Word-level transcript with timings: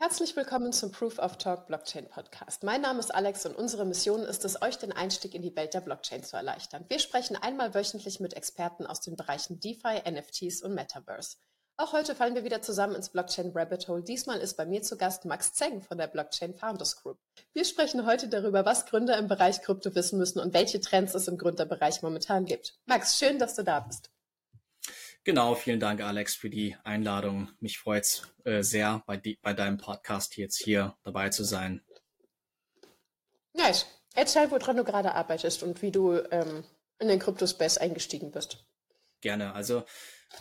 Herzlich 0.00 0.36
willkommen 0.36 0.72
zum 0.72 0.92
Proof 0.92 1.18
of 1.18 1.38
Talk 1.38 1.66
Blockchain 1.66 2.08
Podcast. 2.08 2.62
Mein 2.62 2.82
Name 2.82 3.00
ist 3.00 3.12
Alex 3.12 3.44
und 3.46 3.56
unsere 3.56 3.84
Mission 3.84 4.20
ist 4.20 4.44
es, 4.44 4.62
euch 4.62 4.76
den 4.76 4.92
Einstieg 4.92 5.34
in 5.34 5.42
die 5.42 5.56
Welt 5.56 5.74
der 5.74 5.80
Blockchain 5.80 6.22
zu 6.22 6.36
erleichtern. 6.36 6.84
Wir 6.86 7.00
sprechen 7.00 7.34
einmal 7.34 7.74
wöchentlich 7.74 8.20
mit 8.20 8.34
Experten 8.34 8.86
aus 8.86 9.00
den 9.00 9.16
Bereichen 9.16 9.58
DeFi, 9.58 10.08
NFTs 10.08 10.62
und 10.62 10.74
Metaverse. 10.74 11.38
Auch 11.76 11.92
heute 11.94 12.14
fallen 12.14 12.36
wir 12.36 12.44
wieder 12.44 12.62
zusammen 12.62 12.94
ins 12.94 13.08
Blockchain 13.08 13.50
Rabbit 13.52 13.88
Hole. 13.88 14.04
Diesmal 14.04 14.38
ist 14.38 14.56
bei 14.56 14.66
mir 14.66 14.82
zu 14.82 14.96
Gast 14.96 15.24
Max 15.24 15.52
Zeng 15.54 15.82
von 15.82 15.98
der 15.98 16.06
Blockchain 16.06 16.54
Founders 16.54 17.02
Group. 17.02 17.18
Wir 17.52 17.64
sprechen 17.64 18.06
heute 18.06 18.28
darüber, 18.28 18.64
was 18.64 18.86
Gründer 18.86 19.18
im 19.18 19.26
Bereich 19.26 19.62
Krypto 19.62 19.96
wissen 19.96 20.16
müssen 20.16 20.38
und 20.38 20.54
welche 20.54 20.80
Trends 20.80 21.16
es 21.16 21.26
im 21.26 21.38
Gründerbereich 21.38 22.02
momentan 22.02 22.44
gibt. 22.44 22.78
Max, 22.86 23.18
schön, 23.18 23.40
dass 23.40 23.56
du 23.56 23.64
da 23.64 23.80
bist. 23.80 24.10
Genau, 25.28 25.54
vielen 25.54 25.78
Dank, 25.78 26.00
Alex, 26.00 26.36
für 26.36 26.48
die 26.48 26.74
Einladung. 26.84 27.50
Mich 27.60 27.78
freut's 27.78 28.22
äh, 28.44 28.62
sehr, 28.62 29.02
bei, 29.06 29.18
die, 29.18 29.38
bei 29.42 29.52
deinem 29.52 29.76
Podcast 29.76 30.38
jetzt 30.38 30.56
hier 30.56 30.96
dabei 31.02 31.28
zu 31.28 31.44
sein. 31.44 31.82
Nice. 33.52 33.84
Erzähl, 34.14 34.50
woran 34.50 34.78
du 34.78 34.84
gerade 34.84 35.14
arbeitest 35.14 35.62
und 35.62 35.82
wie 35.82 35.90
du 35.90 36.14
ähm, 36.30 36.64
in 36.98 37.08
den 37.08 37.18
Crypto-Space 37.18 37.76
eingestiegen 37.76 38.30
bist. 38.30 38.64
Gerne. 39.20 39.52
Also 39.52 39.84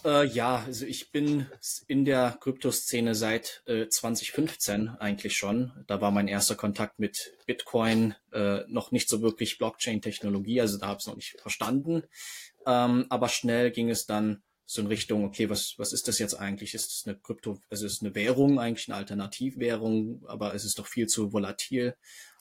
äh, 0.06 0.26
ja, 0.26 0.64
also 0.66 0.86
ich 0.86 1.12
bin 1.12 1.48
in 1.88 2.06
der 2.06 2.38
Kryptoszene 2.40 3.14
seit 3.14 3.64
äh, 3.66 3.90
2015 3.90 4.88
eigentlich 4.88 5.36
schon. 5.36 5.84
Da 5.88 6.00
war 6.00 6.12
mein 6.12 6.30
erster 6.30 6.56
Kontakt 6.56 6.98
mit 6.98 7.34
Bitcoin 7.46 8.16
äh, 8.32 8.62
noch 8.68 8.92
nicht 8.92 9.10
so 9.10 9.22
wirklich 9.22 9.58
Blockchain-Technologie, 9.58 10.62
also 10.62 10.78
da 10.78 10.88
habe 10.88 11.00
ich 11.00 11.04
es 11.04 11.08
noch 11.08 11.16
nicht 11.18 11.42
verstanden. 11.42 12.04
Ähm, 12.66 13.06
aber 13.10 13.28
schnell 13.28 13.72
ging 13.72 13.90
es 13.90 14.06
dann 14.06 14.44
so 14.70 14.82
in 14.82 14.88
Richtung, 14.88 15.24
okay, 15.24 15.50
was, 15.50 15.76
was 15.78 15.94
ist 15.94 16.10
das 16.10 16.20
jetzt 16.20 16.34
eigentlich? 16.34 16.74
Ist 16.74 16.92
es 16.92 17.08
eine 17.08 17.18
Krypto, 17.18 17.60
also 17.70 17.86
ist 17.86 17.94
es 17.94 18.02
eine 18.02 18.14
Währung, 18.16 18.60
eigentlich 18.60 18.90
eine 18.90 18.98
Alternativwährung, 18.98 20.26
aber 20.28 20.54
es 20.54 20.66
ist 20.66 20.78
doch 20.78 20.88
viel 20.88 21.08
zu 21.08 21.32
volatil. 21.32 21.96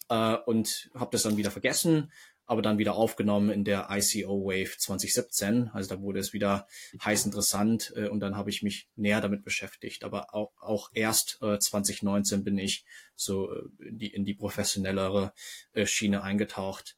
Äh, 0.08 0.36
und 0.44 0.90
habe 0.92 1.12
das 1.12 1.22
dann 1.22 1.36
wieder 1.36 1.52
vergessen, 1.52 2.10
aber 2.44 2.62
dann 2.62 2.78
wieder 2.78 2.96
aufgenommen 2.96 3.50
in 3.50 3.64
der 3.64 3.88
ICO 3.90 4.44
Wave 4.44 4.76
2017. 4.76 5.70
Also 5.72 5.94
da 5.94 6.02
wurde 6.02 6.18
es 6.18 6.32
wieder 6.32 6.66
heiß 7.04 7.26
interessant 7.26 7.92
äh, 7.94 8.08
und 8.08 8.18
dann 8.18 8.36
habe 8.36 8.50
ich 8.50 8.60
mich 8.62 8.88
näher 8.96 9.20
damit 9.20 9.44
beschäftigt. 9.44 10.02
Aber 10.02 10.34
auch, 10.34 10.52
auch 10.60 10.90
erst 10.94 11.38
äh, 11.42 11.60
2019 11.60 12.42
bin 12.42 12.58
ich 12.58 12.84
so 13.14 13.52
äh, 13.52 13.62
die, 13.78 14.12
in 14.12 14.24
die 14.24 14.34
professionellere 14.34 15.32
äh, 15.74 15.86
Schiene 15.86 16.24
eingetaucht. 16.24 16.96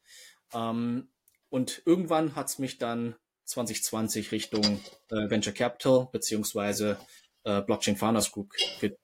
Ähm, 0.53 1.09
und 1.49 1.83
irgendwann 1.85 2.35
hat's 2.35 2.57
mich 2.57 2.79
dann 2.79 3.15
2020 3.49 4.31
Richtung 4.31 4.63
äh, 5.09 5.29
Venture 5.29 5.53
Capital 5.53 6.07
beziehungsweise 6.11 6.97
äh, 7.43 7.61
Blockchain 7.61 7.97
Founders 7.97 8.31
Group 8.31 8.53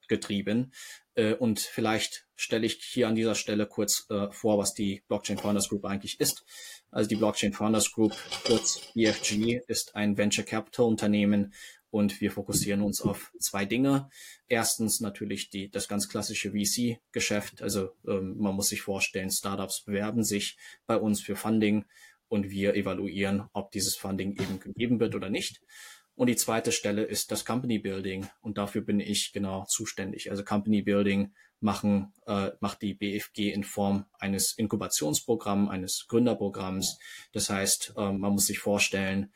getrieben. 0.07 0.71
Äh, 1.15 1.33
und 1.33 1.59
vielleicht 1.59 2.27
stelle 2.35 2.65
ich 2.65 2.83
hier 2.83 3.07
an 3.07 3.15
dieser 3.15 3.35
Stelle 3.35 3.65
kurz 3.65 4.05
äh, 4.09 4.29
vor, 4.31 4.57
was 4.57 4.73
die 4.73 5.03
Blockchain 5.07 5.37
Founders 5.37 5.69
Group 5.69 5.85
eigentlich 5.85 6.19
ist. 6.19 6.45
Also 6.91 7.09
die 7.09 7.15
Blockchain 7.15 7.53
Founders 7.53 7.91
Group, 7.91 8.13
kurz 8.45 8.91
BFG, 8.93 9.61
ist 9.67 9.95
ein 9.95 10.17
Venture 10.17 10.45
Capital 10.45 10.85
Unternehmen 10.85 11.53
und 11.89 12.19
wir 12.19 12.29
fokussieren 12.29 12.81
uns 12.81 13.01
auf 13.01 13.31
zwei 13.39 13.65
Dinge. 13.65 14.09
Erstens 14.47 14.99
natürlich 14.99 15.49
die, 15.49 15.69
das 15.71 15.87
ganz 15.87 16.09
klassische 16.09 16.51
VC-Geschäft. 16.51 17.61
Also 17.61 17.91
ähm, 18.05 18.35
man 18.37 18.53
muss 18.53 18.67
sich 18.67 18.81
vorstellen, 18.81 19.31
Startups 19.31 19.85
bewerben 19.85 20.23
sich 20.23 20.57
bei 20.85 20.97
uns 20.97 21.21
für 21.21 21.37
Funding 21.37 21.85
und 22.27 22.49
wir 22.49 22.75
evaluieren, 22.75 23.43
ob 23.53 23.71
dieses 23.71 23.95
Funding 23.95 24.33
eben 24.39 24.59
gegeben 24.59 24.99
wird 24.99 25.15
oder 25.15 25.29
nicht. 25.29 25.61
Und 26.15 26.27
die 26.27 26.35
zweite 26.35 26.71
Stelle 26.71 27.03
ist 27.03 27.31
das 27.31 27.43
Company 27.43 27.77
Building 27.77 28.27
und 28.41 28.57
dafür 28.57 28.81
bin 28.81 28.99
ich 29.01 29.33
genau 29.33 29.65
zuständig. 29.65 30.31
Also 30.31 30.43
Company 30.43 30.81
Building 30.81 31.33
machen, 31.59 32.13
äh, 32.25 32.51
macht 32.61 32.81
die 32.81 32.93
BFG 32.93 33.51
in 33.51 33.63
Form 33.63 34.05
eines 34.17 34.53
Inkubationsprogramms, 34.57 35.69
eines 35.69 36.07
Gründerprogramms. 36.07 36.99
Das 37.33 37.49
heißt, 37.49 37.95
äh, 37.97 38.11
man 38.13 38.33
muss 38.33 38.47
sich 38.47 38.59
vorstellen, 38.59 39.31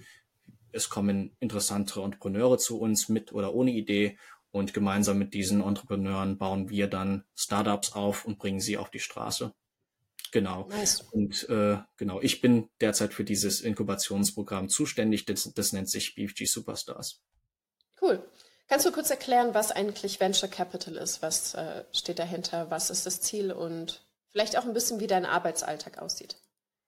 es 0.72 0.90
kommen 0.90 1.36
interessantere 1.40 2.03
Entrepreneure 2.03 2.58
zu 2.58 2.80
uns 2.80 3.09
mit 3.09 3.34
oder 3.34 3.53
ohne 3.53 3.72
Idee 3.72 4.18
und 4.52 4.74
gemeinsam 4.74 5.18
mit 5.18 5.34
diesen 5.34 5.62
Entrepreneuren 5.62 6.38
bauen 6.38 6.69
wir 6.69 6.88
dann 6.88 7.25
Startups 7.36 7.94
auf 7.94 8.25
und 8.25 8.40
bringen 8.40 8.59
sie 8.59 8.78
auf 8.78 8.90
die 8.90 9.00
Straße. 9.00 9.53
Genau. 10.31 10.67
Nice. 10.69 11.01
Und 11.12 11.47
äh, 11.50 11.78
genau, 11.97 12.22
ich 12.22 12.41
bin 12.41 12.69
derzeit 12.81 13.13
für 13.13 13.23
dieses 13.23 13.62
Inkubationsprogramm 13.62 14.69
zuständig. 14.69 15.25
Das, 15.25 15.51
das 15.53 15.73
nennt 15.73 15.90
sich 15.90 16.16
BFG 16.16 16.45
Superstars. 16.45 17.22
Cool. 18.01 18.23
Kannst 18.68 18.85
du 18.85 18.91
kurz 18.91 19.09
erklären, 19.09 19.53
was 19.53 19.72
eigentlich 19.72 20.19
Venture 20.19 20.50
Capital 20.50 20.95
ist? 20.95 21.23
Was 21.23 21.56
äh, 21.56 21.85
steht 21.91 22.19
dahinter? 22.19 22.69
Was 22.69 22.91
ist 22.91 23.06
das 23.06 23.19
Ziel? 23.19 23.51
Und 23.51 24.06
vielleicht 24.31 24.57
auch 24.57 24.66
ein 24.66 24.73
bisschen, 24.73 25.00
wie 25.00 25.07
dein 25.07 25.25
Arbeitsalltag 25.25 25.97
aussieht. 25.97 26.38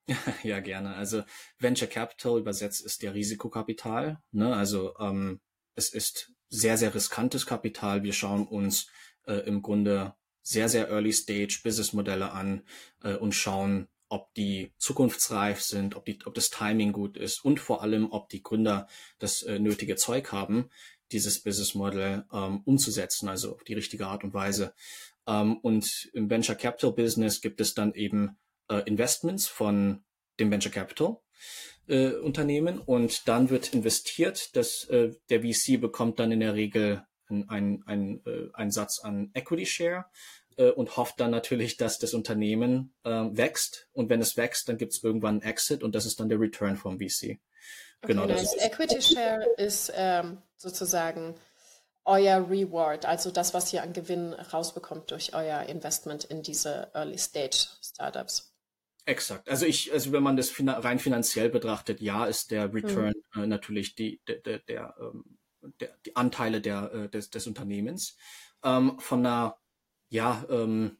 ja, 0.44 0.60
gerne. 0.60 0.96
Also 0.96 1.24
Venture 1.58 1.88
Capital 1.88 2.38
übersetzt 2.38 2.86
ist 2.86 3.02
der 3.02 3.16
Risikokapital. 3.16 4.20
Ne? 4.32 4.56
Also 4.56 4.96
ähm, 5.00 5.42
es 5.76 5.92
ist 5.92 6.32
sehr, 6.50 6.78
sehr 6.78 6.94
riskantes 6.94 7.46
Kapital. 7.46 8.04
Wir 8.04 8.14
schauen 8.14 8.46
uns 8.48 8.88
äh, 9.26 9.34
im 9.48 9.62
Grunde 9.62 10.14
sehr, 10.42 10.70
sehr 10.70 10.90
Early 10.90 11.14
Stage 11.14 11.62
Businessmodelle 11.64 12.32
an 12.32 12.64
äh, 13.04 13.16
und 13.16 13.34
schauen, 13.34 13.88
ob 14.10 14.34
die 14.34 14.74
zukunftsreif 14.78 15.62
sind, 15.62 15.96
ob, 15.96 16.06
die, 16.06 16.20
ob 16.26 16.34
das 16.34 16.50
Timing 16.50 16.92
gut 16.92 17.16
ist 17.18 17.46
und 17.46 17.60
vor 17.60 17.82
allem, 17.82 18.12
ob 18.12 18.30
die 18.30 18.44
Gründer 18.44 18.88
das 19.20 19.44
äh, 19.44 19.58
nötige 19.58 19.96
Zeug 19.96 20.32
haben, 20.32 20.70
dieses 21.12 21.42
Business 21.42 21.76
Model 21.76 22.26
ähm, 22.34 22.62
umzusetzen, 22.66 23.30
also 23.30 23.54
auf 23.54 23.64
die 23.64 23.74
richtige 23.74 24.08
Art 24.08 24.24
und 24.24 24.34
Weise. 24.34 24.74
Ähm, 25.28 25.58
und 25.58 26.10
im 26.14 26.30
Venture 26.30 26.56
Capital 26.56 26.92
Business 26.92 27.42
gibt 27.42 27.62
es 27.62 27.74
dann 27.74 27.94
eben 27.94 28.38
äh, 28.70 28.82
Investments 28.86 29.48
von 29.48 30.04
dem 30.40 30.52
Venture 30.52 30.72
Capital 30.72 31.18
äh, 31.88 32.12
Unternehmen 32.14 32.80
und 32.80 33.28
dann 33.28 33.50
wird 33.50 33.74
investiert, 33.74 34.56
dass 34.56 34.86
äh, 34.86 35.12
der 35.30 35.42
VC 35.42 35.80
bekommt 35.80 36.20
dann 36.20 36.32
in 36.32 36.40
der 36.40 36.56
Regel 36.56 37.06
ein, 37.32 37.84
ein, 37.86 38.22
äh, 38.26 38.50
ein 38.54 38.72
Satz 38.72 39.00
an 39.00 39.32
Equity 39.34 39.66
Share 39.66 40.06
äh, 40.58 40.70
und 40.72 40.98
hofft 40.98 41.20
dann 41.20 41.32
natürlich, 41.32 41.78
dass 41.78 42.00
das 42.00 42.14
Unternehmen 42.14 42.94
äh, 43.04 43.10
wächst. 43.10 43.88
Und 43.94 44.10
wenn 44.10 44.22
es 44.22 44.38
wächst, 44.38 44.70
dann 44.70 44.78
gibt 44.78 44.94
es 44.94 45.04
irgendwann 45.04 45.42
einen 45.42 45.50
Exit 45.50 45.84
und 45.84 45.96
das 45.96 46.06
ist 46.06 46.20
dann 46.20 46.30
der 46.30 46.40
Return 46.40 46.76
vom 46.76 47.00
VC. 47.00 47.04
Okay, 47.04 47.40
genau, 48.02 48.26
nice. 48.26 48.56
das 48.56 48.66
Equity 48.66 49.02
Share 49.02 49.46
ist 49.58 49.92
ähm, 49.96 50.42
sozusagen 50.58 51.36
euer 52.04 52.50
Reward, 52.50 53.06
also 53.06 53.30
das, 53.30 53.54
was 53.54 53.72
ihr 53.74 53.84
an 53.84 53.94
Gewinn 53.94 54.34
rausbekommt 54.34 55.12
durch 55.12 55.36
euer 55.36 55.64
Investment 55.64 56.24
in 56.24 56.42
diese 56.42 56.90
Early 56.94 57.18
Stage 57.18 57.68
Startups. 57.82 58.52
Exakt. 59.06 59.50
Also 59.50 59.66
ich, 59.66 59.92
also 59.92 60.12
wenn 60.12 60.24
man 60.24 60.38
das 60.38 60.54
rein 60.60 61.00
finanziell 61.00 61.50
betrachtet, 61.50 62.02
ja, 62.02 62.26
ist 62.26 62.52
der 62.52 62.74
Return 62.74 63.14
hm. 63.32 63.44
äh, 63.44 63.48
natürlich 63.48 63.96
die, 63.96 64.22
der, 64.28 64.38
der, 64.38 64.60
der 64.60 64.96
ähm, 65.00 65.38
der, 65.80 65.98
die 66.06 66.16
Anteile 66.16 66.62
der, 66.62 66.92
äh, 66.94 67.10
des, 67.10 67.30
des 67.30 67.48
Unternehmens. 67.48 68.18
Ähm, 68.64 69.00
von 69.00 69.26
einer 69.26 69.58
ja, 70.10 70.46
ähm, 70.50 70.98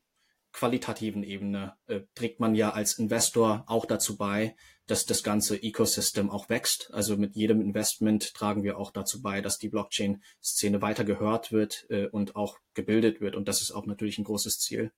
qualitativen 0.54 1.24
Ebene 1.24 1.76
äh, 1.88 2.02
trägt 2.16 2.40
man 2.40 2.56
ja 2.56 2.72
als 2.72 2.98
Investor 2.98 3.64
auch 3.68 3.86
dazu 3.86 4.18
bei, 4.18 4.56
dass 4.88 5.06
das 5.06 5.24
ganze 5.24 5.62
Ecosystem 5.62 6.30
auch 6.30 6.50
wächst. 6.50 6.90
Also 6.94 7.16
mit 7.16 7.36
jedem 7.36 7.62
Investment 7.62 8.34
tragen 8.34 8.64
wir 8.64 8.78
auch 8.78 8.92
dazu 8.92 9.22
bei, 9.22 9.42
dass 9.42 9.58
die 9.58 9.70
Blockchain-Szene 9.70 10.82
weiter 10.82 11.06
gehört 11.06 11.52
wird 11.52 11.86
äh, 11.90 12.08
und 12.08 12.36
auch 12.36 12.58
gebildet 12.74 13.22
wird. 13.22 13.36
Und 13.36 13.48
das 13.48 13.62
ist 13.62 13.72
auch 13.72 13.86
natürlich 13.86 14.18
ein 14.18 14.26
großes 14.26 14.60
Ziel. 14.60 14.92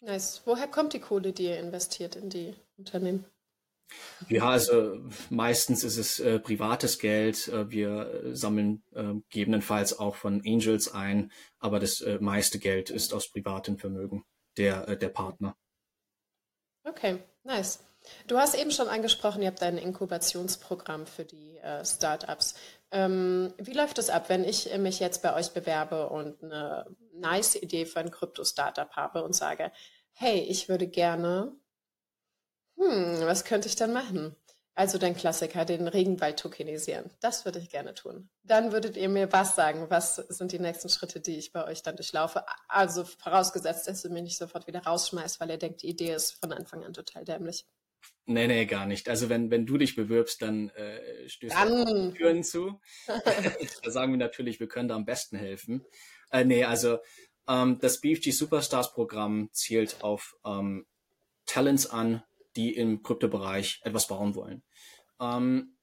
Nice. 0.00 0.42
Woher 0.44 0.66
kommt 0.66 0.92
die 0.92 1.00
Kohle, 1.00 1.32
die 1.32 1.44
ihr 1.44 1.60
investiert 1.60 2.16
in 2.16 2.28
die 2.28 2.54
Unternehmen? 2.76 3.24
Ja, 4.28 4.50
also 4.50 4.98
meistens 5.30 5.84
ist 5.84 5.98
es 5.98 6.18
äh, 6.18 6.38
privates 6.38 6.98
Geld. 6.98 7.48
Äh, 7.48 7.70
wir 7.70 8.30
sammeln 8.32 8.82
äh, 8.94 9.14
gegebenenfalls 9.28 9.98
auch 9.98 10.16
von 10.16 10.42
Angels 10.44 10.92
ein, 10.92 11.30
aber 11.58 11.78
das 11.78 12.00
äh, 12.00 12.18
meiste 12.20 12.58
Geld 12.58 12.90
ist 12.90 13.12
aus 13.12 13.30
privatem 13.30 13.78
Vermögen 13.78 14.24
der, 14.56 14.88
äh, 14.88 14.96
der 14.96 15.10
Partner. 15.10 15.56
Okay, 16.84 17.18
nice. 17.44 17.80
Du 18.26 18.36
hast 18.36 18.54
eben 18.54 18.70
schon 18.70 18.88
angesprochen, 18.88 19.40
ihr 19.42 19.48
habt 19.48 19.62
ein 19.62 19.78
Inkubationsprogramm 19.78 21.06
für 21.06 21.24
die 21.24 21.56
äh, 21.58 21.84
Startups. 21.84 22.54
Ähm, 22.90 23.54
wie 23.58 23.72
läuft 23.72 23.98
es 23.98 24.10
ab, 24.10 24.28
wenn 24.28 24.44
ich 24.44 24.76
mich 24.76 25.00
jetzt 25.00 25.22
bei 25.22 25.34
euch 25.34 25.52
bewerbe 25.52 26.10
und 26.10 26.42
eine 26.42 26.86
nice 27.14 27.56
Idee 27.56 27.86
für 27.86 28.00
ein 28.00 28.10
Krypto-Startup 28.10 28.90
habe 28.90 29.24
und 29.24 29.34
sage, 29.34 29.72
hey, 30.12 30.40
ich 30.40 30.68
würde 30.68 30.86
gerne 30.86 31.56
hm, 32.76 33.20
was 33.20 33.44
könnte 33.44 33.68
ich 33.68 33.76
dann 33.76 33.92
machen? 33.92 34.36
Also 34.76 34.98
dein 34.98 35.16
Klassiker, 35.16 35.64
den 35.64 35.86
Regenwald 35.86 36.40
tokenisieren. 36.40 37.08
Das 37.20 37.44
würde 37.44 37.60
ich 37.60 37.70
gerne 37.70 37.94
tun. 37.94 38.28
Dann 38.42 38.72
würdet 38.72 38.96
ihr 38.96 39.08
mir 39.08 39.32
was 39.32 39.54
sagen? 39.54 39.86
Was 39.88 40.16
sind 40.16 40.50
die 40.50 40.58
nächsten 40.58 40.88
Schritte, 40.88 41.20
die 41.20 41.36
ich 41.36 41.52
bei 41.52 41.64
euch 41.64 41.82
dann 41.82 41.94
durchlaufe? 41.94 42.44
Also 42.66 43.04
vorausgesetzt, 43.04 43.86
dass 43.86 44.04
ihr 44.04 44.10
mich 44.10 44.24
nicht 44.24 44.38
sofort 44.38 44.66
wieder 44.66 44.82
rausschmeißt, 44.82 45.38
weil 45.38 45.50
ihr 45.50 45.58
denkt, 45.58 45.82
die 45.82 45.90
Idee 45.90 46.14
ist 46.14 46.32
von 46.40 46.52
Anfang 46.52 46.82
an 46.82 46.92
total 46.92 47.24
dämlich. 47.24 47.66
Nee, 48.26 48.48
nee, 48.48 48.66
gar 48.66 48.86
nicht. 48.86 49.08
Also 49.08 49.28
wenn, 49.28 49.50
wenn 49.52 49.64
du 49.64 49.78
dich 49.78 49.94
bewirbst, 49.94 50.42
dann 50.42 50.70
äh, 50.70 51.28
stößt 51.28 51.54
du 51.64 52.12
Türen 52.12 52.42
zu. 52.42 52.80
da 53.84 53.90
sagen 53.90 54.12
wir 54.12 54.18
natürlich, 54.18 54.58
wir 54.58 54.68
können 54.68 54.88
da 54.88 54.96
am 54.96 55.04
besten 55.04 55.36
helfen. 55.36 55.84
Äh, 56.30 56.44
nee, 56.44 56.64
also 56.64 56.98
Ähm, 57.48 57.78
das 57.80 58.00
BFG 58.00 58.30
Superstars 58.30 58.92
Programm 58.92 59.50
zielt 59.52 60.02
auf 60.02 60.36
ähm, 60.44 60.86
Talents 61.46 61.86
an, 61.86 62.22
die 62.56 62.74
im 62.74 63.02
Kryptobereich 63.02 63.80
etwas 63.84 64.06
bauen 64.06 64.34
wollen. 64.34 64.62
Ähm, 65.20 65.76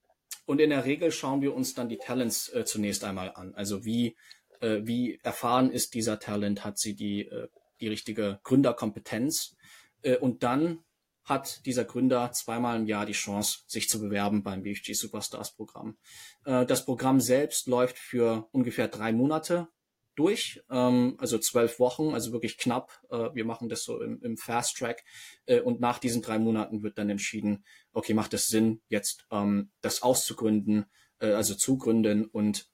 und 0.46 0.60
in 0.60 0.70
der 0.70 0.86
Regel 0.86 1.12
schauen 1.12 1.42
wir 1.42 1.54
uns 1.54 1.74
dann 1.74 1.90
die 1.90 1.98
Talents 1.98 2.50
äh, 2.50 2.66
zunächst 2.66 3.04
einmal 3.04 3.32
an. 3.36 3.54
Also 3.56 3.86
wie, 3.86 4.18
äh, 4.60 4.82
wie 4.84 5.20
erfahren 5.24 5.72
ist 5.72 5.94
dieser 5.94 6.20
Talent, 6.20 6.66
hat 6.66 6.78
sie 6.78 6.96
die, 6.96 7.28
äh, 7.28 7.48
die 7.80 7.88
richtige 7.88 8.40
Gründerkompetenz. 8.44 9.56
Äh, 10.02 10.18
und 10.18 10.44
dann 10.44 10.84
hat 11.24 11.66
dieser 11.66 11.86
Gründer 11.86 12.32
zweimal 12.32 12.78
im 12.78 12.88
Jahr 12.88 13.06
die 13.06 13.14
Chance, 13.14 13.60
sich 13.68 13.88
zu 13.88 14.02
bewerben 14.02 14.44
beim 14.44 14.64
BFG 14.64 14.94
Superstars 14.94 15.56
Programm. 15.56 15.98
Äh, 16.46 16.66
das 16.66 16.86
Programm 16.86 17.22
selbst 17.22 17.68
läuft 17.68 17.98
für 17.98 18.50
ungefähr 18.52 18.88
drei 18.88 19.14
Monate 19.14 19.68
durch, 20.16 20.62
ähm, 20.70 21.16
also 21.20 21.38
zwölf 21.38 21.80
Wochen, 21.80 22.14
also 22.14 22.32
wirklich 22.32 22.58
knapp. 22.58 22.92
Äh, 23.10 23.30
wir 23.34 23.46
machen 23.46 23.70
das 23.70 23.84
so 23.84 24.02
im, 24.02 24.22
im 24.22 24.38
Fast 24.38 24.78
Track 24.78 25.04
äh, 25.46 25.62
und 25.62 25.80
nach 25.80 26.00
diesen 26.00 26.22
drei 26.22 26.40
Monaten 26.40 26.84
wird 26.84 26.98
dann 26.98 27.10
entschieden, 27.10 27.64
okay, 27.94 28.14
macht 28.14 28.34
es 28.34 28.48
Sinn, 28.48 28.82
jetzt 28.88 29.26
ähm, 29.32 29.72
das 29.82 30.02
auszugründen, 30.02 30.86
äh, 31.20 31.32
also 31.32 31.56
zu 31.56 31.78
gründen 31.78 32.26
und 32.26 32.70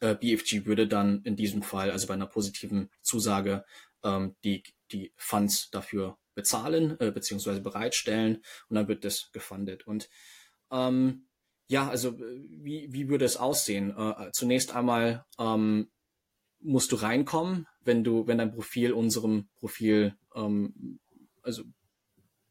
äh, 0.00 0.14
BFG 0.14 0.66
würde 0.66 0.88
dann 0.88 1.22
in 1.24 1.36
diesem 1.36 1.62
Fall, 1.62 1.90
also 1.90 2.06
bei 2.06 2.14
einer 2.14 2.26
positiven 2.26 2.90
Zusage, 3.02 3.64
ähm, 4.02 4.36
die, 4.44 4.62
die 4.92 5.12
Funds 5.16 5.70
dafür 5.70 6.18
bezahlen 6.34 6.98
äh, 7.00 7.10
beziehungsweise 7.10 7.60
bereitstellen 7.60 8.42
und 8.68 8.76
dann 8.76 8.88
wird 8.88 9.04
das 9.04 9.30
gefundet. 9.32 9.86
Und 9.86 10.08
ähm, 10.70 11.28
ja, 11.68 11.88
also 11.88 12.18
wie, 12.18 12.92
wie 12.92 13.08
würde 13.08 13.24
es 13.24 13.36
aussehen? 13.36 13.96
Äh, 13.96 14.30
zunächst 14.32 14.74
einmal 14.74 15.24
ähm, 15.38 15.90
musst 16.64 16.90
du 16.90 16.96
reinkommen, 16.96 17.66
wenn 17.84 18.02
du, 18.02 18.26
wenn 18.26 18.38
dein 18.38 18.52
Profil 18.52 18.92
unserem 18.92 19.48
Profil, 19.56 20.16
ähm, 20.34 20.98
also 21.42 21.62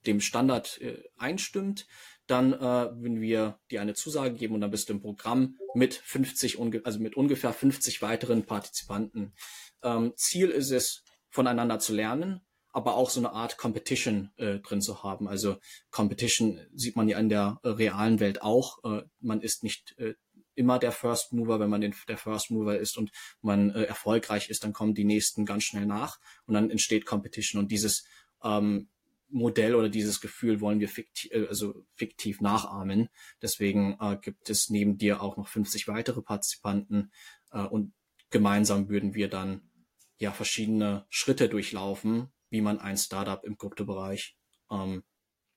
dem 0.06 0.22
Standard 0.22 0.80
äh, 0.82 1.04
einstimmt, 1.18 1.88
dann 2.28 2.54
äh, 2.54 2.58
würden 2.58 3.20
wir 3.20 3.60
dir 3.70 3.82
eine 3.82 3.96
Zusage 3.96 4.36
geben 4.36 4.56
und 4.56 4.62
dann 4.62 4.72
bist 4.72 4.88
du 4.88 4.94
im 4.94 5.02
Programm 5.02 5.58
mit 5.74 5.94
50, 5.94 6.60
also 6.86 7.00
mit 7.00 7.18
ungefähr 7.18 7.52
50 7.52 8.02
weiteren 8.02 8.46
Partizipanten. 8.46 9.34
Ähm, 9.82 10.14
Ziel 10.16 10.50
ist 10.50 10.72
es, 10.72 11.04
voneinander 11.30 11.80
zu 11.80 11.94
lernen, 11.94 12.42
aber 12.70 12.96
auch 12.96 13.10
so 13.10 13.20
eine 13.20 13.32
Art 13.32 13.58
Competition 13.58 14.32
äh, 14.38 14.60
drin 14.60 14.82
zu 14.82 15.04
haben. 15.04 15.28
Also 15.28 15.58
Competition 15.90 16.60
sieht 16.74 16.96
man 16.96 17.10
ja 17.10 17.18
in 17.18 17.30
der 17.30 17.60
äh, 17.64 17.70
realen 17.70 18.20
Welt 18.20 18.42
auch. 18.42 18.84
Äh, 18.84 19.04
man 19.20 19.42
ist 19.42 19.64
nicht 19.64 19.98
äh, 19.98 20.14
immer 20.56 20.80
der 20.80 20.92
First 20.92 21.34
Mover. 21.34 21.60
Wenn 21.60 21.70
man 21.70 21.82
den, 21.82 21.96
der 22.08 22.18
First 22.18 22.52
Mover 22.52 22.78
ist 22.78 22.98
und 22.98 23.12
man 23.42 23.72
äh, 23.72 23.84
erfolgreich 23.84 24.50
ist, 24.50 24.64
dann 24.64 24.74
kommen 24.74 24.94
die 24.94 25.06
nächsten 25.06 25.46
ganz 25.46 25.64
schnell 25.64 25.86
nach 25.86 26.20
und 26.46 26.54
dann 26.54 26.70
entsteht 26.70 27.06
Competition 27.06 27.62
und 27.62 27.72
dieses 27.72 28.06
ähm, 28.44 28.88
Modell 29.34 29.74
oder 29.74 29.90
dieses 29.90 30.22
Gefühl 30.22 30.62
wollen 30.62 30.80
wir 30.80 30.88
fiktiv, 30.88 31.32
äh, 31.32 31.48
also 31.48 31.86
fiktiv 31.96 32.40
nachahmen. 32.40 33.10
Deswegen 33.42 33.98
äh, 34.00 34.18
gibt 34.22 34.50
es 34.50 34.70
neben 34.70 34.98
dir 34.98 35.22
auch 35.22 35.38
noch 35.38 35.48
50 35.48 35.88
weitere 35.88 36.22
Partizipanten 36.22 37.12
äh, 37.52 37.64
und 37.64 37.94
gemeinsam 38.30 38.90
würden 38.90 39.14
wir 39.16 39.30
dann 39.30 39.70
ja 40.18 40.32
verschiedene 40.32 41.06
Schritte 41.10 41.50
durchlaufen, 41.50 42.32
wie 42.50 42.62
man 42.62 42.80
ein 42.80 42.98
Startup 42.98 43.44
im 43.44 43.58
Kryptobereich 43.58 44.38
ähm, 44.70 45.04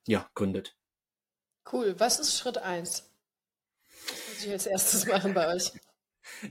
ja 0.07 0.29
gründet. 0.35 0.77
Cool. 1.71 1.95
Was 1.99 2.19
ist 2.19 2.39
Schritt 2.39 2.59
eins? 2.59 3.11
Muss 4.37 4.45
ich 4.45 4.53
als 4.53 4.67
erstes 4.67 5.07
machen 5.07 5.33
bei 5.33 5.55
euch? 5.55 5.73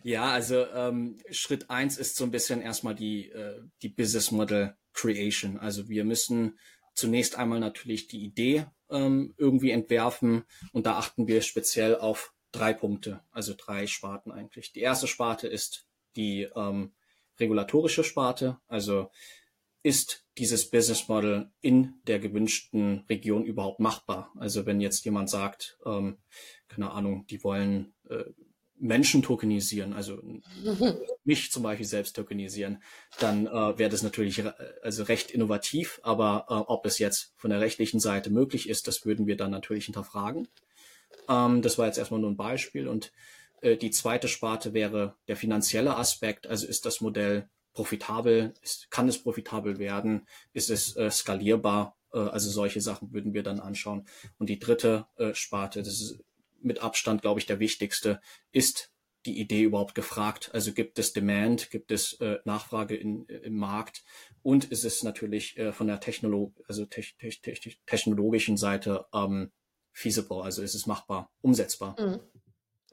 Ja, 0.04 0.32
also 0.32 0.66
ähm, 0.68 1.18
Schritt 1.30 1.70
eins 1.70 1.98
ist 1.98 2.16
so 2.16 2.24
ein 2.24 2.32
bisschen 2.32 2.62
erstmal 2.62 2.96
die, 2.96 3.30
äh, 3.30 3.62
die 3.82 3.90
Business 3.90 4.32
Model 4.32 4.76
Creation. 4.94 5.60
Also 5.60 5.88
wir 5.90 6.04
müssen 6.04 6.58
zunächst 6.96 7.38
einmal 7.38 7.60
natürlich 7.60 8.08
die 8.08 8.24
Idee 8.24 8.66
ähm, 8.90 9.36
irgendwie 9.38 9.72
entwerfen 9.72 10.46
und 10.72 10.86
da 10.86 10.98
achten 10.98 11.28
wir 11.28 11.42
speziell 11.42 11.96
auf 11.96 12.34
drei 12.52 12.74
Punkte, 12.74 13.22
also 13.32 13.54
drei 13.56 13.86
Sparten 13.86 14.32
eigentlich. 14.32 14.72
Die 14.72 14.80
erste 14.80 15.08
Sparte 15.08 15.48
ist 15.48 15.86
die 16.16 16.48
ähm, 16.56 16.94
regulatorische 17.40 18.04
Sparte, 18.04 18.58
also 18.68 19.12
ist 19.86 20.26
dieses 20.40 20.72
Business 20.72 21.08
Model 21.08 21.52
in 21.62 21.94
der 22.08 22.18
gewünschten 22.18 23.06
Region 23.08 23.46
überhaupt 23.46 23.80
machbar? 23.80 24.32
Also 24.36 24.66
wenn 24.66 24.82
jetzt 24.82 25.06
jemand 25.06 25.30
sagt, 25.30 25.78
ähm, 25.86 26.18
keine 26.68 26.90
Ahnung, 26.90 27.28
die 27.28 27.44
wollen 27.44 27.94
äh, 28.10 28.24
Menschen 28.80 29.22
tokenisieren, 29.22 29.94
also 29.94 30.20
mich 31.24 31.52
zum 31.52 31.62
Beispiel 31.62 31.86
selbst 31.86 32.16
tokenisieren, 32.16 32.82
dann 33.20 33.46
äh, 33.46 33.78
wäre 33.78 33.92
das 33.92 34.02
natürlich 34.02 34.44
re 34.44 34.56
also 34.82 35.04
recht 35.04 35.30
innovativ, 35.30 36.00
aber 36.02 36.48
äh, 36.50 36.54
ob 36.54 36.88
es 36.88 36.98
jetzt 36.98 37.34
von 37.38 37.52
der 37.52 37.62
rechtlichen 37.62 38.00
Seite 38.00 38.32
möglich 38.32 38.68
ist, 38.68 38.88
das 38.88 39.06
würden 39.06 39.28
wir 39.28 39.38
dann 39.38 39.52
natürlich 39.52 39.86
hinterfragen. 39.86 40.48
Ähm, 41.30 41.62
das 41.62 41.78
war 41.78 41.86
jetzt 41.86 42.00
erstmal 42.00 42.22
nur 42.22 42.32
ein 42.32 42.38
Beispiel 42.38 42.88
und 42.88 43.12
äh, 43.62 43.78
die 43.78 43.92
zweite 43.92 44.30
Sparte 44.30 44.74
wäre 44.74 45.16
der 45.28 45.38
finanzielle 45.38 45.96
Aspekt, 45.96 46.48
also 46.48 46.66
ist 46.66 46.88
das 46.88 47.02
Modell 47.02 47.48
profitabel? 47.76 48.56
Ist, 48.64 48.90
kann 48.90 49.08
es 49.08 49.22
profitabel 49.22 49.78
werden? 49.78 50.28
Ist 50.54 50.72
es 50.72 50.96
äh, 50.96 51.12
skalierbar? 51.12 51.96
Äh, 52.12 52.18
also 52.18 52.50
solche 52.50 52.82
Sachen 52.82 53.14
würden 53.14 53.36
wir 53.36 53.44
dann 53.44 53.60
anschauen. 53.60 54.08
Und 54.40 54.50
die 54.50 54.58
dritte 54.58 55.06
äh, 55.18 55.36
Sparte, 55.36 55.84
das 55.84 56.02
ist 56.02 56.24
mit 56.62 56.82
Abstand, 56.82 57.22
glaube 57.22 57.40
ich, 57.40 57.46
der 57.46 57.60
wichtigste, 57.60 58.20
ist 58.52 58.92
die 59.26 59.40
Idee 59.40 59.64
überhaupt 59.64 59.96
gefragt? 59.96 60.50
Also 60.54 60.74
gibt 60.74 61.00
es 61.00 61.14
Demand, 61.14 61.70
gibt 61.70 61.92
es 61.92 62.14
äh, 62.22 62.40
Nachfrage 62.46 62.96
in, 62.96 63.28
äh, 63.30 63.38
im 63.38 63.58
Markt 63.58 64.04
und 64.42 64.66
ist 64.66 64.86
es 64.86 65.04
natürlich 65.04 65.58
äh, 65.58 65.74
von 65.74 65.88
der 65.88 66.00
Technolo 66.00 66.54
also 66.68 66.86
te 66.86 67.04
te 67.18 67.30
te 67.30 67.72
technologischen 67.86 68.58
Seite 68.58 69.06
ähm, 69.14 69.52
feasible, 69.92 70.44
also 70.44 70.62
ist 70.62 70.76
es 70.76 70.86
machbar, 70.86 71.32
umsetzbar. 71.42 71.96
Mhm. 72.00 72.20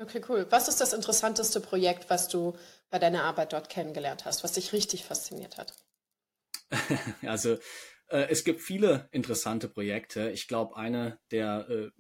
Okay, 0.03 0.21
cool. 0.29 0.47
Was 0.51 0.69
ist 0.69 0.81
das 0.81 0.93
interessanteste 0.93 1.61
Projekt, 1.61 2.11
was 2.11 2.29
du 2.29 2.57
bei 2.91 2.99
deiner 2.99 3.23
Arbeit 3.23 3.53
dort 3.53 3.69
kennengelernt 3.69 4.25
hast, 4.25 4.43
was 4.43 4.53
dich 4.53 4.73
richtig 4.73 5.05
fasziniert 5.05 5.59
hat? 5.59 5.75
also 7.23 7.59
äh, 8.09 8.27
es 8.29 8.43
gibt 8.43 8.61
viele 8.61 9.09
interessante 9.13 9.69
Projekte. 9.69 10.31
Ich 10.31 10.49
glaube, 10.49 10.77
eine 10.77 11.19
der 11.31 11.69
äh, 11.69 11.91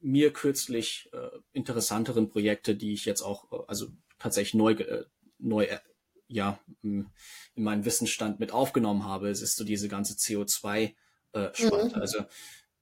mir 0.00 0.32
kürzlich 0.32 1.08
äh, 1.12 1.28
interessanteren 1.52 2.28
Projekte, 2.28 2.74
die 2.74 2.92
ich 2.94 3.04
jetzt 3.04 3.22
auch 3.22 3.52
äh, 3.52 3.64
also 3.68 3.88
tatsächlich 4.18 4.54
neu 4.54 4.72
äh, 4.72 5.04
neu 5.38 5.64
äh, 5.64 5.78
ja 6.26 6.58
in 6.82 7.10
meinen 7.54 7.84
Wissensstand 7.84 8.40
mit 8.40 8.52
aufgenommen 8.52 9.04
habe, 9.04 9.28
es 9.28 9.40
ist 9.40 9.56
so 9.56 9.64
diese 9.64 9.88
ganze 9.88 10.14
CO2 10.14 10.94
äh. 11.34 11.50
Mhm. 11.58 11.94
Also 11.94 12.24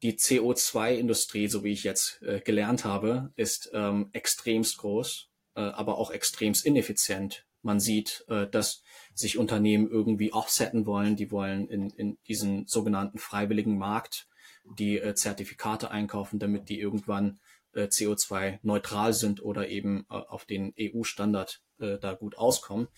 die 0.02 0.14
CO2-Industrie, 0.14 1.48
so 1.48 1.62
wie 1.64 1.72
ich 1.72 1.84
jetzt 1.84 2.22
äh, 2.22 2.40
gelernt 2.40 2.84
habe, 2.84 3.32
ist 3.36 3.70
ähm, 3.74 4.08
extremst 4.12 4.78
groß, 4.78 5.28
äh, 5.54 5.60
aber 5.60 5.98
auch 5.98 6.10
extremst 6.10 6.64
ineffizient. 6.64 7.46
Man 7.62 7.80
sieht, 7.80 8.24
äh, 8.28 8.46
dass 8.48 8.82
sich 9.14 9.36
Unternehmen 9.36 9.88
irgendwie 9.90 10.32
offsetten 10.32 10.86
wollen. 10.86 11.16
Die 11.16 11.30
wollen 11.30 11.68
in, 11.68 11.90
in 11.90 12.18
diesen 12.26 12.66
sogenannten 12.66 13.18
freiwilligen 13.18 13.76
Markt 13.76 14.26
die 14.64 14.98
äh, 14.98 15.14
Zertifikate 15.14 15.90
einkaufen, 15.90 16.38
damit 16.38 16.68
die 16.68 16.80
irgendwann 16.80 17.38
äh, 17.74 17.84
CO2-neutral 17.84 19.12
sind 19.12 19.42
oder 19.42 19.68
eben 19.68 20.06
äh, 20.10 20.14
auf 20.14 20.44
den 20.44 20.74
EU-Standard 20.78 21.62
äh, 21.78 21.98
da 21.98 22.14
gut 22.14 22.36
auskommen 22.38 22.88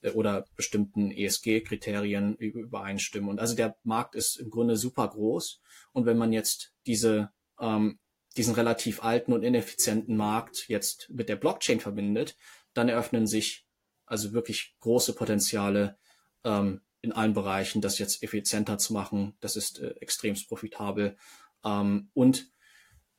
äh, 0.00 0.10
oder 0.10 0.46
bestimmten 0.56 1.10
ESG-Kriterien 1.10 2.36
übereinstimmen. 2.36 3.30
Und 3.30 3.40
also 3.40 3.54
der 3.54 3.76
Markt 3.82 4.14
ist 4.14 4.36
im 4.36 4.50
Grunde 4.50 4.76
super 4.76 5.08
groß. 5.08 5.60
Und 5.92 6.06
wenn 6.06 6.18
man 6.18 6.32
jetzt 6.32 6.72
diese 6.86 7.30
ähm, 7.60 7.98
diesen 8.36 8.54
relativ 8.54 9.02
alten 9.02 9.32
und 9.32 9.42
ineffizienten 9.42 10.16
Markt 10.16 10.68
jetzt 10.68 11.10
mit 11.10 11.28
der 11.28 11.36
Blockchain 11.36 11.80
verbindet, 11.80 12.36
dann 12.74 12.88
eröffnen 12.88 13.26
sich 13.26 13.66
also 14.06 14.32
wirklich 14.32 14.74
große 14.80 15.14
Potenziale 15.14 15.98
ähm, 16.44 16.80
in 17.02 17.12
allen 17.12 17.34
Bereichen, 17.34 17.80
das 17.80 17.98
jetzt 17.98 18.22
effizienter 18.22 18.78
zu 18.78 18.92
machen. 18.92 19.34
Das 19.40 19.56
ist 19.56 19.80
äh, 19.80 19.90
extremst 20.00 20.48
profitabel. 20.48 21.16
Ähm, 21.64 22.10
und 22.14 22.50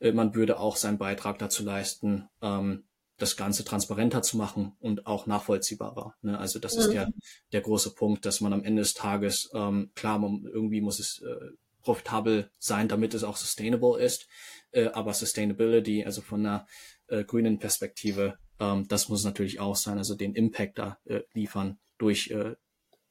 man 0.00 0.34
würde 0.34 0.58
auch 0.58 0.76
seinen 0.76 0.98
Beitrag 0.98 1.38
dazu 1.38 1.64
leisten, 1.64 2.28
ähm, 2.42 2.84
das 3.16 3.36
Ganze 3.36 3.64
transparenter 3.64 4.22
zu 4.22 4.36
machen 4.36 4.76
und 4.80 5.06
auch 5.06 5.26
nachvollziehbarer. 5.26 6.14
Ne? 6.22 6.38
Also 6.38 6.58
das 6.58 6.74
mhm. 6.74 6.80
ist 6.80 6.92
der, 6.92 7.10
der 7.52 7.60
große 7.60 7.94
Punkt, 7.94 8.26
dass 8.26 8.40
man 8.40 8.52
am 8.52 8.64
Ende 8.64 8.82
des 8.82 8.94
Tages, 8.94 9.50
ähm, 9.54 9.92
klar, 9.94 10.18
man, 10.18 10.44
irgendwie 10.44 10.80
muss 10.80 10.98
es 10.98 11.22
äh, 11.22 11.50
profitabel 11.82 12.50
sein, 12.58 12.88
damit 12.88 13.14
es 13.14 13.22
auch 13.22 13.36
sustainable 13.36 14.00
ist. 14.00 14.26
Äh, 14.72 14.86
aber 14.88 15.14
Sustainability, 15.14 16.04
also 16.04 16.22
von 16.22 16.40
einer 16.40 16.66
äh, 17.06 17.22
grünen 17.24 17.58
Perspektive, 17.58 18.38
ähm, 18.58 18.88
das 18.88 19.08
muss 19.08 19.24
natürlich 19.24 19.60
auch 19.60 19.76
sein, 19.76 19.98
also 19.98 20.16
den 20.16 20.34
Impact 20.34 20.78
da 20.78 20.98
äh, 21.04 21.20
liefern 21.32 21.78
durch, 21.98 22.30
äh, 22.30 22.56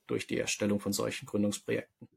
durch 0.08 0.28
die 0.28 0.38
Erstellung 0.38 0.80
von 0.82 0.92
solchen 0.92 1.26
Gründungsprojekten. 1.26 2.10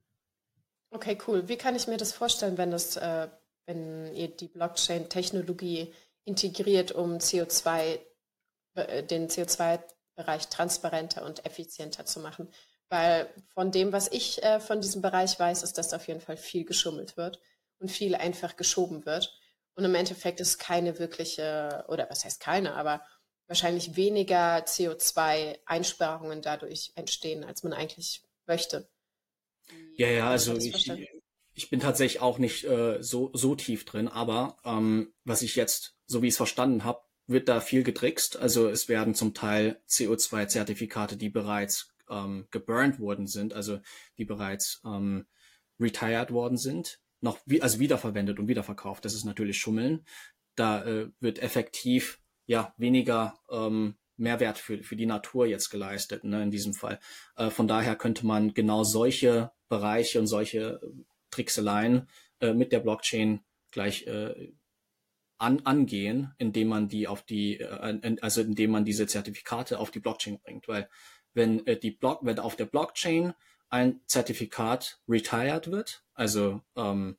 Okay, 0.90 1.18
cool. 1.26 1.48
Wie 1.48 1.56
kann 1.56 1.76
ich 1.76 1.86
mir 1.86 1.98
das 1.98 2.12
vorstellen, 2.12 2.58
wenn 2.58 2.70
das, 2.70 2.96
äh, 2.96 3.28
wenn 3.66 4.14
ihr 4.14 4.28
die 4.28 4.48
Blockchain-Technologie 4.48 5.92
integriert, 6.24 6.92
um 6.92 7.18
CO2, 7.18 7.98
äh, 8.74 9.02
den 9.02 9.28
CO2-Bereich 9.28 10.48
transparenter 10.48 11.24
und 11.24 11.44
effizienter 11.44 12.06
zu 12.06 12.20
machen? 12.20 12.48
Weil 12.88 13.28
von 13.48 13.72
dem, 13.72 13.92
was 13.92 14.10
ich 14.10 14.42
äh, 14.42 14.60
von 14.60 14.80
diesem 14.80 15.02
Bereich 15.02 15.38
weiß, 15.38 15.62
ist, 15.62 15.76
dass 15.78 15.92
auf 15.92 16.06
jeden 16.06 16.20
Fall 16.20 16.36
viel 16.36 16.64
geschummelt 16.64 17.16
wird 17.16 17.40
und 17.78 17.90
viel 17.90 18.14
einfach 18.14 18.56
geschoben 18.56 19.04
wird. 19.04 19.36
Und 19.74 19.84
im 19.84 19.94
Endeffekt 19.94 20.40
ist 20.40 20.58
keine 20.58 20.98
wirkliche, 20.98 21.84
oder 21.88 22.08
was 22.08 22.24
heißt 22.24 22.40
keine, 22.40 22.74
aber 22.74 23.02
wahrscheinlich 23.48 23.96
weniger 23.96 24.58
CO2-Einsparungen 24.58 26.42
dadurch 26.42 26.92
entstehen, 26.94 27.44
als 27.44 27.62
man 27.62 27.72
eigentlich 27.72 28.22
möchte. 28.46 28.88
Ja, 29.94 30.08
ja, 30.08 30.30
also 30.30 30.56
ich, 30.56 30.90
ich 31.56 31.70
bin 31.70 31.80
tatsächlich 31.80 32.20
auch 32.20 32.38
nicht 32.38 32.64
äh, 32.64 33.02
so, 33.02 33.30
so 33.32 33.54
tief 33.54 33.86
drin, 33.86 34.08
aber 34.08 34.58
ähm, 34.64 35.14
was 35.24 35.40
ich 35.40 35.56
jetzt, 35.56 35.96
so 36.06 36.20
wie 36.20 36.26
ich 36.26 36.34
es 36.34 36.36
verstanden 36.36 36.84
habe, 36.84 37.00
wird 37.26 37.48
da 37.48 37.60
viel 37.60 37.82
getrickst. 37.82 38.36
Also 38.36 38.68
es 38.68 38.88
werden 38.88 39.14
zum 39.14 39.32
Teil 39.32 39.80
CO2-Zertifikate, 39.88 41.16
die 41.16 41.30
bereits 41.30 41.94
ähm, 42.10 42.46
geburnt 42.50 43.00
worden 43.00 43.26
sind, 43.26 43.54
also 43.54 43.80
die 44.18 44.26
bereits 44.26 44.82
ähm, 44.84 45.26
retired 45.80 46.30
worden 46.30 46.58
sind, 46.58 47.00
noch 47.22 47.38
wie, 47.46 47.62
also 47.62 47.78
wiederverwendet 47.78 48.38
und 48.38 48.48
wiederverkauft. 48.48 49.06
Das 49.06 49.14
ist 49.14 49.24
natürlich 49.24 49.58
Schummeln. 49.58 50.04
Da 50.56 50.84
äh, 50.84 51.08
wird 51.20 51.38
effektiv 51.38 52.20
ja 52.44 52.74
weniger 52.76 53.40
ähm, 53.50 53.96
Mehrwert 54.18 54.58
für, 54.58 54.82
für 54.82 54.96
die 54.96 55.06
Natur 55.06 55.46
jetzt 55.46 55.70
geleistet, 55.70 56.22
ne, 56.22 56.42
in 56.42 56.50
diesem 56.50 56.74
Fall. 56.74 57.00
Äh, 57.34 57.48
von 57.48 57.66
daher 57.66 57.96
könnte 57.96 58.26
man 58.26 58.52
genau 58.52 58.84
solche 58.84 59.52
Bereiche 59.68 60.20
und 60.20 60.26
solche 60.26 60.80
Trickseleien 61.30 62.08
äh, 62.40 62.52
mit 62.52 62.72
der 62.72 62.80
Blockchain 62.80 63.40
gleich 63.70 64.06
äh, 64.06 64.52
an, 65.38 65.60
angehen, 65.64 66.32
indem 66.38 66.68
man 66.68 66.88
die 66.88 67.08
auf 67.08 67.22
die, 67.22 67.60
äh, 67.60 68.16
also 68.20 68.40
indem 68.40 68.70
man 68.70 68.84
diese 68.84 69.06
Zertifikate 69.06 69.78
auf 69.78 69.90
die 69.90 70.00
Blockchain 70.00 70.40
bringt. 70.40 70.68
Weil 70.68 70.88
wenn 71.34 71.66
äh, 71.66 71.78
die 71.78 71.90
Block, 71.90 72.20
wenn 72.22 72.38
auf 72.38 72.56
der 72.56 72.66
Blockchain 72.66 73.34
ein 73.68 74.00
Zertifikat 74.06 75.00
retired 75.08 75.70
wird, 75.70 76.04
also 76.14 76.62
ähm, 76.76 77.16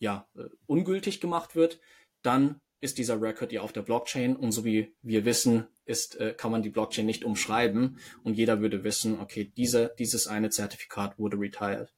ja, 0.00 0.28
äh, 0.36 0.44
ungültig 0.66 1.20
gemacht 1.20 1.56
wird, 1.56 1.80
dann 2.22 2.60
ist 2.80 2.98
dieser 2.98 3.20
Record 3.20 3.52
ja 3.52 3.62
auf 3.62 3.72
der 3.72 3.82
Blockchain 3.82 4.36
und 4.36 4.52
so 4.52 4.64
wie 4.64 4.94
wir 5.02 5.24
wissen, 5.24 5.66
ist, 5.84 6.16
äh, 6.20 6.34
kann 6.34 6.52
man 6.52 6.62
die 6.62 6.70
Blockchain 6.70 7.06
nicht 7.06 7.24
umschreiben 7.24 7.98
und 8.22 8.34
jeder 8.34 8.60
würde 8.60 8.84
wissen, 8.84 9.18
okay, 9.20 9.52
diese, 9.56 9.94
dieses 9.98 10.26
eine 10.26 10.50
Zertifikat 10.50 11.18
wurde 11.18 11.38
retired. 11.38 11.92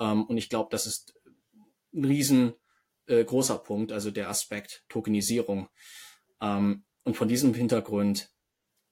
Ähm, 0.00 0.24
und 0.24 0.36
ich 0.36 0.48
glaube, 0.48 0.68
das 0.70 0.86
ist 0.86 1.14
ein 1.94 2.04
riesen 2.04 2.54
äh, 3.06 3.24
Punkt, 3.24 3.92
also 3.92 4.10
der 4.10 4.28
Aspekt 4.28 4.84
Tokenisierung. 4.88 5.68
Ähm, 6.40 6.84
und 7.04 7.16
von 7.16 7.28
diesem 7.28 7.54
Hintergrund 7.54 8.30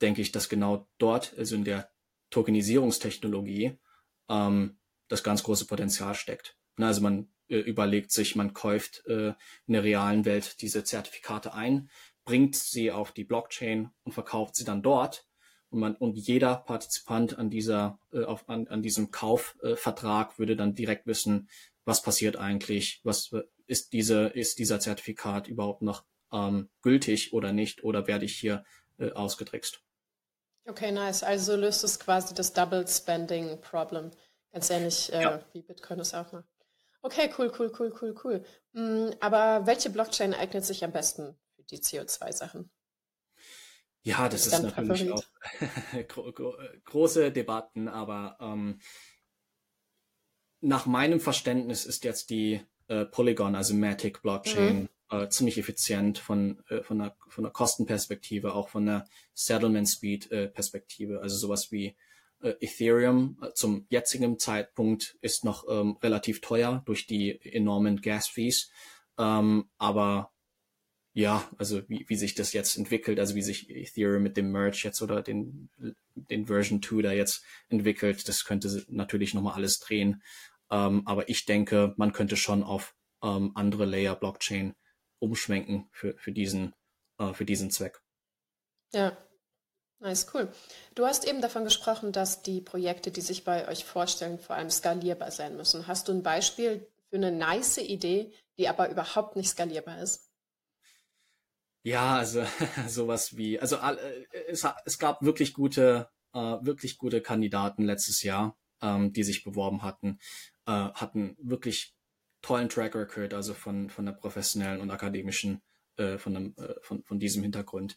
denke 0.01 0.23
ich, 0.23 0.33
dass 0.33 0.49
genau 0.49 0.89
dort, 0.99 1.35
also 1.37 1.55
in 1.55 1.65
der 1.65 1.91
Tokenisierungstechnologie, 2.31 3.79
ähm, 4.29 4.79
das 5.09 5.23
ganz 5.23 5.43
große 5.43 5.67
Potenzial 5.67 6.15
steckt. 6.15 6.57
Na, 6.77 6.87
also 6.89 7.01
man 7.01 7.29
äh, 7.49 7.59
überlegt 7.59 8.13
sich, 8.13 8.37
man 8.37 8.55
kauft 8.55 9.05
äh, 9.07 9.35
in 9.67 9.73
der 9.75 9.85
realen 9.85 10.25
Welt 10.25 10.61
diese 10.63 10.85
Zertifikate 10.85 11.53
ein, 11.53 11.91
bringt 12.25 12.55
sie 12.57 12.93
auf 12.93 13.13
die 13.13 13.25
Blockchain 13.25 13.91
und 14.05 14.13
verkauft 14.13 14.55
sie 14.55 14.65
dann 14.65 14.83
dort. 14.83 15.27
Und, 15.71 15.81
man, 15.81 15.95
und 15.97 16.17
jeder 16.17 16.57
Partizipant 16.57 17.39
an 17.39 17.51
dieser, 17.51 17.99
äh, 18.13 18.25
auf, 18.25 18.49
an, 18.49 18.67
an 18.69 18.83
diesem 18.83 19.11
Kaufvertrag 19.11 20.35
äh, 20.35 20.39
würde 20.39 20.57
dann 20.57 20.75
direkt 20.75 21.07
wissen, 21.07 21.49
was 21.85 22.03
passiert 22.03 22.37
eigentlich, 22.37 23.01
was 23.05 23.31
ist 23.67 23.93
diese, 23.93 24.27
ist 24.29 24.59
dieser 24.59 24.81
Zertifikat 24.81 25.49
überhaupt 25.49 25.83
noch 25.83 26.05
ähm, 26.33 26.69
gültig 26.83 27.33
oder 27.33 27.53
nicht, 27.53 27.85
oder 27.85 28.07
werde 28.07 28.25
ich 28.25 28.37
hier 28.37 28.65
äh, 28.99 29.13
ausgetrickst. 29.13 29.81
Okay, 30.67 30.93
nice. 30.93 31.23
Also 31.23 31.57
löst 31.57 31.85
es 31.85 31.99
quasi 31.99 32.35
das 32.35 32.53
Double 32.53 32.87
Spending 32.87 33.61
Problem. 33.61 34.11
Ganz 34.53 34.71
ähnlich 34.71 35.13
äh, 35.13 35.23
ja. 35.23 35.45
wie 35.53 35.63
Bitcoin 35.63 36.01
es 36.01 36.15
auch 36.15 36.31
macht. 36.33 36.49
Okay, 37.03 37.33
cool, 37.39 37.51
cool, 37.59 37.73
cool, 37.79 37.93
cool, 38.01 38.15
cool. 38.25 38.45
Mm, 38.73 39.11
aber 39.21 39.67
welche 39.67 39.91
Blockchain 39.91 40.35
eignet 40.35 40.65
sich 40.65 40.85
am 40.85 40.93
besten 40.93 41.35
für 41.57 41.63
die 41.63 41.79
CO2-Sachen? 41.79 42.71
Ja, 44.03 44.29
das 44.29 44.47
ist, 44.47 44.63
natürlich 44.63 45.09
Favorit? 45.09 45.13
auch 45.13 45.25
gro 46.09 46.33
gro 46.33 46.55
große 46.85 47.33
Debatten, 47.33 47.89
aber 47.89 48.37
ähm, 48.41 48.81
nach 50.61 50.87
meinem 50.87 51.21
Verständnis 51.21 51.85
ist 51.85 52.05
jetzt 52.05 52.31
die 52.31 52.61
äh, 52.89 53.05
Polygon, 53.05 53.55
also 53.55 53.75
Matic 53.75 54.23
Blockchain, 54.23 54.89
mhm. 55.11 55.19
äh, 55.19 55.29
ziemlich 55.29 55.59
effizient 55.59 56.19
von, 56.19 56.63
äh, 56.69 56.83
von, 56.83 56.99
der, 56.99 57.17
von 57.29 57.45
der 57.45 57.53
Kostenperspektive, 57.53 58.55
auch 58.55 58.69
von 58.69 58.87
der 58.87 59.07
Settlement 59.35 59.89
Speed 59.89 60.31
äh, 60.31 60.49
Perspektive. 60.49 61.21
Also 61.21 61.37
sowas 61.37 61.71
wie 61.71 61.97
äh, 62.43 62.55
Ethereum 62.61 63.39
äh, 63.43 63.53
zum 63.53 63.87
jetzigen 63.91 64.39
Zeitpunkt 64.39 65.19
ist 65.21 65.45
noch 65.45 65.65
ähm, 65.69 65.99
relativ 66.03 66.41
teuer 66.41 66.83
durch 66.87 67.07
die 67.07 67.39
enormen 67.45 68.01
Gas 68.01 68.29
Fees. 68.29 68.71
Ähm, 69.19 69.69
aber 69.79 70.33
ja, 71.21 71.47
also 71.59 71.87
wie, 71.89 72.09
wie 72.09 72.17
sich 72.17 72.35
das 72.35 72.55
jetzt 72.55 72.77
entwickelt, 72.77 73.21
also 73.21 73.35
wie 73.35 73.43
sich 73.43 73.69
Ethereum 73.69 74.23
mit 74.23 74.37
dem 74.37 74.51
Merge 74.51 74.81
jetzt 74.85 75.03
oder 75.03 75.23
den, 75.23 75.69
den 76.15 76.47
Version 76.47 76.83
2 76.83 77.03
da 77.03 77.13
jetzt 77.13 77.45
entwickelt, 77.69 78.27
das 78.27 78.45
könnte 78.45 78.85
natürlich 78.89 79.35
nochmal 79.35 79.55
alles 79.55 79.81
drehen. 79.81 80.23
Ähm, 80.71 81.03
aber 81.07 81.29
ich 81.29 81.45
denke, 81.45 81.93
man 81.99 82.13
könnte 82.13 82.37
schon 82.37 82.63
auf 82.63 82.95
ähm, 83.23 83.53
andere 83.55 83.85
Layer 83.85 84.17
Blockchain 84.17 84.75
umschwenken 85.19 85.91
für, 85.93 86.17
für 86.17 86.33
diesen, 86.33 86.75
äh, 87.19 87.35
für 87.35 87.45
diesen 87.45 87.71
Zweck. 87.71 88.01
Ja, 88.93 89.17
Nice, 90.03 90.29
cool. 90.33 90.51
Du 90.95 91.05
hast 91.05 91.27
eben 91.29 91.43
davon 91.43 91.65
gesprochen, 91.65 92.11
dass 92.11 92.41
die 92.41 92.63
Projekte, 92.63 93.11
die 93.11 93.21
sich 93.21 93.45
bei 93.45 93.69
euch 93.69 93.85
vorstellen, 93.85 94.39
vor 94.39 94.57
allem 94.57 94.71
skalierbar 94.71 95.31
sein 95.31 95.59
müssen. 95.59 95.87
Hast 95.87 96.09
du 96.09 96.13
ein 96.13 96.23
Beispiel 96.23 96.89
für 97.11 97.17
eine 97.17 97.31
nice 97.31 97.77
Idee, 97.77 98.33
die 98.57 98.69
aber 98.69 98.89
überhaupt 98.89 99.37
nicht 99.37 99.51
skalierbar 99.51 100.01
ist? 100.01 100.30
Ja, 101.83 102.17
also 102.17 102.45
sowas 102.89 103.37
wie, 103.37 103.59
also 103.59 103.77
äh, 103.77 104.27
es, 104.49 104.67
es 104.85 104.99
gab 104.99 105.23
wirklich 105.23 105.55
gute, 105.55 106.09
äh, 106.35 106.39
wirklich 106.39 106.99
gute 106.99 107.23
Kandidaten 107.23 107.85
letztes 107.85 108.23
Jahr, 108.23 108.57
ähm, 108.83 109.13
die 109.13 109.23
sich 109.23 109.45
beworben 109.45 109.83
hatten, 109.83 110.19
äh, 110.67 110.73
hatten 110.73 111.37
wirklich 111.41 111.95
tollen 112.43 112.69
Track 112.69 112.95
Record, 112.95 113.35
also 113.35 113.55
von 113.55 113.91
von 113.91 114.07
der 114.07 114.13
professionellen 114.13 114.81
und 114.81 114.91
akademischen, 114.91 115.63
äh, 115.97 116.19
von, 116.19 116.35
dem, 116.35 116.55
äh, 116.59 116.75
von 116.83 117.03
von 117.05 117.19
diesem 117.19 117.43
Hintergrund. 117.43 117.97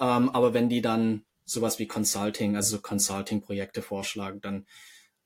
Ähm, 0.00 0.30
aber 0.30 0.54
wenn 0.54 0.68
die 0.68 0.82
dann 0.82 1.24
sowas 1.44 1.78
wie 1.78 1.86
Consulting, 1.86 2.56
also 2.56 2.76
so 2.76 2.82
Consulting-Projekte 2.82 3.82
vorschlagen, 3.82 4.40
dann 4.40 4.66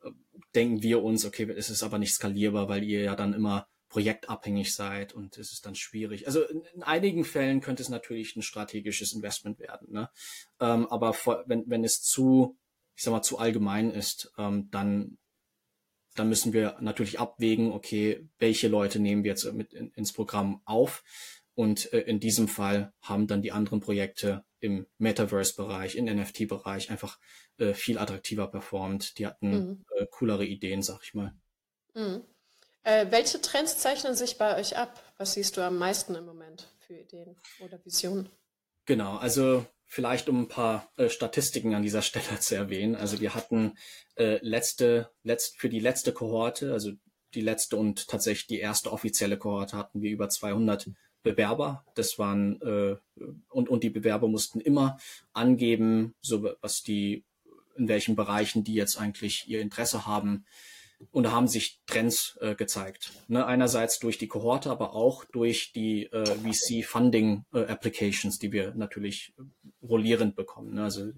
äh, 0.02 0.10
denken 0.54 0.82
wir 0.82 1.02
uns, 1.02 1.25
okay, 1.25 1.50
es 1.56 1.70
ist 1.70 1.82
aber 1.82 1.98
nicht 1.98 2.14
skalierbar, 2.14 2.68
weil 2.68 2.84
ihr 2.84 3.02
ja 3.02 3.16
dann 3.16 3.34
immer 3.34 3.68
projektabhängig 3.88 4.75
seid 4.75 5.12
und 5.12 5.38
es 5.38 5.52
ist 5.52 5.66
dann 5.66 5.75
schwierig. 5.75 6.26
Also 6.26 6.43
in, 6.43 6.62
in 6.75 6.83
einigen 6.83 7.25
Fällen 7.25 7.61
könnte 7.61 7.83
es 7.83 7.88
natürlich 7.88 8.37
ein 8.37 8.43
strategisches 8.43 9.12
Investment 9.12 9.59
werden, 9.59 9.93
ne? 9.93 10.11
Ähm, 10.61 10.87
aber 10.88 11.12
vor, 11.12 11.45
wenn, 11.47 11.64
wenn 11.69 11.85
es 11.85 12.02
zu, 12.02 12.57
ich 12.95 13.02
sag 13.02 13.12
mal, 13.12 13.23
zu 13.23 13.38
allgemein 13.38 13.90
ist, 13.90 14.33
ähm, 14.38 14.69
dann 14.71 15.19
dann 16.14 16.31
müssen 16.31 16.55
wir 16.55 16.78
natürlich 16.81 17.21
abwägen, 17.21 17.73
okay, 17.73 18.26
welche 18.38 18.69
Leute 18.69 18.99
nehmen 18.99 19.23
wir 19.23 19.33
jetzt 19.33 19.52
mit 19.52 19.75
in, 19.75 19.90
ins 19.90 20.14
Programm 20.14 20.62
auf 20.64 21.05
und 21.55 21.93
äh, 21.93 22.00
in 22.00 22.21
diesem 22.21 22.49
Fall 22.49 22.93
haben 23.00 23.26
dann 23.26 23.43
die 23.43 23.52
anderen 23.52 23.81
Projekte 23.81 24.45
im 24.61 24.87
Metaverse-Bereich, 24.99 25.97
im 25.97 26.07
NFT-Bereich 26.07 26.90
einfach 26.90 27.19
äh, 27.59 27.73
viel 27.73 27.99
attraktiver 27.99 28.49
performt. 28.49 29.19
Die 29.19 29.26
hatten 29.26 29.50
mhm. 29.50 29.85
äh, 29.97 30.07
coolere 30.11 30.45
Ideen, 30.45 30.83
sag 30.83 31.00
ich 31.02 31.14
mal. 31.14 31.35
Mhm. 31.95 32.25
Äh, 32.87 33.11
welche 33.11 33.40
Trends 33.40 33.78
zeichnen 33.78 34.14
sich 34.14 34.38
bei 34.38 34.57
euch 34.61 34.76
ab? 34.76 35.02
Was 35.19 35.33
siehst 35.33 35.57
du 35.57 35.61
am 35.61 35.76
meisten 35.76 36.14
im 36.14 36.25
Moment 36.25 36.69
für 36.78 36.95
Ideen 36.95 37.35
oder 37.59 37.85
Visionen? 37.85 38.28
Genau, 38.85 39.16
also 39.16 39.66
vielleicht 39.87 40.28
um 40.28 40.43
ein 40.43 40.49
paar 40.49 40.88
äh, 40.97 41.09
Statistiken 41.09 41.75
an 41.75 41.83
dieser 41.83 42.02
Stelle 42.11 42.38
zu 42.38 42.55
erwähnen. 42.55 42.95
Also 42.95 43.21
wir 43.21 43.35
hatten 43.35 43.76
äh, 44.14 44.38
letzte, 44.40 45.11
letzt, 45.25 45.59
für 45.59 45.69
die 45.69 45.81
letzte 45.81 46.12
Kohorte, 46.12 46.73
also 46.73 46.93
die 47.35 47.40
letzte 47.40 47.76
und 47.76 48.07
tatsächlich 48.07 48.47
die 48.47 48.61
erste 48.61 48.93
offizielle 48.93 49.37
Kohorte 49.37 49.76
hatten 49.76 50.00
wir 50.00 50.12
über 50.12 50.28
200 50.28 50.88
Bewerber. 51.25 51.85
Das 51.97 52.21
waren 52.21 52.62
äh, 52.62 52.97
und 53.49 53.69
und 53.69 53.83
die 53.83 53.90
Bewerber 53.90 54.28
mussten 54.28 54.61
immer 54.61 54.97
angeben, 55.33 56.14
so 56.21 56.49
was 56.61 56.85
die 56.85 57.25
in 57.76 57.88
welchen 57.88 58.14
Bereichen 58.14 58.62
die 58.62 58.75
jetzt 58.75 58.97
eigentlich 58.97 59.49
ihr 59.49 59.61
Interesse 59.61 60.07
haben. 60.07 60.47
Und 61.11 61.25
da 61.25 61.33
haben 61.33 61.49
sich 61.49 61.81
Trends 61.87 62.38
äh, 62.41 62.55
gezeigt. 62.55 63.12
Ne? 63.29 63.45
Einerseits 63.45 63.99
durch 63.99 64.17
die 64.19 64.29
Kohorte, 64.29 64.71
aber 64.71 64.95
auch 64.95 65.25
durch 65.25 65.73
die 65.73 66.05
äh, 66.07 66.25
VC-Funding-Applications, 66.25 68.37
äh, 68.37 68.41
die 68.41 68.53
wir 68.53 68.75
natürlich 68.75 69.35
rollierend 69.83 70.37
bekommen. 70.37 70.75
Ne? 70.75 70.85
Also 70.85 71.11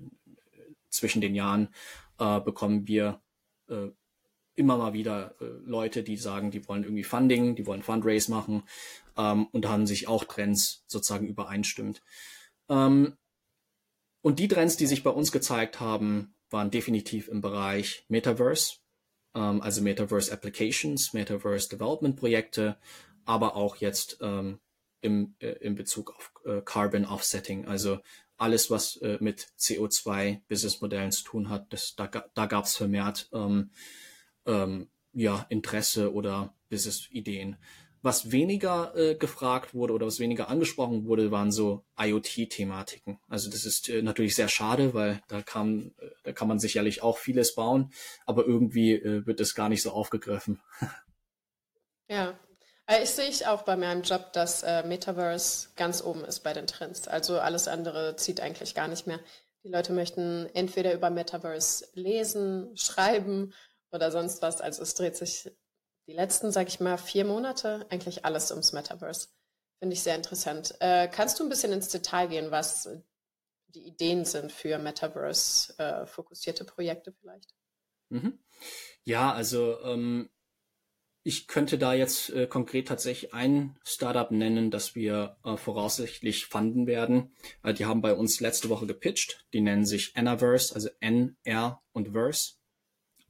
zwischen 0.90 1.20
den 1.20 1.34
Jahren 1.34 1.68
äh, 2.18 2.40
bekommen 2.40 2.88
wir 2.88 3.20
äh, 3.68 3.90
immer 4.58 4.76
mal 4.76 4.92
wieder 4.92 5.36
äh, 5.40 5.44
Leute, 5.64 6.02
die 6.02 6.16
sagen, 6.16 6.50
die 6.50 6.66
wollen 6.66 6.82
irgendwie 6.82 7.04
Funding, 7.04 7.54
die 7.54 7.66
wollen 7.66 7.82
Fundraise 7.82 8.30
machen 8.30 8.64
ähm, 9.16 9.46
und 9.52 9.64
da 9.64 9.70
haben 9.70 9.86
sich 9.86 10.08
auch 10.08 10.24
Trends 10.24 10.84
sozusagen 10.88 11.28
übereinstimmt. 11.28 12.02
Ähm, 12.68 13.16
und 14.20 14.40
die 14.40 14.48
Trends, 14.48 14.76
die 14.76 14.86
sich 14.86 15.04
bei 15.04 15.10
uns 15.10 15.30
gezeigt 15.30 15.78
haben, 15.78 16.34
waren 16.50 16.70
definitiv 16.70 17.28
im 17.28 17.40
Bereich 17.40 18.04
Metaverse, 18.08 18.78
ähm, 19.38 19.62
also 19.62 19.80
Metaverse 19.82 20.32
Applications, 20.32 21.12
Metaverse 21.12 21.68
Development 21.68 22.16
Projekte, 22.16 22.76
aber 23.24 23.56
auch 23.56 23.76
jetzt 23.76 24.18
ähm, 24.20 24.58
im, 25.00 25.34
äh, 25.38 25.52
in 25.60 25.76
Bezug 25.76 26.14
auf 26.16 26.32
äh, 26.44 26.60
Carbon 26.62 27.04
Offsetting, 27.04 27.66
also 27.66 28.00
alles, 28.36 28.70
was 28.70 28.96
äh, 28.96 29.18
mit 29.20 29.48
CO2-Businessmodellen 29.58 31.12
zu 31.12 31.24
tun 31.24 31.48
hat, 31.48 31.72
das, 31.72 31.94
da, 31.96 32.06
da 32.06 32.46
gab 32.46 32.64
es 32.64 32.76
vermehrt 32.76 33.28
ähm, 33.32 33.70
ähm, 34.46 34.88
ja, 35.12 35.46
Interesse 35.48 36.12
oder 36.12 36.54
Business-Ideen. 36.68 37.56
Was 38.02 38.30
weniger 38.30 38.94
äh, 38.96 39.14
gefragt 39.16 39.74
wurde 39.74 39.92
oder 39.92 40.06
was 40.06 40.20
weniger 40.20 40.48
angesprochen 40.48 41.06
wurde, 41.06 41.30
waren 41.30 41.50
so 41.50 41.84
IoT-Thematiken. 41.98 43.18
Also 43.28 43.50
das 43.50 43.64
ist 43.64 43.88
äh, 43.88 44.02
natürlich 44.02 44.34
sehr 44.34 44.48
schade, 44.48 44.94
weil 44.94 45.20
da 45.28 45.42
kann, 45.42 45.92
äh, 45.98 46.06
da 46.24 46.32
kann 46.32 46.48
man 46.48 46.58
sicherlich 46.58 47.02
auch 47.02 47.18
vieles 47.18 47.54
bauen, 47.54 47.92
aber 48.26 48.46
irgendwie 48.46 48.92
äh, 48.92 49.26
wird 49.26 49.40
es 49.40 49.54
gar 49.54 49.68
nicht 49.68 49.82
so 49.82 49.90
aufgegriffen. 49.90 50.60
Ja, 52.10 52.38
äh, 52.88 53.02
ich 53.02 53.10
sehe 53.10 53.30
auch 53.50 53.62
bei 53.62 53.76
meinem 53.76 54.02
Job, 54.02 54.32
dass 54.32 54.62
äh, 54.62 54.82
Metaverse 54.82 55.68
ganz 55.76 56.02
oben 56.02 56.24
ist 56.24 56.40
bei 56.40 56.54
den 56.54 56.66
Trends. 56.66 57.06
Also 57.06 57.38
alles 57.38 57.68
andere 57.68 58.16
zieht 58.16 58.40
eigentlich 58.40 58.74
gar 58.74 58.88
nicht 58.88 59.06
mehr. 59.06 59.20
Die 59.62 59.68
Leute 59.68 59.92
möchten 59.92 60.48
entweder 60.54 60.94
über 60.94 61.10
Metaverse 61.10 61.86
lesen, 61.92 62.74
schreiben 62.76 63.52
oder 63.92 64.10
sonst 64.10 64.40
was. 64.40 64.60
Also 64.60 64.82
es 64.82 64.94
dreht 64.94 65.16
sich 65.16 65.50
die 66.08 66.14
letzten, 66.14 66.50
sag 66.50 66.66
ich 66.68 66.80
mal, 66.80 66.96
vier 66.96 67.24
Monate 67.24 67.86
eigentlich 67.90 68.24
alles 68.24 68.50
ums 68.50 68.72
Metaverse. 68.72 69.28
Finde 69.78 69.92
ich 69.92 70.02
sehr 70.02 70.16
interessant. 70.16 70.74
Äh, 70.80 71.06
kannst 71.06 71.38
du 71.38 71.44
ein 71.44 71.50
bisschen 71.50 71.72
ins 71.72 71.88
Detail 71.88 72.28
gehen, 72.28 72.50
was 72.50 72.88
die 73.68 73.86
Ideen 73.86 74.24
sind 74.24 74.50
für 74.50 74.78
Metaverse-fokussierte 74.78 76.64
äh, 76.64 76.66
Projekte 76.66 77.12
vielleicht? 77.12 77.54
Mhm. 78.08 78.38
Ja, 79.04 79.32
also 79.32 79.78
ähm, 79.82 80.30
ich 81.22 81.46
könnte 81.46 81.76
da 81.76 81.92
jetzt 81.92 82.30
äh, 82.30 82.46
konkret 82.46 82.88
tatsächlich 82.88 83.34
ein 83.34 83.78
Startup 83.84 84.30
nennen, 84.30 84.70
das 84.70 84.94
wir 84.94 85.36
äh, 85.44 85.58
voraussichtlich 85.58 86.46
fanden 86.46 86.86
werden. 86.86 87.34
Äh, 87.62 87.74
die 87.74 87.84
haben 87.84 88.00
bei 88.00 88.14
uns 88.14 88.40
letzte 88.40 88.70
Woche 88.70 88.86
gepitcht. 88.86 89.46
Die 89.52 89.60
nennen 89.60 89.84
sich 89.84 90.16
Anaverse, 90.16 90.74
also 90.74 90.88
N, 91.00 91.36
R 91.44 91.82
und 91.92 92.12
Verse. 92.12 92.54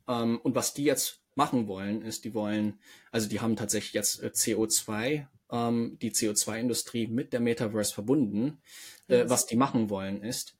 Ähm, 0.06 0.40
und 0.40 0.54
was 0.54 0.74
die 0.74 0.84
jetzt 0.84 1.20
machen 1.38 1.68
wollen, 1.68 2.02
ist, 2.02 2.24
die 2.24 2.34
wollen, 2.34 2.78
also 3.10 3.28
die 3.28 3.40
haben 3.40 3.56
tatsächlich 3.56 3.94
jetzt 3.94 4.22
äh, 4.22 4.26
CO2, 4.26 5.26
ähm, 5.50 5.96
die 6.02 6.10
CO2-Industrie 6.10 7.06
mit 7.06 7.32
der 7.32 7.40
Metaverse 7.40 7.94
verbunden. 7.94 8.60
Äh, 9.06 9.24
was 9.28 9.46
die 9.46 9.56
machen 9.56 9.88
wollen, 9.88 10.22
ist, 10.22 10.58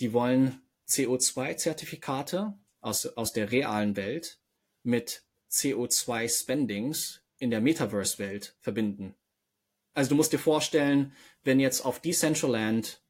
die 0.00 0.12
wollen 0.12 0.62
CO2-Zertifikate 0.88 2.54
aus, 2.80 3.06
aus 3.06 3.32
der 3.32 3.52
realen 3.52 3.94
Welt 3.96 4.40
mit 4.82 5.24
CO2-Spendings 5.50 7.20
in 7.38 7.50
der 7.50 7.60
Metaverse-Welt 7.60 8.56
verbinden. 8.60 9.14
Also 9.94 10.10
du 10.10 10.14
musst 10.16 10.32
dir 10.32 10.38
vorstellen, 10.38 11.12
wenn 11.44 11.60
jetzt 11.60 11.84
auf 11.84 12.00
Decentraland 12.00 13.02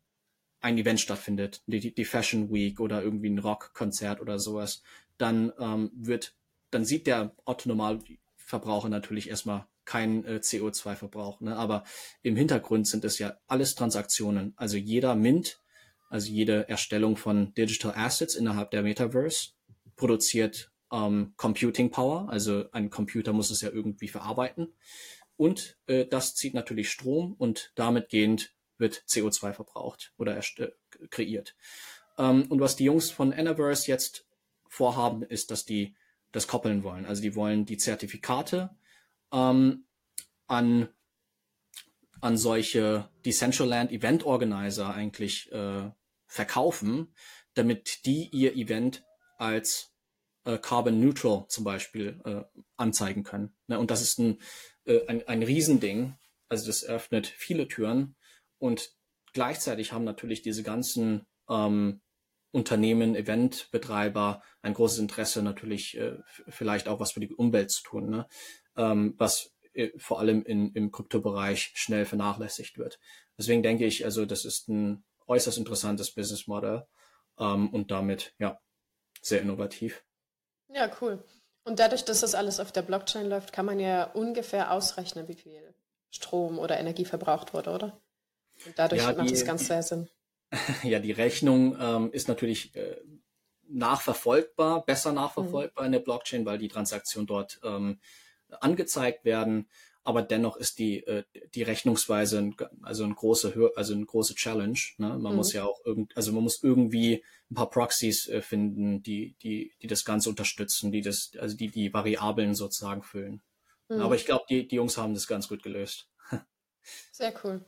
ein 0.60 0.78
Event 0.78 1.00
stattfindet, 1.00 1.62
die, 1.66 1.94
die 1.94 2.04
Fashion 2.04 2.52
Week 2.52 2.80
oder 2.80 3.02
irgendwie 3.02 3.30
ein 3.30 3.38
Rockkonzert 3.38 4.20
oder 4.20 4.38
sowas, 4.38 4.82
dann 5.18 5.52
ähm, 5.58 5.90
wird, 5.94 6.34
dann 6.72 6.84
sieht 6.84 7.06
der 7.06 7.36
Otto-Normalverbraucher 7.44 8.88
natürlich 8.88 9.28
erstmal 9.28 9.66
keinen 9.84 10.24
äh, 10.24 10.40
CO2-Verbrauch. 10.42 11.40
Ne? 11.40 11.56
Aber 11.56 11.84
im 12.22 12.36
Hintergrund 12.36 12.86
sind 12.86 13.04
es 13.04 13.18
ja 13.18 13.36
alles 13.46 13.74
Transaktionen. 13.74 14.54
Also 14.56 14.76
jeder 14.76 15.14
Mint, 15.14 15.60
also 16.08 16.30
jede 16.30 16.68
Erstellung 16.68 17.16
von 17.16 17.54
Digital 17.54 17.94
Assets 17.94 18.34
innerhalb 18.34 18.70
der 18.70 18.82
Metaverse 18.82 19.50
produziert 19.96 20.72
ähm, 20.92 21.34
Computing 21.36 21.90
Power, 21.90 22.28
also 22.28 22.70
ein 22.72 22.90
Computer 22.90 23.32
muss 23.32 23.50
es 23.50 23.60
ja 23.60 23.70
irgendwie 23.70 24.08
verarbeiten. 24.08 24.74
Und 25.36 25.78
äh, 25.86 26.06
das 26.06 26.34
zieht 26.34 26.54
natürlich 26.54 26.90
Strom 26.90 27.34
und 27.38 27.72
damit 27.74 28.10
gehend 28.10 28.54
wird 28.78 29.04
CO2 29.08 29.52
verbraucht 29.54 30.12
oder 30.18 30.36
äh, 30.36 30.70
kreiert. 31.10 31.56
Ähm, 32.18 32.46
und 32.48 32.60
was 32.60 32.76
die 32.76 32.84
Jungs 32.84 33.10
von 33.10 33.32
Anaverse 33.32 33.88
jetzt 33.88 34.26
vorhaben, 34.68 35.22
ist, 35.22 35.50
dass 35.50 35.64
die 35.64 35.96
das 36.32 36.46
koppeln 36.46 36.82
wollen. 36.82 37.06
Also 37.06 37.22
die 37.22 37.34
wollen 37.34 37.64
die 37.66 37.76
Zertifikate 37.76 38.70
ähm, 39.32 39.84
an, 40.46 40.88
an 42.20 42.36
solche 42.36 43.08
Decentraland 43.24 43.92
Event 43.92 44.24
Organizer 44.24 44.94
eigentlich 44.94 45.50
äh, 45.52 45.90
verkaufen, 46.26 47.14
damit 47.54 48.06
die 48.06 48.28
ihr 48.32 48.56
Event 48.56 49.04
als 49.36 49.92
äh, 50.44 50.58
Carbon 50.58 51.00
Neutral 51.00 51.46
zum 51.48 51.64
Beispiel 51.64 52.20
äh, 52.24 52.60
anzeigen 52.76 53.22
können. 53.22 53.54
Ne? 53.66 53.78
Und 53.78 53.90
das 53.90 54.02
ist 54.02 54.18
ein, 54.18 54.38
äh, 54.84 55.06
ein, 55.06 55.26
ein 55.28 55.42
Riesending. 55.42 56.14
Also 56.48 56.66
das 56.66 56.84
öffnet 56.84 57.26
viele 57.26 57.68
Türen 57.68 58.16
und 58.58 58.90
gleichzeitig 59.32 59.92
haben 59.92 60.04
natürlich 60.04 60.42
diese 60.42 60.62
ganzen 60.62 61.26
ähm, 61.48 62.00
Unternehmen, 62.52 63.16
Eventbetreiber 63.16 64.42
ein 64.60 64.74
großes 64.74 64.98
Interesse 64.98 65.42
natürlich 65.42 65.96
äh, 65.96 66.18
vielleicht 66.48 66.86
auch 66.86 67.00
was 67.00 67.12
für 67.12 67.20
die 67.20 67.34
Umwelt 67.34 67.70
zu 67.70 67.82
tun, 67.82 68.10
ne? 68.10 68.26
ähm, 68.76 69.14
was 69.18 69.52
äh, 69.72 69.90
vor 69.96 70.20
allem 70.20 70.44
in, 70.44 70.72
im 70.72 70.92
Kryptobereich 70.92 71.72
schnell 71.74 72.04
vernachlässigt 72.04 72.78
wird. 72.78 73.00
Deswegen 73.38 73.62
denke 73.62 73.86
ich, 73.86 74.04
also 74.04 74.26
das 74.26 74.44
ist 74.44 74.68
ein 74.68 75.04
äußerst 75.26 75.58
interessantes 75.58 76.14
Business 76.14 76.46
Model 76.46 76.86
ähm, 77.38 77.70
und 77.70 77.90
damit 77.90 78.34
ja 78.38 78.60
sehr 79.22 79.40
innovativ. 79.40 80.04
Ja, 80.68 80.90
cool. 81.00 81.24
Und 81.64 81.78
dadurch, 81.78 82.04
dass 82.04 82.20
das 82.20 82.34
alles 82.34 82.60
auf 82.60 82.72
der 82.72 82.82
Blockchain 82.82 83.28
läuft, 83.28 83.52
kann 83.52 83.66
man 83.66 83.78
ja 83.78 84.04
ungefähr 84.04 84.72
ausrechnen, 84.72 85.28
wie 85.28 85.36
viel 85.36 85.74
Strom 86.10 86.58
oder 86.58 86.78
Energie 86.78 87.04
verbraucht 87.04 87.54
wurde, 87.54 87.70
oder? 87.70 88.02
Und 88.66 88.78
dadurch 88.78 89.02
ja, 89.02 89.12
macht 89.12 89.30
das 89.30 89.44
ganz 89.44 89.66
sehr 89.66 89.82
Sinn. 89.82 90.08
Ja, 90.82 90.98
die 90.98 91.12
Rechnung 91.12 91.76
ähm, 91.80 92.10
ist 92.12 92.28
natürlich 92.28 92.74
äh, 92.76 92.96
nachverfolgbar, 93.68 94.84
besser 94.84 95.12
nachverfolgbar 95.12 95.84
mhm. 95.84 95.86
in 95.86 95.92
der 95.92 96.00
Blockchain, 96.00 96.44
weil 96.44 96.58
die 96.58 96.68
Transaktionen 96.68 97.26
dort 97.26 97.58
ähm, 97.64 98.00
angezeigt 98.60 99.24
werden 99.24 99.66
aber 100.04 100.22
dennoch 100.22 100.56
ist 100.56 100.78
die, 100.78 101.06
äh, 101.06 101.24
die 101.54 101.62
Rechnungsweise 101.62 102.38
ein, 102.38 102.56
also 102.82 103.04
ein 103.04 103.14
große, 103.14 103.72
also 103.76 103.94
eine 103.94 104.04
große 104.04 104.34
Challenge. 104.34 104.78
Ne? 104.98 105.08
Man 105.18 105.32
mhm. 105.32 105.36
muss 105.36 105.52
ja 105.52 105.64
auch 105.64 105.80
irgend, 105.84 106.16
also 106.16 106.32
man 106.32 106.42
muss 106.42 106.62
irgendwie 106.62 107.24
ein 107.50 107.54
paar 107.54 107.70
Proxys 107.70 108.28
äh, 108.28 108.42
finden, 108.42 109.02
die, 109.02 109.36
die, 109.42 109.72
die 109.80 109.86
das 109.86 110.04
Ganze 110.04 110.28
unterstützen, 110.28 110.90
die 110.90 111.02
das, 111.02 111.32
also 111.38 111.56
die 111.56 111.68
die 111.68 111.94
Variablen 111.94 112.54
sozusagen 112.54 113.02
füllen. 113.02 113.42
Mhm. 113.88 114.00
Aber 114.00 114.16
ich 114.16 114.24
glaube, 114.24 114.44
die, 114.48 114.66
die 114.66 114.76
Jungs 114.76 114.98
haben 114.98 115.14
das 115.14 115.28
ganz 115.28 115.48
gut 115.48 115.62
gelöst. 115.62 116.08
Sehr 117.12 117.32
cool. 117.44 117.64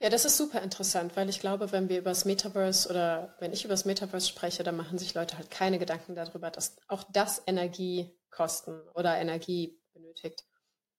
Ja, 0.00 0.10
das 0.10 0.24
ist 0.24 0.36
super 0.36 0.62
interessant, 0.62 1.16
weil 1.16 1.28
ich 1.28 1.40
glaube, 1.40 1.72
wenn 1.72 1.88
wir 1.88 1.98
über 1.98 2.10
das 2.10 2.24
Metaverse 2.24 2.88
oder 2.88 3.34
wenn 3.40 3.52
ich 3.52 3.64
über 3.64 3.72
das 3.72 3.84
Metaverse 3.84 4.28
spreche, 4.28 4.62
dann 4.62 4.76
machen 4.76 4.96
sich 4.96 5.14
Leute 5.14 5.36
halt 5.36 5.50
keine 5.50 5.80
Gedanken 5.80 6.14
darüber, 6.14 6.50
dass 6.50 6.76
auch 6.86 7.02
das 7.10 7.42
Energie 7.46 8.16
kosten 8.30 8.80
oder 8.94 9.16
Energie 9.16 9.76
benötigt. 9.92 10.44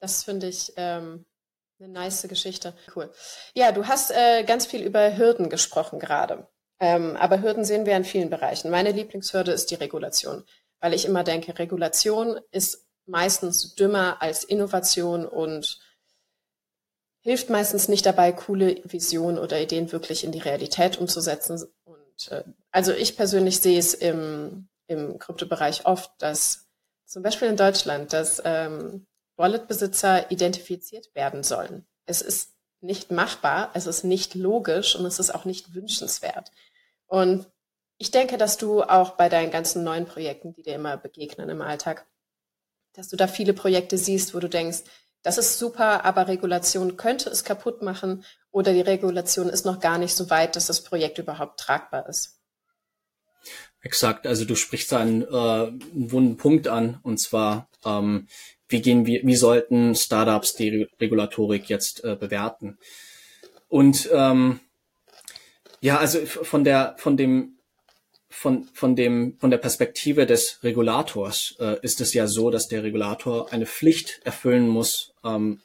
Das 0.02 0.26
finde 0.26 0.48
ich 0.48 0.74
ähm, 0.76 1.26
eine 1.80 1.88
nice 1.88 2.28
Geschichte. 2.28 2.74
Cool. 2.94 3.10
Ja, 3.54 3.72
du 3.72 3.88
hast 3.88 4.12
äh, 4.12 4.44
ganz 4.44 4.66
viel 4.66 4.84
über 4.84 5.16
Hürden 5.18 5.50
gesprochen 5.50 6.00
gerade. 6.00 6.48
Ähm, 6.82 7.16
aber 7.16 7.42
Hürden 7.42 7.64
sehen 7.64 7.86
wir 7.86 7.96
in 7.96 8.06
vielen 8.06 8.30
Bereichen. 8.30 8.70
Meine 8.70 8.92
Lieblingshürde 8.92 9.52
ist 9.52 9.72
die 9.72 9.76
Regulation, 9.76 10.44
weil 10.82 10.94
ich 10.94 11.06
immer 11.06 11.24
denke, 11.24 11.58
Regulation 11.58 12.40
ist 12.52 12.86
meistens 13.06 13.76
dümmer 13.76 14.22
als 14.22 14.44
Innovation 14.44 15.26
und 15.26 15.80
hilft 17.22 17.50
meistens 17.50 17.88
nicht 17.88 18.06
dabei, 18.06 18.32
coole 18.32 18.82
Visionen 18.84 19.38
oder 19.38 19.60
Ideen 19.60 19.92
wirklich 19.92 20.24
in 20.24 20.32
die 20.32 20.40
Realität 20.40 20.98
umzusetzen. 20.98 21.64
Und 21.84 22.32
äh, 22.32 22.44
also 22.72 22.94
ich 22.94 23.18
persönlich 23.18 23.60
sehe 23.60 23.80
es 23.80 23.94
im, 23.94 24.70
im 24.88 25.20
Kryptobereich 25.20 25.86
oft, 25.86 26.12
dass 26.20 26.68
zum 27.06 27.24
Beispiel 27.24 27.48
in 27.48 27.58
Deutschland, 27.58 28.14
dass 28.14 28.42
ähm, 28.46 29.08
Wallet-Besitzer 29.36 30.32
identifiziert 30.32 31.14
werden 31.16 31.44
sollen. 31.44 31.86
Es 32.06 32.22
ist 32.22 32.54
nicht 32.82 33.12
machbar, 33.12 33.72
es 33.74 33.88
ist 33.88 34.04
nicht 34.04 34.36
logisch 34.36 34.96
und 34.96 35.06
es 35.06 35.20
ist 35.20 35.34
auch 35.34 35.46
nicht 35.46 35.74
wünschenswert. 35.74 36.52
Und 37.08 37.48
ich 37.98 38.12
denke, 38.12 38.38
dass 38.38 38.58
du 38.58 38.84
auch 38.84 39.12
bei 39.12 39.28
deinen 39.28 39.52
ganzen 39.52 39.84
neuen 39.84 40.06
Projekten, 40.06 40.54
die 40.54 40.64
dir 40.64 40.76
immer 40.76 40.96
begegnen 40.98 41.50
im 41.50 41.62
Alltag, 41.62 42.08
dass 42.94 43.10
du 43.10 43.18
da 43.18 43.28
viele 43.28 43.54
Projekte 43.54 43.98
siehst, 43.98 44.34
wo 44.34 44.40
du 44.40 44.48
denkst, 44.48 44.84
das 45.24 45.38
ist 45.38 45.60
super, 45.60 46.06
aber 46.06 46.28
Regulation 46.28 46.98
könnte 46.98 47.30
es 47.30 47.44
kaputt 47.44 47.82
machen 47.82 48.24
oder 48.52 48.74
die 48.74 48.82
Regulation 48.82 49.50
ist 49.50 49.66
noch 49.66 49.80
gar 49.80 49.98
nicht 49.98 50.16
so 50.16 50.30
weit, 50.30 50.56
dass 50.56 50.68
das 50.68 50.84
Projekt 50.84 51.18
überhaupt 51.18 51.60
tragbar 51.60 52.08
ist. 52.08 52.40
Exakt, 53.82 54.28
also 54.28 54.46
du 54.46 54.56
sprichst 54.56 54.92
einen, 54.94 55.22
äh, 55.22 55.28
einen 55.28 56.12
wunden 56.12 56.38
Punkt 56.38 56.68
an 56.68 57.00
und 57.04 57.20
zwar 57.20 57.70
ähm, 57.86 58.28
wie 58.70 58.82
gehen 58.82 59.06
wir, 59.06 59.22
wie 59.24 59.36
sollten 59.36 59.96
Startups 59.96 60.54
die 60.54 60.88
Regulatorik 61.02 61.68
jetzt 61.70 62.04
äh, 62.04 62.16
bewerten? 62.16 62.78
Und 63.68 64.10
ähm, 64.14 64.60
ja, 65.82 65.98
also 65.98 66.20
von 66.26 66.64
der, 66.64 66.96
von 66.98 67.18
dem, 67.18 67.59
von, 68.30 68.66
von, 68.74 68.96
dem, 68.96 69.38
von 69.40 69.50
der 69.50 69.58
Perspektive 69.58 70.26
des 70.26 70.64
Regulators 70.64 71.56
äh, 71.60 71.78
ist 71.82 72.00
es 72.00 72.14
ja 72.14 72.28
so, 72.28 72.52
dass 72.52 72.68
der 72.68 72.84
Regulator 72.84 73.52
eine 73.52 73.66
Pflicht 73.66 74.22
erfüllen 74.24 74.68
muss, 74.68 75.14
ähm, 75.24 75.62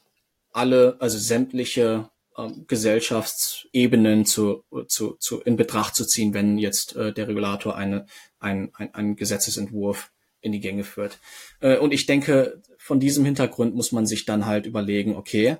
alle, 0.52 0.96
also 1.00 1.18
sämtliche 1.18 2.08
ähm, 2.38 2.64
Gesellschaftsebenen 2.66 4.24
zu, 4.24 4.64
zu, 4.88 5.16
zu, 5.18 5.40
in 5.42 5.56
Betracht 5.56 5.94
zu 5.94 6.06
ziehen, 6.06 6.32
wenn 6.32 6.58
jetzt 6.58 6.96
äh, 6.96 7.12
der 7.12 7.28
Regulator 7.28 7.76
eine, 7.76 8.06
ein, 8.40 8.70
ein, 8.74 8.94
einen 8.94 9.16
Gesetzesentwurf 9.16 10.10
in 10.40 10.52
die 10.52 10.60
Gänge 10.60 10.84
führt. 10.84 11.18
Äh, 11.60 11.78
und 11.78 11.92
ich 11.92 12.06
denke, 12.06 12.62
von 12.78 12.98
diesem 12.98 13.24
Hintergrund 13.24 13.74
muss 13.74 13.92
man 13.92 14.06
sich 14.06 14.24
dann 14.24 14.46
halt 14.46 14.66
überlegen, 14.66 15.16
okay, 15.16 15.58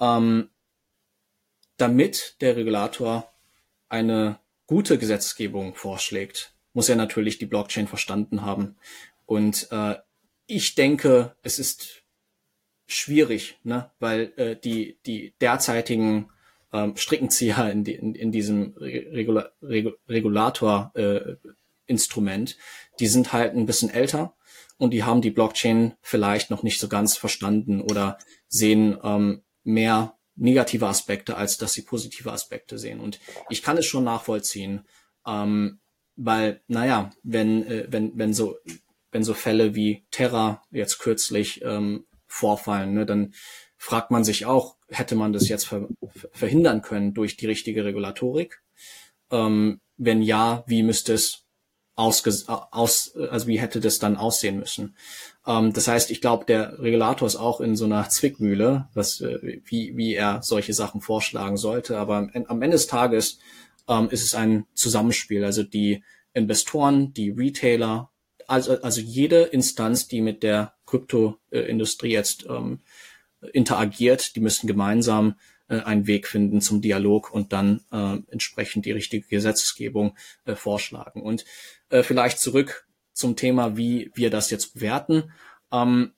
ähm, 0.00 0.48
damit 1.76 2.36
der 2.40 2.56
Regulator 2.56 3.30
eine 3.88 4.38
gute 4.70 4.96
Gesetzgebung 4.98 5.74
vorschlägt, 5.74 6.54
muss 6.74 6.88
er 6.88 6.94
natürlich 6.94 7.38
die 7.38 7.46
Blockchain 7.46 7.88
verstanden 7.88 8.42
haben. 8.42 8.76
Und 9.26 9.66
äh, 9.72 9.96
ich 10.46 10.76
denke, 10.76 11.34
es 11.42 11.58
ist 11.58 12.04
schwierig, 12.86 13.58
ne? 13.64 13.90
weil 13.98 14.32
äh, 14.36 14.54
die, 14.54 15.00
die 15.06 15.34
derzeitigen 15.40 16.30
ähm, 16.72 16.96
Strickenzieher 16.96 17.68
in, 17.68 17.82
die, 17.82 17.96
in, 17.96 18.14
in 18.14 18.30
diesem 18.30 18.74
Regula 18.76 19.50
Regul 19.60 19.98
Regulator-Instrument, 20.08 22.50
äh, 22.52 22.54
die 23.00 23.08
sind 23.08 23.32
halt 23.32 23.56
ein 23.56 23.66
bisschen 23.66 23.90
älter 23.90 24.36
und 24.78 24.92
die 24.92 25.02
haben 25.02 25.20
die 25.20 25.32
Blockchain 25.32 25.94
vielleicht 26.00 26.48
noch 26.48 26.62
nicht 26.62 26.78
so 26.78 26.86
ganz 26.86 27.16
verstanden 27.16 27.80
oder 27.80 28.18
sehen 28.46 28.96
ähm, 29.02 29.42
mehr 29.64 30.14
negative 30.40 30.86
Aspekte, 30.86 31.36
als 31.36 31.58
dass 31.58 31.74
sie 31.74 31.82
positive 31.82 32.32
Aspekte 32.32 32.78
sehen. 32.78 32.98
Und 32.98 33.20
ich 33.48 33.62
kann 33.62 33.76
es 33.76 33.86
schon 33.86 34.04
nachvollziehen, 34.04 34.86
ähm, 35.26 35.80
weil, 36.16 36.62
naja, 36.66 37.10
wenn, 37.22 37.64
äh, 37.66 37.86
wenn, 37.90 38.16
wenn 38.16 38.32
so, 38.32 38.56
wenn 39.12 39.22
so 39.22 39.34
Fälle 39.34 39.74
wie 39.74 40.06
Terra 40.10 40.62
jetzt 40.70 40.98
kürzlich 40.98 41.62
ähm, 41.62 42.06
vorfallen, 42.26 42.94
ne, 42.94 43.06
dann 43.06 43.34
fragt 43.76 44.10
man 44.10 44.24
sich 44.24 44.46
auch, 44.46 44.76
hätte 44.88 45.14
man 45.14 45.32
das 45.32 45.48
jetzt 45.48 45.66
ver 45.66 45.88
verhindern 46.32 46.82
können 46.82 47.14
durch 47.14 47.36
die 47.36 47.46
richtige 47.46 47.84
Regulatorik? 47.84 48.62
Ähm, 49.30 49.80
wenn 49.96 50.22
ja, 50.22 50.64
wie 50.66 50.82
müsste 50.82 51.14
es 51.14 51.46
ausges 52.00 52.48
aus, 52.48 53.14
also 53.30 53.46
wie 53.46 53.60
hätte 53.60 53.80
das 53.80 53.98
dann 53.98 54.16
aussehen 54.16 54.58
müssen? 54.58 54.96
Ähm, 55.46 55.72
das 55.72 55.86
heißt, 55.86 56.10
ich 56.10 56.20
glaube, 56.20 56.46
der 56.46 56.80
Regulator 56.80 57.26
ist 57.26 57.36
auch 57.36 57.60
in 57.60 57.76
so 57.76 57.84
einer 57.84 58.08
Zwickmühle, 58.08 58.88
was, 58.94 59.20
äh, 59.20 59.60
wie, 59.64 59.96
wie 59.96 60.14
er 60.14 60.42
solche 60.42 60.72
Sachen 60.72 61.00
vorschlagen 61.00 61.56
sollte. 61.56 61.98
Aber 61.98 62.16
am, 62.16 62.30
am 62.32 62.62
Ende 62.62 62.76
des 62.76 62.86
Tages 62.86 63.38
ähm, 63.88 64.08
ist 64.10 64.24
es 64.24 64.34
ein 64.34 64.66
Zusammenspiel. 64.74 65.44
Also 65.44 65.62
die 65.62 66.02
Investoren, 66.32 67.12
die 67.12 67.30
Retailer, 67.30 68.10
also, 68.46 68.80
also 68.80 69.00
jede 69.00 69.42
Instanz, 69.42 70.08
die 70.08 70.22
mit 70.22 70.42
der 70.42 70.74
Kryptoindustrie 70.86 72.12
jetzt 72.12 72.46
ähm, 72.48 72.80
interagiert, 73.52 74.34
die 74.36 74.40
müssen 74.40 74.66
gemeinsam 74.66 75.34
einen 75.76 76.06
Weg 76.06 76.26
finden 76.26 76.60
zum 76.60 76.80
Dialog 76.80 77.32
und 77.32 77.52
dann 77.52 77.80
äh, 77.92 78.18
entsprechend 78.30 78.86
die 78.86 78.92
richtige 78.92 79.26
Gesetzgebung 79.26 80.16
äh, 80.44 80.54
vorschlagen. 80.54 81.22
Und 81.22 81.44
äh, 81.88 82.02
vielleicht 82.02 82.38
zurück 82.38 82.86
zum 83.12 83.36
Thema, 83.36 83.76
wie 83.76 84.10
wir 84.14 84.30
das 84.30 84.50
jetzt 84.50 84.74
bewerten. 84.74 85.32
Ähm, 85.72 86.12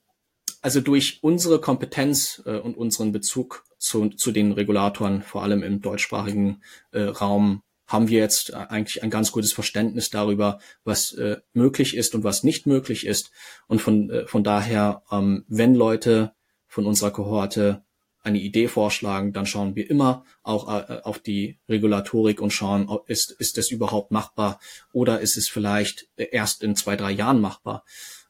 also 0.60 0.80
durch 0.80 1.18
unsere 1.22 1.60
Kompetenz 1.60 2.42
äh, 2.46 2.56
und 2.56 2.76
unseren 2.76 3.12
Bezug 3.12 3.64
zu, 3.78 4.10
zu 4.10 4.30
den 4.30 4.52
Regulatoren, 4.52 5.22
vor 5.22 5.42
allem 5.42 5.62
im 5.62 5.80
deutschsprachigen 5.80 6.62
äh, 6.92 7.02
Raum, 7.02 7.62
haben 7.88 8.08
wir 8.08 8.20
jetzt 8.20 8.54
eigentlich 8.54 9.02
ein 9.02 9.10
ganz 9.10 9.32
gutes 9.32 9.52
Verständnis 9.52 10.08
darüber, 10.08 10.60
was 10.84 11.12
äh, 11.12 11.38
möglich 11.52 11.96
ist 11.96 12.14
und 12.14 12.24
was 12.24 12.42
nicht 12.42 12.66
möglich 12.66 13.06
ist. 13.06 13.32
Und 13.66 13.82
von, 13.82 14.08
äh, 14.08 14.26
von 14.26 14.44
daher, 14.44 15.02
ähm, 15.10 15.44
wenn 15.48 15.74
Leute 15.74 16.32
von 16.68 16.86
unserer 16.86 17.10
Kohorte 17.10 17.84
eine 18.22 18.38
Idee 18.38 18.68
vorschlagen, 18.68 19.32
dann 19.32 19.46
schauen 19.46 19.74
wir 19.74 19.88
immer 19.90 20.24
auch 20.42 20.68
äh, 20.68 21.00
auf 21.02 21.18
die 21.18 21.58
Regulatorik 21.68 22.40
und 22.40 22.52
schauen, 22.52 22.88
ist, 23.06 23.32
ist 23.32 23.58
es 23.58 23.70
überhaupt 23.70 24.10
machbar 24.10 24.60
oder 24.92 25.20
ist 25.20 25.36
es 25.36 25.48
vielleicht 25.48 26.08
erst 26.16 26.62
in 26.62 26.76
zwei, 26.76 26.96
drei 26.96 27.10
Jahren 27.10 27.40
machbar. 27.40 27.84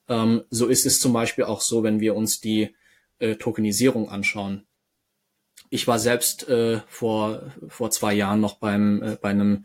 Ähm, 0.08 0.44
so 0.50 0.66
ist 0.66 0.86
es 0.86 1.00
zum 1.00 1.12
Beispiel 1.12 1.44
auch 1.44 1.60
so, 1.60 1.82
wenn 1.82 2.00
wir 2.00 2.14
uns 2.14 2.40
die 2.40 2.74
äh, 3.18 3.36
Tokenisierung 3.36 4.08
anschauen. 4.08 4.66
Ich 5.70 5.86
war 5.86 5.98
selbst 5.98 6.48
äh, 6.48 6.80
vor, 6.86 7.52
vor 7.68 7.90
zwei 7.90 8.12
Jahren 8.12 8.40
noch 8.40 8.58
beim, 8.58 9.02
äh, 9.02 9.16
bei 9.20 9.30
einem 9.30 9.64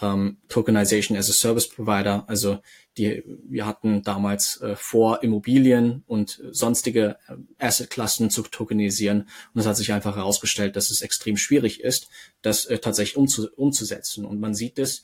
ähm, 0.00 0.38
Tokenization 0.48 1.16
as 1.16 1.30
a 1.30 1.32
Service 1.32 1.68
Provider, 1.68 2.24
also 2.28 2.58
die, 2.96 3.22
wir 3.48 3.66
hatten 3.66 4.02
damals 4.02 4.60
äh, 4.60 4.76
vor, 4.76 5.22
Immobilien 5.22 6.02
und 6.06 6.40
sonstige 6.50 7.16
äh, 7.28 7.64
Assetklassen 7.64 8.30
zu 8.30 8.42
tokenisieren. 8.42 9.28
Und 9.54 9.60
es 9.60 9.66
hat 9.66 9.76
sich 9.76 9.92
einfach 9.92 10.16
herausgestellt, 10.16 10.76
dass 10.76 10.90
es 10.90 11.02
extrem 11.02 11.36
schwierig 11.36 11.80
ist, 11.80 12.08
das 12.42 12.66
äh, 12.66 12.78
tatsächlich 12.78 13.16
umzu 13.16 13.48
umzusetzen. 13.56 14.24
Und 14.24 14.40
man 14.40 14.54
sieht 14.54 14.78
es 14.78 15.02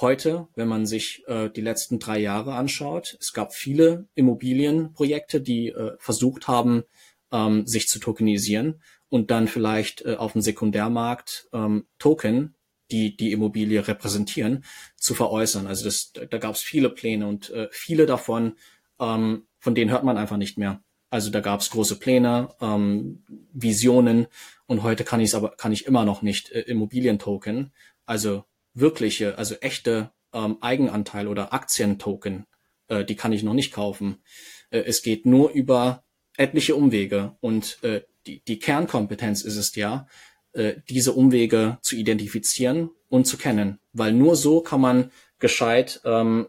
heute, 0.00 0.48
wenn 0.54 0.68
man 0.68 0.86
sich 0.86 1.22
äh, 1.26 1.50
die 1.50 1.60
letzten 1.60 1.98
drei 1.98 2.18
Jahre 2.18 2.54
anschaut. 2.54 3.16
Es 3.20 3.32
gab 3.32 3.54
viele 3.54 4.08
Immobilienprojekte, 4.14 5.40
die 5.40 5.68
äh, 5.68 5.92
versucht 5.98 6.48
haben, 6.48 6.84
ähm, 7.32 7.66
sich 7.66 7.88
zu 7.88 7.98
tokenisieren 7.98 8.82
und 9.08 9.30
dann 9.30 9.48
vielleicht 9.48 10.02
äh, 10.02 10.16
auf 10.16 10.32
dem 10.32 10.40
Sekundärmarkt 10.40 11.48
ähm, 11.52 11.86
Token 11.98 12.54
die 12.90 13.16
die 13.16 13.32
Immobilie 13.32 13.86
repräsentieren, 13.86 14.64
zu 14.96 15.14
veräußern. 15.14 15.66
Also 15.66 15.84
das, 15.84 16.12
da 16.12 16.38
gab 16.38 16.54
es 16.54 16.62
viele 16.62 16.90
Pläne 16.90 17.26
und 17.26 17.50
äh, 17.50 17.68
viele 17.70 18.06
davon, 18.06 18.54
ähm, 19.00 19.46
von 19.58 19.74
denen 19.74 19.90
hört 19.90 20.04
man 20.04 20.18
einfach 20.18 20.36
nicht 20.36 20.58
mehr. 20.58 20.82
Also 21.10 21.30
da 21.30 21.40
gab 21.40 21.60
es 21.60 21.70
große 21.70 21.98
Pläne, 21.98 22.48
ähm, 22.60 23.22
Visionen 23.52 24.26
und 24.66 24.82
heute 24.82 25.04
kann 25.04 25.20
ich 25.20 25.34
aber 25.34 25.50
kann 25.50 25.72
ich 25.72 25.86
immer 25.86 26.04
noch 26.04 26.22
nicht 26.22 26.50
äh, 26.50 26.62
Immobilientoken, 26.62 27.72
also 28.04 28.44
wirkliche, 28.74 29.38
also 29.38 29.54
echte 29.56 30.10
ähm, 30.32 30.58
Eigenanteil 30.60 31.28
oder 31.28 31.52
Aktientoken, 31.52 32.46
äh, 32.88 33.04
die 33.04 33.16
kann 33.16 33.32
ich 33.32 33.44
noch 33.44 33.54
nicht 33.54 33.72
kaufen. 33.72 34.22
Äh, 34.70 34.80
es 34.80 35.02
geht 35.02 35.24
nur 35.24 35.50
über 35.52 36.04
etliche 36.36 36.74
Umwege 36.74 37.36
und 37.40 37.78
äh, 37.82 38.02
die, 38.26 38.42
die 38.44 38.58
Kernkompetenz 38.58 39.42
ist 39.42 39.56
es 39.56 39.74
ja, 39.76 40.08
äh, 40.54 40.74
diese 40.88 41.12
Umwege 41.12 41.78
zu 41.82 41.96
identifizieren 41.96 42.90
und 43.08 43.26
zu 43.26 43.36
kennen, 43.36 43.78
weil 43.92 44.12
nur 44.12 44.36
so 44.36 44.60
kann 44.60 44.80
man 44.80 45.10
gescheit 45.38 46.00
ähm, 46.04 46.46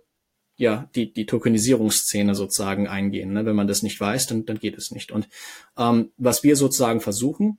ja 0.58 0.90
die 0.96 1.12
die 1.12 1.26
Tokenisierungsszene 1.26 2.34
sozusagen 2.34 2.88
eingehen. 2.88 3.34
Ne? 3.34 3.46
Wenn 3.46 3.56
man 3.56 3.68
das 3.68 3.84
nicht 3.84 4.00
weiß, 4.00 4.28
dann 4.28 4.46
dann 4.46 4.60
geht 4.60 4.78
es 4.78 4.92
nicht. 4.92 5.12
Und 5.12 5.28
ähm, 5.78 6.12
was 6.18 6.44
wir 6.44 6.56
sozusagen 6.56 7.02
versuchen, 7.02 7.58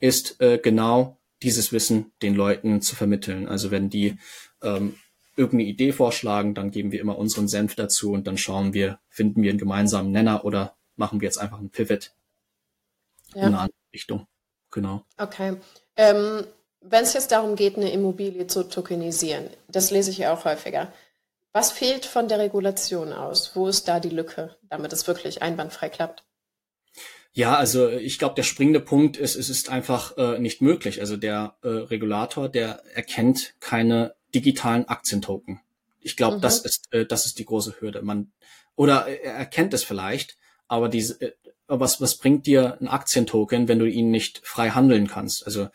ist 0.00 0.40
äh, 0.40 0.58
genau 0.62 1.18
dieses 1.42 1.72
Wissen 1.72 2.12
den 2.22 2.34
Leuten 2.34 2.80
zu 2.82 2.96
vermitteln. 2.96 3.48
Also 3.48 3.70
wenn 3.70 3.90
die 3.90 4.18
ähm, 4.62 4.94
irgendeine 5.36 5.70
Idee 5.70 5.92
vorschlagen, 5.92 6.54
dann 6.54 6.70
geben 6.70 6.92
wir 6.92 7.00
immer 7.00 7.18
unseren 7.18 7.48
Senf 7.48 7.74
dazu 7.74 8.12
und 8.12 8.26
dann 8.26 8.36
schauen 8.36 8.74
wir, 8.74 8.98
finden 9.08 9.42
wir 9.42 9.50
einen 9.50 9.58
gemeinsamen 9.58 10.12
Nenner 10.12 10.44
oder 10.44 10.76
machen 10.96 11.20
wir 11.20 11.26
jetzt 11.26 11.38
einfach 11.38 11.58
einen 11.58 11.70
Pivot 11.70 12.12
ja. 13.34 13.42
in 13.42 13.48
eine 13.48 13.58
andere 13.58 13.76
Richtung. 13.92 14.26
Genau. 14.70 15.04
Okay. 15.18 15.56
Ähm, 15.96 16.44
Wenn 16.80 17.02
es 17.02 17.12
jetzt 17.12 17.32
darum 17.32 17.56
geht, 17.56 17.76
eine 17.76 17.92
Immobilie 17.92 18.46
zu 18.46 18.64
tokenisieren, 18.64 19.48
das 19.68 19.90
lese 19.90 20.10
ich 20.10 20.18
ja 20.18 20.32
auch 20.32 20.44
häufiger. 20.44 20.92
Was 21.52 21.72
fehlt 21.72 22.06
von 22.06 22.28
der 22.28 22.38
Regulation 22.38 23.12
aus? 23.12 23.54
Wo 23.54 23.66
ist 23.66 23.88
da 23.88 24.00
die 24.00 24.08
Lücke, 24.08 24.56
damit 24.68 24.92
es 24.92 25.06
wirklich 25.06 25.42
einwandfrei 25.42 25.88
klappt? 25.88 26.22
Ja, 27.32 27.56
also 27.56 27.88
ich 27.88 28.18
glaube, 28.18 28.34
der 28.34 28.42
springende 28.42 28.80
Punkt 28.80 29.16
ist, 29.16 29.36
es 29.36 29.48
ist 29.48 29.68
einfach 29.68 30.16
äh, 30.16 30.38
nicht 30.38 30.62
möglich. 30.62 31.00
Also 31.00 31.16
der 31.16 31.56
äh, 31.62 31.68
Regulator, 31.68 32.48
der 32.48 32.82
erkennt 32.94 33.54
keine 33.60 34.14
digitalen 34.34 34.86
Aktientoken. 34.88 35.60
Ich 36.00 36.16
glaube, 36.16 36.38
mhm. 36.38 36.40
das 36.40 36.60
ist 36.60 36.92
äh, 36.92 37.06
das 37.06 37.26
ist 37.26 37.38
die 37.38 37.44
große 37.44 37.80
Hürde. 37.80 38.02
Man 38.02 38.32
oder 38.74 39.06
er 39.06 39.34
erkennt 39.34 39.74
es 39.74 39.84
vielleicht, 39.84 40.38
aber 40.66 40.88
diese 40.88 41.20
äh, 41.20 41.32
was, 41.78 42.00
was 42.00 42.16
bringt 42.16 42.46
dir 42.46 42.78
ein 42.80 42.88
Aktientoken, 42.88 43.68
wenn 43.68 43.78
du 43.78 43.86
ihn 43.86 44.10
nicht 44.10 44.40
frei 44.44 44.70
handeln 44.70 45.06
kannst? 45.06 45.46
Also, 45.46 45.68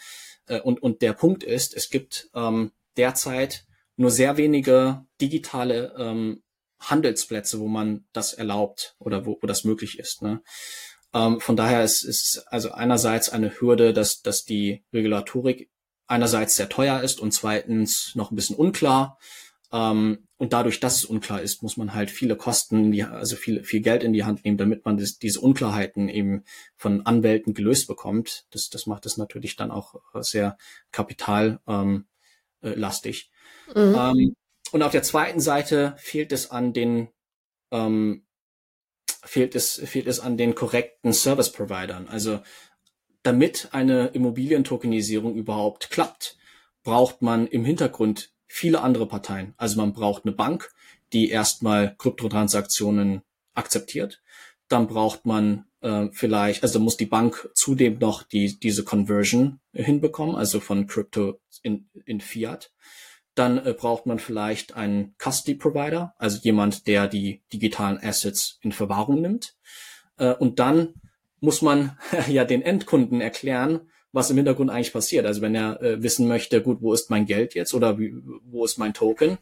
äh, 0.48 0.60
und, 0.60 0.82
und 0.84 1.02
der 1.02 1.14
Punkt 1.14 1.44
ist, 1.44 1.74
es 1.76 1.90
gibt 1.90 2.30
ähm, 2.36 2.72
derzeit 2.98 3.66
nur 3.96 4.12
sehr 4.12 4.38
wenige 4.38 5.06
digitale 5.22 5.96
ähm, 5.98 6.44
Handelsplätze, 6.80 7.60
wo 7.60 7.68
man 7.68 8.06
das 8.14 8.34
erlaubt 8.34 8.96
oder 9.00 9.26
wo, 9.26 9.38
wo 9.42 9.48
das 9.48 9.64
möglich 9.64 10.00
ist. 10.00 10.22
Ne? 10.22 10.42
Ähm, 11.14 11.40
von 11.40 11.56
daher 11.56 11.84
ist 11.84 12.04
es 12.04 12.44
also 12.48 12.72
einerseits 12.72 13.30
eine 13.30 13.60
Hürde, 13.60 13.94
dass, 13.94 14.22
dass 14.22 14.44
die 14.44 14.84
Regulatorik 14.94 15.70
einerseits 16.08 16.56
sehr 16.56 16.70
teuer 16.70 17.02
ist 17.02 17.20
und 17.20 17.32
zweitens 17.32 18.12
noch 18.16 18.32
ein 18.32 18.36
bisschen 18.36 18.56
unklar. 18.56 19.18
Ähm, 19.72 20.25
und 20.38 20.52
dadurch, 20.52 20.82
dass 20.82 20.98
es 20.98 21.06
unklar 21.06 21.42
ist, 21.42 21.64
muss 21.64 21.78
man 21.78 21.94
halt 21.94 22.12
viele 22.12 22.36
Kosten, 22.36 22.92
die, 22.92 23.04
also 23.04 23.38
viel, 23.38 23.64
viel 23.64 23.80
Geld 23.80 24.04
in 24.04 24.12
die 24.12 24.26
Hand 24.26 24.44
nehmen, 24.44 24.58
damit 24.58 24.84
man 24.84 24.98
das, 24.98 25.18
diese 25.18 25.40
Unklarheiten 25.40 26.10
eben 26.10 26.44
von 26.76 27.06
Anwälten 27.06 27.54
gelöst 27.54 27.88
bekommt. 27.88 28.46
Das, 28.52 28.70
das 28.70 28.86
macht 28.86 29.06
es 29.06 29.16
natürlich 29.16 29.56
dann 29.56 29.72
auch 29.72 29.96
sehr 30.20 30.58
kapitallastig. 30.92 31.60
Ähm, 33.74 33.90
mhm. 33.90 33.96
ähm, 33.96 34.36
und 34.72 34.84
auf 34.84 34.92
der 34.92 35.04
zweiten 35.04 35.40
Seite 35.40 35.96
fehlt 35.98 36.34
es 36.34 36.52
an 36.52 36.74
den 36.74 37.08
ähm, 37.72 38.26
fehlt 39.24 39.56
es 39.56 39.82
fehlt 39.86 40.08
es 40.08 40.20
an 40.20 40.36
den 40.36 40.54
korrekten 40.54 41.14
Service 41.14 41.52
Providern. 41.52 42.10
Also 42.10 42.42
damit 43.24 43.70
eine 43.72 44.08
Immobilientokenisierung 44.08 45.36
überhaupt 45.36 45.92
klappt, 45.92 46.38
braucht 46.84 47.22
man 47.22 47.48
im 47.48 47.64
Hintergrund 47.64 48.35
viele 48.48 48.82
andere 48.82 49.08
Parteien. 49.08 49.54
Also 49.58 49.78
man 49.78 49.94
braucht 49.94 50.26
eine 50.26 50.34
Bank, 50.34 50.72
die 51.14 51.30
erstmal 51.30 51.96
Kryptotransaktionen 51.98 53.22
akzeptiert. 53.54 54.22
Dann 54.68 54.88
braucht 54.88 55.26
man 55.26 55.66
äh, 55.82 56.08
vielleicht, 56.12 56.64
also 56.64 56.80
muss 56.80 56.98
die 56.98 57.06
Bank 57.06 57.50
zudem 57.54 58.00
noch 58.00 58.24
die, 58.24 58.60
diese 58.60 58.84
Conversion 58.84 59.60
hinbekommen, 59.74 60.36
also 60.36 60.60
von 60.60 60.88
Crypto 60.88 61.40
in, 61.62 61.88
in 62.06 62.22
Fiat. 62.22 62.72
Dann 63.36 63.64
äh, 63.66 63.74
braucht 63.74 64.06
man 64.06 64.20
vielleicht 64.20 64.76
einen 64.76 65.16
Custody 65.18 65.56
Provider, 65.56 66.14
also 66.18 66.40
jemand, 66.42 66.88
der 66.88 67.08
die 67.08 67.44
digitalen 67.54 68.00
Assets 68.02 68.58
in 68.62 68.72
Verwahrung 68.72 69.22
nimmt. 69.22 69.56
Äh, 70.18 70.34
und 70.34 70.60
dann 70.60 70.96
muss 71.40 71.62
man 71.62 71.98
ja 72.28 72.46
den 72.46 72.62
Endkunden 72.62 73.22
erklären, 73.22 73.90
was 74.16 74.30
im 74.30 74.38
Hintergrund 74.38 74.72
eigentlich 74.72 74.94
passiert. 74.94 75.26
Also 75.26 75.42
wenn 75.42 75.56
er 75.56 75.82
äh, 75.82 76.02
wissen 76.02 76.28
möchte, 76.28 76.62
gut, 76.62 76.82
wo 76.82 76.94
ist 76.94 77.10
mein 77.10 77.26
Geld 77.26 77.54
jetzt 77.54 77.74
oder 77.74 78.00
wie, 78.00 78.16
wo 78.46 78.64
ist 78.64 78.78
mein 78.78 78.94
Token, 78.94 79.38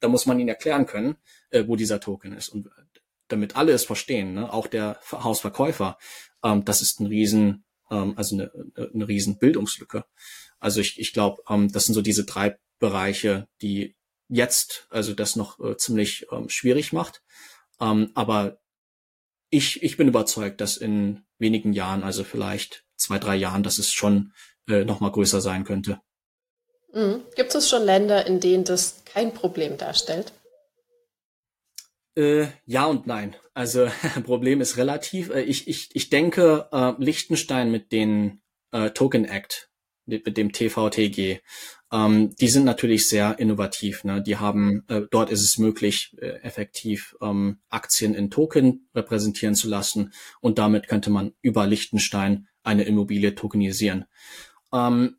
dann 0.00 0.10
muss 0.10 0.26
man 0.26 0.40
ihn 0.40 0.48
erklären 0.48 0.84
können, 0.84 1.16
äh, 1.50 1.64
wo 1.66 1.76
dieser 1.76 2.00
Token 2.00 2.32
ist. 2.32 2.48
Und 2.48 2.68
damit 3.28 3.54
alle 3.54 3.72
es 3.72 3.84
verstehen, 3.84 4.34
ne, 4.34 4.52
auch 4.52 4.66
der 4.66 4.98
Hausverkäufer, 5.12 5.96
ähm, 6.42 6.64
das 6.64 6.82
ist 6.82 6.98
ein 7.00 7.06
riesen, 7.06 7.64
ähm, 7.88 8.14
also 8.16 8.34
eine, 8.34 8.50
eine 8.92 9.06
riesen. 9.06 9.38
Also 10.58 10.80
ich, 10.80 10.98
ich 10.98 11.12
glaube, 11.12 11.42
ähm, 11.48 11.70
das 11.70 11.84
sind 11.84 11.94
so 11.94 12.02
diese 12.02 12.24
drei 12.24 12.58
Bereiche, 12.80 13.46
die 13.62 13.94
jetzt 14.28 14.88
also 14.90 15.14
das 15.14 15.36
noch 15.36 15.60
äh, 15.60 15.76
ziemlich 15.76 16.26
ähm, 16.32 16.48
schwierig 16.48 16.92
macht. 16.92 17.22
Ähm, 17.80 18.10
aber 18.14 18.58
ich, 19.56 19.82
ich 19.82 19.96
bin 19.96 20.08
überzeugt, 20.08 20.60
dass 20.60 20.76
in 20.76 21.24
wenigen 21.38 21.72
Jahren, 21.72 22.02
also 22.02 22.24
vielleicht 22.24 22.84
zwei, 22.96 23.18
drei 23.18 23.36
Jahren, 23.36 23.62
dass 23.62 23.78
es 23.78 23.92
schon 23.92 24.32
äh, 24.68 24.84
noch 24.84 25.00
mal 25.00 25.10
größer 25.10 25.40
sein 25.40 25.64
könnte. 25.64 26.00
Mhm. 26.92 27.22
Gibt 27.34 27.54
es 27.54 27.68
schon 27.68 27.82
Länder, 27.82 28.26
in 28.26 28.40
denen 28.40 28.64
das 28.64 29.02
kein 29.04 29.32
Problem 29.32 29.76
darstellt? 29.76 30.32
Äh, 32.16 32.46
ja 32.64 32.86
und 32.86 33.06
nein. 33.06 33.36
Also 33.54 33.88
Problem 34.24 34.60
ist 34.60 34.76
relativ. 34.76 35.30
Äh, 35.30 35.42
ich, 35.42 35.68
ich, 35.68 35.94
ich 35.94 36.10
denke, 36.10 36.68
äh, 36.72 36.92
Liechtenstein 36.98 37.70
mit 37.70 37.92
den 37.92 38.40
äh, 38.72 38.90
Token 38.90 39.24
Act, 39.24 39.70
mit 40.06 40.36
dem 40.36 40.52
TVTG, 40.52 41.40
ähm, 41.92 42.34
die 42.36 42.48
sind 42.48 42.64
natürlich 42.64 43.08
sehr 43.08 43.38
innovativ. 43.38 44.04
Ne? 44.04 44.22
Die 44.22 44.36
haben, 44.36 44.84
äh, 44.88 45.02
dort 45.10 45.30
ist 45.30 45.42
es 45.42 45.58
möglich, 45.58 46.16
äh, 46.18 46.40
effektiv 46.42 47.16
ähm, 47.20 47.58
Aktien 47.68 48.14
in 48.14 48.30
Token 48.30 48.88
repräsentieren 48.94 49.54
zu 49.54 49.68
lassen 49.68 50.12
und 50.40 50.58
damit 50.58 50.88
könnte 50.88 51.10
man 51.10 51.32
über 51.42 51.66
Liechtenstein 51.66 52.48
eine 52.62 52.84
Immobilie 52.84 53.34
tokenisieren. 53.34 54.06
Ähm, 54.72 55.16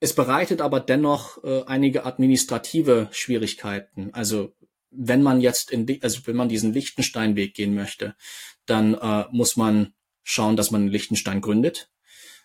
es 0.00 0.14
bereitet 0.14 0.60
aber 0.60 0.80
dennoch 0.80 1.42
äh, 1.44 1.62
einige 1.66 2.04
administrative 2.04 3.08
Schwierigkeiten. 3.12 4.10
Also 4.12 4.54
wenn 4.90 5.22
man 5.22 5.40
jetzt 5.40 5.70
in, 5.70 5.86
also 6.02 6.20
wenn 6.26 6.36
man 6.36 6.48
diesen 6.48 6.72
Liechtenstein-Weg 6.72 7.54
gehen 7.54 7.74
möchte, 7.74 8.14
dann 8.66 8.94
äh, 8.94 9.24
muss 9.32 9.56
man 9.56 9.94
schauen, 10.22 10.56
dass 10.56 10.70
man 10.70 10.88
Liechtenstein 10.88 11.40
gründet. 11.40 11.90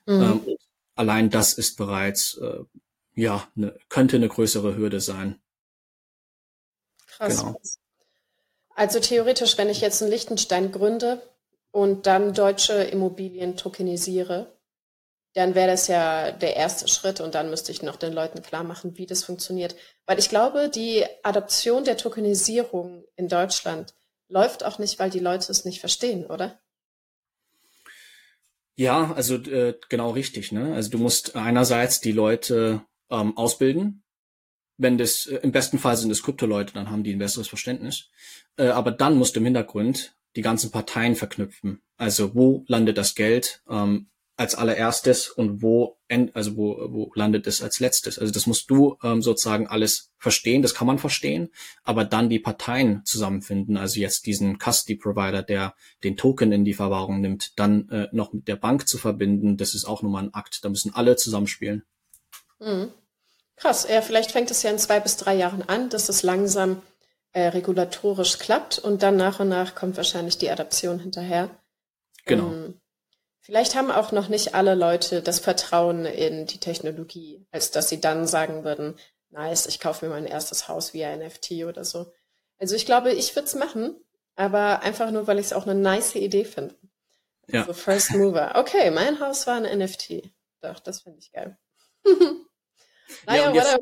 Mhm. 0.06 0.22
Ähm, 0.22 0.58
allein 0.99 1.29
das 1.29 1.53
ist 1.53 1.77
bereits 1.77 2.38
äh, 2.38 2.59
ja, 3.15 3.47
ne, 3.55 3.77
könnte 3.88 4.17
eine 4.17 4.27
größere 4.27 4.75
Hürde 4.75 4.99
sein. 4.99 5.41
Krass. 7.07 7.39
Genau. 7.39 7.59
Also 8.75 8.99
theoretisch, 8.99 9.57
wenn 9.57 9.69
ich 9.69 9.81
jetzt 9.81 10.01
einen 10.01 10.12
Liechtenstein 10.12 10.71
gründe 10.71 11.21
und 11.71 12.05
dann 12.05 12.33
deutsche 12.33 12.73
Immobilien 12.73 13.55
tokenisiere, 13.55 14.53
dann 15.33 15.55
wäre 15.55 15.67
das 15.67 15.88
ja 15.88 16.31
der 16.31 16.55
erste 16.55 16.88
Schritt 16.88 17.21
und 17.21 17.35
dann 17.35 17.49
müsste 17.49 17.71
ich 17.71 17.81
noch 17.81 17.95
den 17.95 18.13
Leuten 18.13 18.41
klar 18.41 18.63
machen, 18.63 18.97
wie 18.97 19.05
das 19.05 19.23
funktioniert. 19.23 19.75
Weil 20.05 20.19
ich 20.19 20.29
glaube, 20.29 20.69
die 20.69 21.05
Adoption 21.23 21.83
der 21.83 21.97
Tokenisierung 21.97 23.05
in 23.15 23.27
Deutschland 23.27 23.93
läuft 24.27 24.65
auch 24.65 24.79
nicht, 24.79 24.99
weil 24.99 25.09
die 25.09 25.19
Leute 25.19 25.51
es 25.51 25.65
nicht 25.65 25.79
verstehen, 25.79 26.25
oder? 26.25 26.59
Ja, 28.79 29.11
also 29.11 29.35
äh, 29.35 29.77
genau 29.89 30.11
richtig. 30.11 30.53
Ne? 30.53 30.73
Also 30.73 30.89
du 30.89 30.99
musst 30.99 31.35
einerseits 31.35 31.99
die 31.99 32.13
Leute 32.13 32.85
ähm, 33.09 33.35
ausbilden. 33.35 34.03
Wenn 34.77 34.97
das, 34.97 35.25
äh, 35.25 35.35
im 35.43 35.51
besten 35.51 35.79
Fall 35.79 35.97
sind 35.97 36.11
es 36.11 36.23
Krypto-Leute, 36.23 36.75
dann 36.75 36.89
haben 36.89 37.03
die 37.03 37.11
ein 37.11 37.19
besseres 37.19 37.49
Verständnis. 37.49 38.09
Äh, 38.55 38.69
aber 38.69 38.91
dann 38.91 39.17
musst 39.17 39.35
du 39.35 39.41
im 39.41 39.45
Hintergrund 39.47 40.15
die 40.37 40.41
ganzen 40.41 40.71
Parteien 40.71 41.17
verknüpfen. 41.17 41.81
Also 41.97 42.35
wo 42.35 42.63
landet 42.69 42.97
das 42.97 43.15
Geld 43.15 43.61
ähm, 43.69 44.11
als 44.39 44.56
allererstes 44.56 45.28
und 45.28 45.62
wo, 45.62 45.97
end, 46.08 46.34
also 46.34 46.56
wo, 46.56 46.78
wo 46.89 47.12
landet 47.13 47.45
es 47.45 47.62
als 47.62 47.82
letztes? 47.82 48.17
Also 48.17 48.32
das 48.32 48.47
musst 48.47 48.69
du 48.69 48.97
ähm, 49.04 49.21
sozusagen 49.21 49.67
alles 49.67 50.13
verstehen, 50.17 50.62
das 50.62 50.73
kann 50.73 50.88
man 50.88 50.97
verstehen, 50.97 51.49
aber 51.84 52.06
dann 52.06 52.30
die 52.30 52.39
Parteien 52.39 53.04
zusammenfinden, 53.04 53.75
also 53.75 53.99
jetzt 53.99 54.25
diesen 54.28 54.58
Custody-Provider, 54.58 55.43
der 55.43 55.75
den 56.06 56.15
Token 56.15 56.54
in 56.54 56.63
die 56.63 56.73
Verwahrung 56.73 57.19
nimmt, 57.19 57.60
dann 57.60 57.89
äh, 57.89 58.08
noch 58.13 58.32
mit 58.32 58.47
der 58.47 58.56
Bank 58.56 58.88
zu 58.88 58.97
verbinden, 58.97 59.58
das 59.58 59.75
ist 59.75 59.84
auch 59.84 60.04
nochmal 60.04 60.23
ein 60.23 60.34
Akt, 60.34 60.63
da 60.63 60.69
müssen 60.69 60.95
alle 60.95 61.17
zusammenspielen. 61.17 61.84
Mhm. 62.60 62.93
Krass, 63.58 63.88
ja, 63.89 64.02
vielleicht 64.02 64.32
fängt 64.32 64.52
es 64.52 64.63
ja 64.63 64.71
in 64.71 64.80
zwei 64.80 65.02
bis 65.02 65.17
drei 65.17 65.36
Jahren 65.36 65.63
an, 65.63 65.89
dass 65.89 66.08
es 66.08 66.23
langsam 66.23 66.82
äh, 67.34 67.47
regulatorisch 67.47 68.39
klappt 68.39 68.80
und 68.80 69.04
dann 69.04 69.17
nach 69.17 69.41
und 69.41 69.49
nach 69.49 69.75
kommt 69.75 69.97
wahrscheinlich 69.97 70.38
die 70.38 70.49
Adaption 70.49 70.99
hinterher. 70.99 71.49
Genau. 72.23 72.54
Ähm, 72.54 72.78
vielleicht 73.49 73.73
haben 73.73 73.89
auch 73.89 74.12
noch 74.12 74.29
nicht 74.29 74.53
alle 74.53 74.75
Leute 74.75 75.23
das 75.23 75.39
Vertrauen 75.39 76.05
in 76.05 76.45
die 76.45 76.59
Technologie, 76.59 77.47
als 77.49 77.71
dass 77.71 77.89
sie 77.89 77.99
dann 77.99 78.27
sagen 78.27 78.63
würden, 78.63 78.95
nice, 79.31 79.65
ich 79.65 79.79
kaufe 79.79 80.05
mir 80.05 80.12
mein 80.12 80.27
erstes 80.27 80.67
Haus 80.67 80.93
via 80.93 81.15
NFT 81.15 81.63
oder 81.67 81.83
so. 81.83 82.13
Also 82.59 82.75
ich 82.75 82.85
glaube, 82.85 83.12
ich 83.12 83.35
würde 83.35 83.47
es 83.47 83.55
machen, 83.55 83.95
aber 84.35 84.83
einfach 84.83 85.09
nur, 85.09 85.25
weil 85.25 85.39
ich 85.39 85.47
es 85.47 85.53
auch 85.53 85.65
eine 85.65 85.73
nice 85.73 86.13
Idee 86.13 86.45
finde. 86.45 86.75
Ja. 87.47 87.62
Also 87.62 87.73
First 87.73 88.12
Mover. 88.12 88.51
Okay, 88.53 88.91
mein 88.91 89.19
Haus 89.19 89.47
war 89.47 89.55
ein 89.55 89.79
NFT. 89.79 90.29
Doch, 90.62 90.79
das 90.79 91.01
finde 91.01 91.17
ich 91.19 91.31
geil. 91.31 91.57
Naja, 93.25 93.51
ja, 93.51 93.75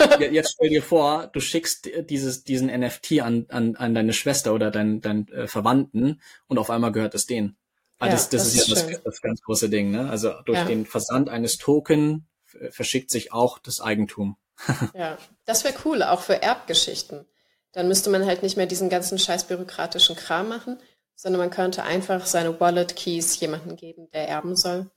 jetzt, 0.00 0.32
jetzt 0.32 0.52
stell 0.54 0.68
dir 0.70 0.82
vor, 0.82 1.28
du 1.28 1.38
schickst 1.38 1.88
dieses, 2.10 2.42
diesen 2.42 2.66
NFT 2.66 3.20
an, 3.20 3.46
an, 3.50 3.76
an 3.76 3.94
deine 3.94 4.12
Schwester 4.12 4.52
oder 4.52 4.72
deinen 4.72 5.00
dein, 5.00 5.28
äh, 5.28 5.46
Verwandten 5.46 6.20
und 6.48 6.58
auf 6.58 6.68
einmal 6.68 6.90
gehört 6.90 7.14
es 7.14 7.26
denen. 7.26 7.56
Ah, 7.98 8.06
ja, 8.06 8.12
das, 8.12 8.28
das, 8.28 8.44
das, 8.44 8.54
ist 8.54 8.68
ja 8.68 8.74
das, 8.74 9.02
das, 9.02 9.20
ganz 9.22 9.40
große 9.42 9.68
Ding. 9.68 9.90
Ne? 9.90 10.08
Also 10.08 10.32
durch 10.44 10.58
ja. 10.58 10.64
den 10.64 10.86
Versand 10.86 11.28
eines 11.28 11.58
Token 11.58 12.28
verschickt 12.70 13.10
sich 13.10 13.32
auch 13.32 13.58
das 13.58 13.80
Eigentum. 13.80 14.36
ja, 14.94 15.18
das 15.44 15.64
wäre 15.64 15.74
cool, 15.84 16.02
auch 16.02 16.22
für 16.22 16.42
Erbgeschichten. 16.42 17.26
Dann 17.72 17.88
müsste 17.88 18.10
man 18.10 18.24
halt 18.26 18.42
nicht 18.42 18.56
mehr 18.56 18.66
diesen 18.66 18.88
ganzen 18.88 19.18
scheiß 19.18 19.44
bürokratischen 19.44 20.16
Kram 20.16 20.48
machen, 20.48 20.78
sondern 21.14 21.40
man 21.40 21.50
könnte 21.50 21.82
einfach 21.82 22.26
seine 22.26 22.58
Wallet-Keys 22.58 23.38
jemandem 23.40 23.76
geben, 23.76 24.08
der 24.12 24.28
erben 24.28 24.56
soll. 24.56 24.90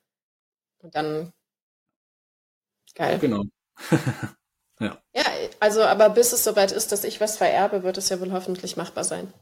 Und 0.79 0.95
dann 0.95 1.33
Geil. 2.95 3.19
Genau. 3.19 3.43
ja. 4.79 5.01
Ja, 5.13 5.23
also 5.59 5.83
aber 5.83 6.09
bis 6.09 6.33
es 6.33 6.43
soweit 6.43 6.71
ist, 6.71 6.91
dass 6.91 7.03
ich 7.03 7.21
was 7.21 7.37
vererbe, 7.37 7.83
wird 7.83 7.97
es 7.97 8.09
ja 8.09 8.19
wohl 8.19 8.31
hoffentlich 8.31 8.77
machbar 8.77 9.03
sein. 9.03 9.33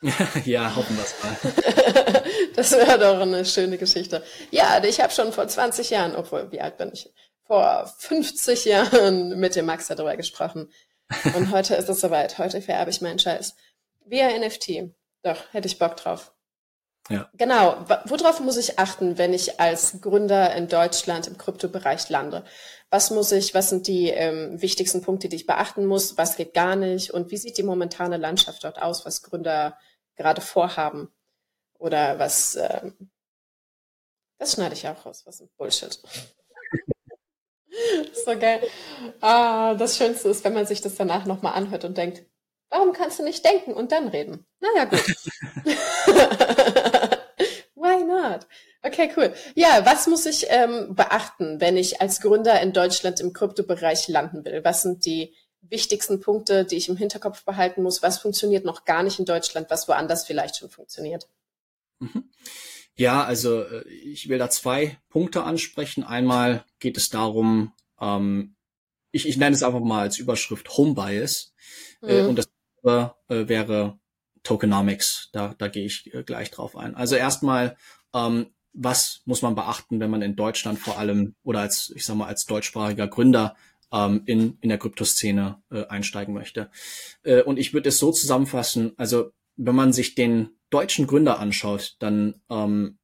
ja, 0.44 0.74
hoffen 0.76 0.96
wir 0.96 1.04
es 1.04 1.14
mal. 1.22 2.22
das 2.54 2.72
wäre 2.72 2.98
doch 2.98 3.20
eine 3.20 3.44
schöne 3.44 3.78
Geschichte. 3.78 4.22
Ja, 4.50 4.82
ich 4.84 5.00
habe 5.00 5.12
schon 5.12 5.32
vor 5.32 5.48
20 5.48 5.90
Jahren, 5.90 6.14
obwohl, 6.14 6.52
wie 6.52 6.60
alt 6.60 6.76
bin 6.76 6.90
ich? 6.92 7.12
Vor 7.46 7.92
50 7.98 8.64
Jahren 8.64 9.38
mit 9.40 9.56
dem 9.56 9.66
Max 9.66 9.88
darüber 9.88 10.16
gesprochen. 10.16 10.70
Und 11.34 11.50
heute 11.50 11.74
ist 11.74 11.88
es 11.88 12.00
soweit. 12.00 12.38
Heute 12.38 12.60
vererbe 12.60 12.90
ich 12.90 13.00
meinen 13.00 13.18
Scheiß. 13.18 13.56
Via 14.04 14.28
NFT. 14.38 14.92
Doch, 15.22 15.42
hätte 15.52 15.66
ich 15.66 15.78
Bock 15.78 15.96
drauf. 15.96 16.32
Ja. 17.08 17.28
Genau. 17.34 17.84
Worauf 18.04 18.40
muss 18.40 18.58
ich 18.58 18.78
achten, 18.78 19.18
wenn 19.18 19.32
ich 19.32 19.58
als 19.58 20.00
Gründer 20.00 20.54
in 20.54 20.68
Deutschland 20.68 21.26
im 21.26 21.38
Kryptobereich 21.38 22.08
lande? 22.10 22.44
Was 22.90 23.10
muss 23.10 23.32
ich, 23.32 23.54
was 23.54 23.70
sind 23.70 23.86
die 23.86 24.10
ähm, 24.10 24.60
wichtigsten 24.60 25.02
Punkte, 25.02 25.28
die 25.28 25.36
ich 25.36 25.46
beachten 25.46 25.86
muss? 25.86 26.18
Was 26.18 26.36
geht 26.36 26.54
gar 26.54 26.76
nicht? 26.76 27.10
Und 27.10 27.30
wie 27.30 27.36
sieht 27.36 27.58
die 27.58 27.62
momentane 27.62 28.18
Landschaft 28.18 28.62
dort 28.64 28.80
aus, 28.80 29.06
was 29.06 29.22
Gründer 29.22 29.78
gerade 30.18 30.42
vorhaben? 30.42 31.10
Oder 31.78 32.18
was, 32.18 32.56
ähm, 32.56 33.10
das 34.38 34.52
schneide 34.52 34.74
ich 34.74 34.86
auch 34.86 35.06
raus, 35.06 35.22
was 35.24 35.40
ein 35.40 35.48
Bullshit. 35.56 35.98
so 38.24 38.38
geil. 38.38 38.60
Ah, 39.20 39.74
das 39.74 39.96
Schönste 39.96 40.28
ist, 40.28 40.44
wenn 40.44 40.54
man 40.54 40.66
sich 40.66 40.82
das 40.82 40.96
danach 40.96 41.24
nochmal 41.24 41.54
anhört 41.54 41.84
und 41.84 41.96
denkt, 41.96 42.24
warum 42.68 42.92
kannst 42.92 43.18
du 43.18 43.22
nicht 43.22 43.44
denken 43.44 43.72
und 43.72 43.92
dann 43.92 44.08
reden? 44.08 44.46
Naja, 44.60 44.84
gut. 44.84 44.98
Why 47.74 48.04
not? 48.04 48.46
Okay, 48.82 49.10
cool. 49.16 49.32
Ja, 49.54 49.86
was 49.86 50.08
muss 50.08 50.26
ich 50.26 50.46
ähm, 50.48 50.94
beachten, 50.94 51.60
wenn 51.60 51.76
ich 51.76 52.00
als 52.00 52.20
Gründer 52.20 52.60
in 52.60 52.72
Deutschland 52.72 53.20
im 53.20 53.32
Kryptobereich 53.32 54.08
landen 54.08 54.44
will? 54.44 54.64
Was 54.64 54.82
sind 54.82 55.06
die 55.06 55.34
wichtigsten 55.60 56.20
Punkte, 56.20 56.64
die 56.64 56.76
ich 56.76 56.88
im 56.88 56.96
Hinterkopf 56.96 57.44
behalten 57.44 57.82
muss? 57.82 58.02
Was 58.02 58.18
funktioniert 58.18 58.64
noch 58.64 58.84
gar 58.84 59.02
nicht 59.02 59.18
in 59.18 59.24
Deutschland, 59.24 59.70
was 59.70 59.88
woanders 59.88 60.24
vielleicht 60.24 60.56
schon 60.56 60.70
funktioniert? 60.70 61.28
Mhm. 61.98 62.30
Ja, 62.94 63.24
also 63.24 63.62
äh, 63.62 63.88
ich 63.88 64.28
will 64.28 64.38
da 64.38 64.50
zwei 64.50 64.98
Punkte 65.08 65.44
ansprechen. 65.44 66.04
Einmal 66.04 66.64
geht 66.80 66.96
es 66.96 67.10
darum, 67.10 67.72
ähm, 68.00 68.56
ich, 69.12 69.26
ich 69.26 69.36
nenne 69.36 69.54
es 69.54 69.62
einfach 69.62 69.80
mal 69.80 70.02
als 70.02 70.18
Überschrift 70.18 70.76
Home 70.76 70.94
Bias. 70.94 71.54
Äh, 72.02 72.22
mhm. 72.22 72.26
Äh, 72.26 72.28
und 72.28 72.36
das 72.36 72.48
äh, 72.84 73.48
wäre 73.48 73.98
Tokenomics. 74.42 75.30
Da, 75.32 75.54
da 75.58 75.68
gehe 75.68 75.86
ich 75.86 76.12
äh, 76.14 76.22
gleich 76.22 76.50
drauf 76.50 76.76
ein. 76.76 76.94
Also 76.94 77.16
erstmal, 77.16 77.76
ähm, 78.14 78.46
was 78.72 79.22
muss 79.24 79.42
man 79.42 79.54
beachten, 79.54 80.00
wenn 80.00 80.10
man 80.10 80.22
in 80.22 80.36
Deutschland 80.36 80.78
vor 80.78 80.98
allem 80.98 81.34
oder 81.42 81.60
als, 81.60 81.92
ich 81.94 82.04
sag 82.04 82.16
mal, 82.16 82.26
als 82.26 82.46
deutschsprachiger 82.46 83.08
Gründer 83.08 83.56
ähm, 83.92 84.22
in, 84.26 84.58
in 84.60 84.68
der 84.68 84.78
Kryptoszene 84.78 85.62
äh, 85.70 85.86
einsteigen 85.86 86.34
möchte. 86.34 86.70
Äh, 87.22 87.42
und 87.42 87.58
ich 87.58 87.72
würde 87.72 87.88
es 87.88 87.98
so 87.98 88.12
zusammenfassen, 88.12 88.92
also 88.96 89.30
wenn 89.56 89.74
man 89.74 89.92
sich 89.92 90.14
den 90.14 90.50
deutschen 90.70 91.06
Gründer 91.06 91.38
anschaut, 91.38 91.96
dann 91.98 92.40
ähm, 92.50 92.98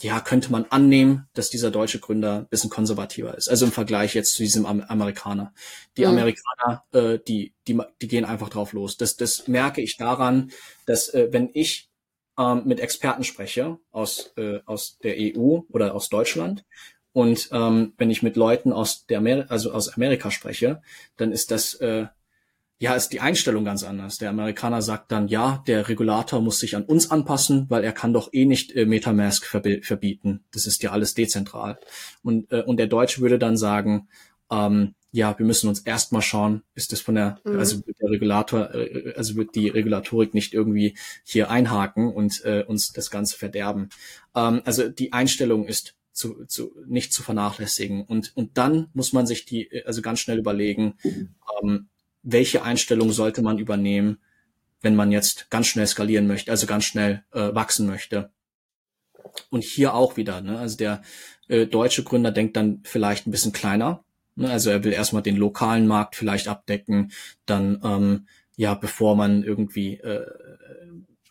ja, 0.00 0.20
könnte 0.20 0.52
man 0.52 0.66
annehmen, 0.66 1.28
dass 1.34 1.50
dieser 1.50 1.70
deutsche 1.70 1.98
Gründer 1.98 2.40
ein 2.40 2.48
bisschen 2.48 2.70
konservativer 2.70 3.36
ist. 3.36 3.48
Also 3.48 3.66
im 3.66 3.72
Vergleich 3.72 4.14
jetzt 4.14 4.34
zu 4.34 4.42
diesem 4.42 4.64
Amerikaner. 4.64 5.52
Die 5.96 6.02
mhm. 6.02 6.10
Amerikaner, 6.10 6.84
äh, 6.92 7.18
die, 7.26 7.54
die, 7.66 7.80
die 8.00 8.08
gehen 8.08 8.24
einfach 8.24 8.48
drauf 8.48 8.72
los. 8.72 8.96
Das, 8.96 9.16
das 9.16 9.48
merke 9.48 9.80
ich 9.80 9.96
daran, 9.96 10.52
dass 10.86 11.08
äh, 11.08 11.28
wenn 11.32 11.50
ich 11.54 11.90
ähm, 12.38 12.62
mit 12.66 12.78
Experten 12.78 13.24
spreche 13.24 13.78
aus, 13.90 14.32
äh, 14.36 14.60
aus 14.64 14.98
der 14.98 15.16
EU 15.18 15.60
oder 15.68 15.94
aus 15.94 16.08
Deutschland 16.08 16.64
und 17.12 17.48
ähm, 17.52 17.92
wenn 17.98 18.10
ich 18.10 18.22
mit 18.22 18.36
Leuten 18.36 18.72
aus 18.72 19.06
der 19.06 19.18
Amer 19.18 19.46
also 19.48 19.72
aus 19.72 19.94
Amerika 19.94 20.30
spreche, 20.30 20.82
dann 21.16 21.32
ist 21.32 21.50
das 21.50 21.74
äh, 21.74 22.06
ja, 22.82 22.94
ist 22.94 23.10
die 23.10 23.20
Einstellung 23.20 23.66
ganz 23.66 23.84
anders. 23.84 24.16
Der 24.16 24.30
Amerikaner 24.30 24.80
sagt 24.80 25.12
dann, 25.12 25.28
ja, 25.28 25.62
der 25.66 25.86
Regulator 25.90 26.40
muss 26.40 26.60
sich 26.60 26.76
an 26.76 26.84
uns 26.84 27.10
anpassen, 27.10 27.66
weil 27.68 27.84
er 27.84 27.92
kann 27.92 28.14
doch 28.14 28.32
eh 28.32 28.46
nicht 28.46 28.74
äh, 28.74 28.86
Metamask 28.86 29.44
verbieten. 29.44 30.44
Das 30.50 30.66
ist 30.66 30.82
ja 30.82 30.90
alles 30.90 31.12
dezentral. 31.12 31.78
Und, 32.22 32.50
äh, 32.50 32.62
und 32.62 32.78
der 32.78 32.86
Deutsche 32.86 33.20
würde 33.20 33.38
dann 33.38 33.58
sagen, 33.58 34.08
ähm, 34.50 34.94
ja, 35.12 35.38
wir 35.38 35.44
müssen 35.44 35.68
uns 35.68 35.80
erstmal 35.80 36.22
schauen, 36.22 36.62
ist 36.74 36.92
das 36.92 37.02
von 37.02 37.16
der, 37.16 37.38
mhm. 37.44 37.58
also 37.58 37.86
wird 37.86 38.00
der 38.00 38.10
Regulator, 38.10 38.74
äh, 38.74 39.12
also 39.14 39.36
wird 39.36 39.54
die 39.54 39.68
Regulatorik 39.68 40.32
nicht 40.32 40.54
irgendwie 40.54 40.96
hier 41.22 41.50
einhaken 41.50 42.10
und 42.10 42.42
äh, 42.46 42.64
uns 42.66 42.92
das 42.92 43.10
Ganze 43.10 43.36
verderben. 43.36 43.90
Ähm, 44.34 44.62
also 44.64 44.88
die 44.88 45.12
Einstellung 45.12 45.66
ist 45.66 45.96
zu, 46.12 46.44
zu, 46.46 46.74
nicht 46.86 47.12
zu 47.12 47.22
vernachlässigen. 47.22 48.04
Und, 48.04 48.36
und 48.36 48.58
dann 48.58 48.88
muss 48.92 49.12
man 49.12 49.26
sich 49.26 49.44
die, 49.44 49.84
also 49.86 50.02
ganz 50.02 50.20
schnell 50.20 50.38
überlegen, 50.38 50.94
ähm, 51.62 51.88
welche 52.22 52.62
Einstellung 52.62 53.12
sollte 53.12 53.42
man 53.42 53.58
übernehmen, 53.58 54.18
wenn 54.82 54.96
man 54.96 55.12
jetzt 55.12 55.50
ganz 55.50 55.66
schnell 55.66 55.86
skalieren 55.86 56.26
möchte, 56.26 56.50
also 56.50 56.66
ganz 56.66 56.84
schnell 56.84 57.24
äh, 57.32 57.54
wachsen 57.54 57.86
möchte. 57.86 58.30
Und 59.50 59.62
hier 59.62 59.94
auch 59.94 60.16
wieder, 60.16 60.40
ne? 60.40 60.58
also 60.58 60.76
der 60.76 61.02
äh, 61.48 61.66
deutsche 61.66 62.02
Gründer 62.02 62.32
denkt 62.32 62.56
dann 62.56 62.80
vielleicht 62.84 63.26
ein 63.26 63.30
bisschen 63.30 63.52
kleiner. 63.52 64.04
Ne? 64.34 64.50
Also 64.50 64.70
er 64.70 64.82
will 64.84 64.92
erstmal 64.92 65.22
den 65.22 65.36
lokalen 65.36 65.86
Markt 65.86 66.16
vielleicht 66.16 66.48
abdecken, 66.48 67.12
dann 67.46 67.80
ähm, 67.84 68.26
ja, 68.56 68.74
bevor 68.74 69.16
man 69.16 69.42
irgendwie 69.42 69.94
äh, 70.00 70.26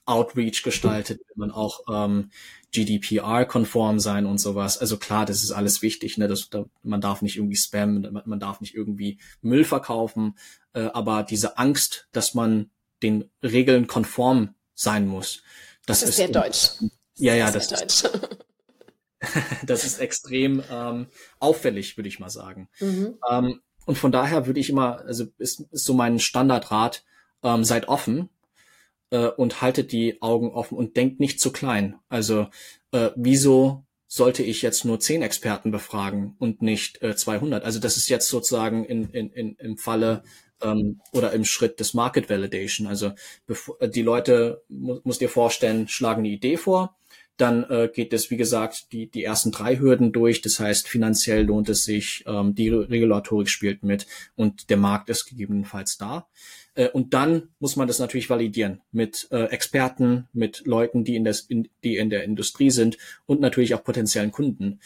Outreach 0.10 0.63
gestaltet, 0.63 1.19
will 1.19 1.36
man 1.36 1.52
auch 1.52 1.82
ähm, 1.89 2.32
GDPR-konform 2.72 4.00
sein 4.00 4.26
und 4.26 4.39
sowas. 4.39 4.78
Also 4.78 4.98
klar, 4.98 5.26
das 5.26 5.43
ist 5.43 5.52
alles 5.52 5.82
wichtig. 5.82 6.17
Ne? 6.17 6.28
Das, 6.28 6.50
da, 6.50 6.65
man 6.84 7.02
darf 7.02 7.22
nicht 7.22 7.38
irgendwie 7.38 7.56
spammen, 7.56 8.22
man 8.26 8.39
darf 8.39 8.62
nicht 8.62 8.76
irgendwie 8.76 9.19
Müll 9.41 9.63
verkaufen. 9.63 10.38
Äh, 10.74 10.89
aber 10.93 11.24
diese 11.24 11.58
Angst, 11.58 12.08
dass 12.12 12.34
man 12.34 12.69
den 13.02 13.30
Regeln 13.43 13.88
konform 13.88 14.56
sein 14.74 15.08
muss, 15.08 15.43
das, 15.86 16.02
das 16.02 16.10
ist, 16.10 16.15
sehr 16.17 16.28
deutsch. 16.28 16.72
Ja, 17.15 17.36
ja, 17.36 17.52
das, 17.52 17.67
das 17.67 17.82
ist, 17.82 18.04
deutsch. 18.04 18.22
das 19.65 19.84
ist 19.84 20.00
extrem 20.00 20.63
ähm, 20.69 21.08
auffällig, 21.39 21.98
würde 21.98 22.08
ich 22.08 22.19
mal 22.19 22.30
sagen. 22.30 22.69
Mhm. 22.80 23.17
Ähm, 23.30 23.62
und 23.86 23.98
von 23.98 24.12
daher 24.12 24.45
würde 24.45 24.60
ich 24.60 24.69
immer, 24.69 25.00
also 25.00 25.26
ist, 25.38 25.62
ist 25.72 25.86
so 25.86 25.93
mein 25.93 26.19
Standardrat, 26.19 27.04
ähm, 27.43 27.63
seid 27.63 27.88
offen, 27.88 28.30
äh, 29.12 29.28
und 29.28 29.62
haltet 29.62 29.91
die 29.91 30.22
Augen 30.22 30.52
offen 30.52 30.78
und 30.78 30.98
denkt 30.98 31.19
nicht 31.19 31.39
zu 31.39 31.52
klein. 31.52 31.95
Also 32.10 32.48
äh, 32.91 33.10
wieso 33.15 33.86
sollte 34.08 34.43
ich 34.43 34.62
jetzt 34.62 34.86
nur 34.86 35.00
zehn 35.00 35.22
Experten 35.22 35.72
befragen 35.72 36.36
und 36.39 36.62
nicht 36.62 37.02
äh, 37.02 37.15
200? 37.15 37.63
Also 37.63 37.80
das 37.80 37.98
ist 37.98 38.10
jetzt 38.10 38.28
sozusagen 38.28 38.86
in, 38.86 39.10
in, 39.12 39.32
in, 39.32 39.56
im 39.56 39.78
Falle 39.78 40.24
ähm, 40.62 41.02
oder 41.12 41.32
im 41.34 41.45
Schritt 41.45 41.80
des 41.80 41.93
Market 41.93 42.30
Validation. 42.30 42.88
Also 42.88 43.12
bevor, 43.45 43.78
die 43.88 44.02
Leute, 44.02 44.63
mu 44.67 45.00
muss 45.04 45.19
dir 45.19 45.30
vorstellen, 45.30 45.88
schlagen 45.88 46.22
eine 46.22 46.30
Idee 46.30 46.58
vor, 46.58 46.95
dann 47.38 47.63
äh, 47.69 47.89
geht 47.93 48.12
es, 48.12 48.32
wie 48.32 48.38
gesagt, 48.38 48.91
die, 48.91 49.10
die 49.10 49.24
ersten 49.24 49.52
drei 49.52 49.80
Hürden 49.80 50.12
durch. 50.12 50.41
Das 50.41 50.60
heißt, 50.60 50.88
finanziell 50.88 51.45
lohnt 51.45 51.69
es 51.69 51.86
sich, 51.86 52.24
ähm, 52.28 52.54
die 52.54 52.69
Regulatorik 52.69 53.50
spielt 53.50 53.84
mit 53.84 54.08
und 54.36 54.69
der 54.69 54.78
Markt 54.78 55.10
ist 55.10 55.26
gegebenenfalls 55.26 55.98
da. 55.98 56.28
Äh, 56.80 56.89
und 56.89 57.13
dann 57.13 57.50
muss 57.60 57.76
man 57.76 57.88
das 57.88 58.00
natürlich 58.00 58.30
validieren 58.30 58.82
mit 58.92 59.28
äh, 59.32 59.46
Experten, 59.46 60.30
mit 60.32 60.65
Leuten, 60.65 61.04
die 61.04 61.18
in, 61.18 61.26
das, 61.26 61.42
in, 61.42 61.68
die 61.84 61.98
in 61.98 62.10
der 62.10 62.24
Industrie 62.24 62.72
sind 62.72 62.98
und 63.26 63.42
natürlich 63.42 63.76
auch 63.76 63.84
potenziellen 63.84 64.32
Kunden. 64.32 64.80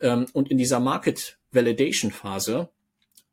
Ähm, 0.00 0.26
und 0.32 0.50
in 0.50 0.58
dieser 0.58 0.78
Market 0.78 1.38
Validation 1.50 2.12
Phase 2.12 2.68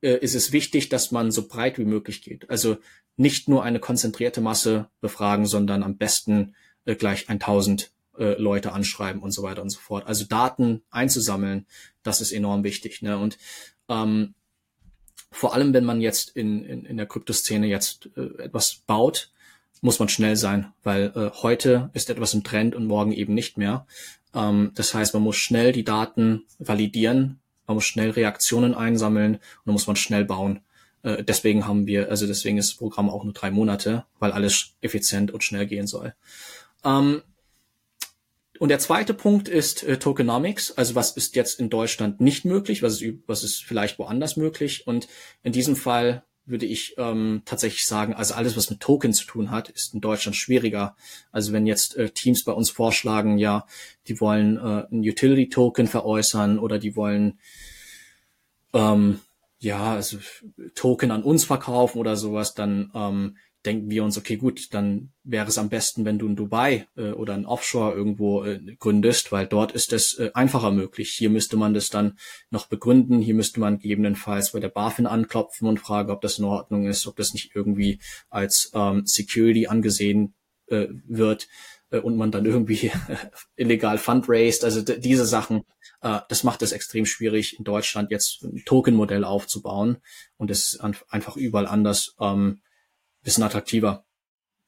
äh, 0.02 0.18
ist 0.18 0.34
es 0.34 0.52
wichtig, 0.52 0.90
dass 0.90 1.12
man 1.12 1.30
so 1.30 1.48
breit 1.48 1.78
wie 1.78 1.86
möglich 1.86 2.24
geht. 2.24 2.50
Also 2.50 2.78
nicht 3.18 3.48
nur 3.50 3.64
eine 3.64 3.80
konzentrierte 3.80 4.42
Masse 4.42 4.90
befragen, 5.00 5.46
sondern 5.46 5.84
am 5.84 5.98
besten 5.98 6.56
äh, 6.86 6.96
gleich 6.96 7.30
1000 7.30 7.92
äh, 8.18 8.34
Leute 8.42 8.74
anschreiben 8.74 9.22
und 9.22 9.30
so 9.30 9.44
weiter 9.44 9.62
und 9.62 9.70
so 9.70 9.80
fort. 9.80 10.08
Also 10.08 10.26
Daten 10.26 10.82
einzusammeln, 10.90 11.68
das 12.02 12.22
ist 12.22 12.32
enorm 12.32 12.64
wichtig. 12.64 13.04
Ne? 13.04 13.20
Und 13.20 13.38
ähm, 13.90 14.34
vor 15.32 15.54
allem, 15.54 15.74
wenn 15.74 15.86
man 15.86 16.02
jetzt 16.02 16.36
in, 16.36 16.64
in, 16.64 16.86
in 16.86 16.98
der 16.98 17.06
Kryptoszene 17.06 17.68
jetzt 17.68 18.10
äh, 18.16 18.44
etwas 18.44 18.82
baut, 18.88 19.32
muss 19.82 20.00
man 20.00 20.10
schnell 20.10 20.36
sein, 20.36 20.74
weil 20.84 21.12
äh, 21.16 21.30
heute 21.42 21.90
ist 21.94 22.10
etwas 22.10 22.34
im 22.34 22.44
Trend 22.44 22.76
und 22.76 22.88
morgen 22.88 23.12
eben 23.12 23.34
nicht 23.34 23.58
mehr. 23.58 23.86
Ähm, 24.34 24.72
das 24.76 24.94
heißt, 24.94 25.14
man 25.14 25.24
muss 25.24 25.36
schnell 25.36 25.72
die 25.72 25.84
Daten 25.84 26.46
validieren, 26.60 27.40
man 27.68 27.76
muss 27.76 27.86
schnell 27.86 28.12
Reaktionen 28.12 28.74
einsammeln 28.74 29.36
und 29.36 29.42
dann 29.66 29.74
muss 29.74 29.88
man 29.88 29.96
schnell 29.96 30.26
bauen. 30.26 30.62
Äh, 31.04 31.24
deswegen 31.24 31.68
haben 31.68 31.86
wir, 31.86 32.10
also 32.10 32.26
deswegen 32.26 32.58
ist 32.58 32.72
das 32.72 32.78
Programm 32.78 33.10
auch 33.10 33.24
nur 33.24 33.34
drei 33.34 33.52
Monate, 33.52 34.06
weil 34.20 34.32
alles 34.32 34.74
effizient 34.82 35.32
und 35.32 35.44
schnell 35.44 35.68
gehen 35.68 35.88
soll. 35.88 36.14
Ähm, 36.84 37.22
und 38.60 38.70
der 38.70 38.80
zweite 38.80 39.14
Punkt 39.14 39.48
ist 39.50 39.84
äh, 39.84 39.98
Tokenomics. 39.98 40.72
Also 40.72 40.96
was 40.96 41.16
ist 41.16 41.36
jetzt 41.36 41.60
in 41.60 41.70
Deutschland 41.70 42.22
nicht 42.22 42.46
möglich? 42.46 42.84
Was 42.84 43.02
ist, 43.02 43.16
was 43.28 43.44
ist 43.44 43.64
vielleicht 43.64 44.00
woanders 44.00 44.38
möglich? 44.38 44.88
Und 44.88 45.08
in 45.44 45.52
diesem 45.52 45.76
Fall 45.76 46.24
würde 46.46 46.66
ich 46.66 46.96
ähm, 46.98 47.42
tatsächlich 47.46 47.86
sagen, 47.86 48.14
also 48.14 48.34
alles, 48.34 48.56
was 48.56 48.70
mit 48.70 48.80
Token 48.80 49.14
zu 49.14 49.26
tun 49.26 49.52
hat, 49.52 49.70
ist 49.70 49.94
in 49.94 50.02
Deutschland 50.02 50.36
schwieriger. 50.36 50.96
Also 51.32 51.52
wenn 51.52 51.68
jetzt 51.68 51.98
äh, 51.98 52.10
Teams 52.10 52.44
bei 52.44 52.54
uns 52.54 52.70
vorschlagen, 52.70 53.38
ja, 53.38 53.66
die 54.08 54.20
wollen 54.22 54.58
äh, 54.58 54.86
ein 54.90 55.02
Utility-Token 55.02 55.88
veräußern 55.88 56.58
oder 56.58 56.80
die 56.80 56.96
wollen 56.96 57.40
ähm, 58.74 59.20
ja, 59.60 59.94
also 59.94 60.20
Token 60.76 61.12
an 61.12 61.24
uns 61.24 61.46
verkaufen 61.46 61.98
oder 61.98 62.16
sowas, 62.16 62.54
dann 62.54 62.92
ähm, 62.94 63.38
denken 63.68 63.92
wir 63.92 64.04
uns, 64.06 64.18
okay, 64.18 64.38
gut, 64.38 64.74
dann 64.74 65.12
wäre 65.24 65.48
es 65.48 65.58
am 65.58 65.68
besten, 65.68 66.06
wenn 66.06 66.18
du 66.18 66.26
in 66.28 66.38
Dubai 66.38 66.88
äh, 66.96 67.12
oder 67.12 67.36
in 67.36 67.46
Offshore 67.46 67.94
irgendwo 67.94 68.46
äh, 68.46 68.60
gründest, 68.80 69.34
weil 69.34 69.46
dort 69.46 69.74
ist 69.74 69.92
es 69.92 70.18
äh, 70.18 70.32
einfacher 70.34 70.72
möglich. 70.72 71.12
Hier 71.12 71.30
müsste 71.30 71.58
man 71.58 71.74
das 71.74 71.90
dann 71.90 72.18
noch 72.50 72.68
begründen. 72.68 73.20
Hier 73.20 73.34
müsste 73.34 73.60
man 73.60 73.80
gegebenenfalls 73.80 74.54
bei 74.54 74.62
der 74.62 74.70
BaFin 74.70 75.06
anklopfen 75.06 75.68
und 75.68 75.80
fragen, 75.82 76.12
ob 76.12 76.22
das 76.22 76.40
in 76.40 76.46
Ordnung 76.46 76.88
ist, 76.88 77.06
ob 77.08 77.18
das 77.18 77.34
nicht 77.34 77.52
irgendwie 77.56 78.00
als 78.30 78.72
ähm, 78.74 79.06
Security 79.06 79.68
angesehen 79.68 80.34
äh, 80.68 80.88
wird 81.06 81.50
äh, 81.92 82.00
und 82.00 82.16
man 82.16 82.32
dann 82.32 82.46
irgendwie 82.46 82.90
illegal 83.58 83.98
fundraised. 83.98 84.64
Also 84.64 84.82
diese 84.82 85.26
Sachen, 85.26 85.64
äh, 86.02 86.20
das 86.30 86.46
macht 86.46 86.62
es 86.62 86.72
extrem 86.72 87.06
schwierig, 87.06 87.58
in 87.60 87.66
Deutschland 87.66 88.12
jetzt 88.12 88.44
ein 88.44 88.64
Token-Modell 88.66 89.26
aufzubauen. 89.26 89.98
Und 90.38 90.52
es 90.52 90.74
ist 90.74 90.80
einfach 90.80 91.36
überall 91.36 91.68
anders. 91.68 92.16
Ähm, 92.22 92.62
bisschen 93.28 93.44
attraktiver. 93.44 94.06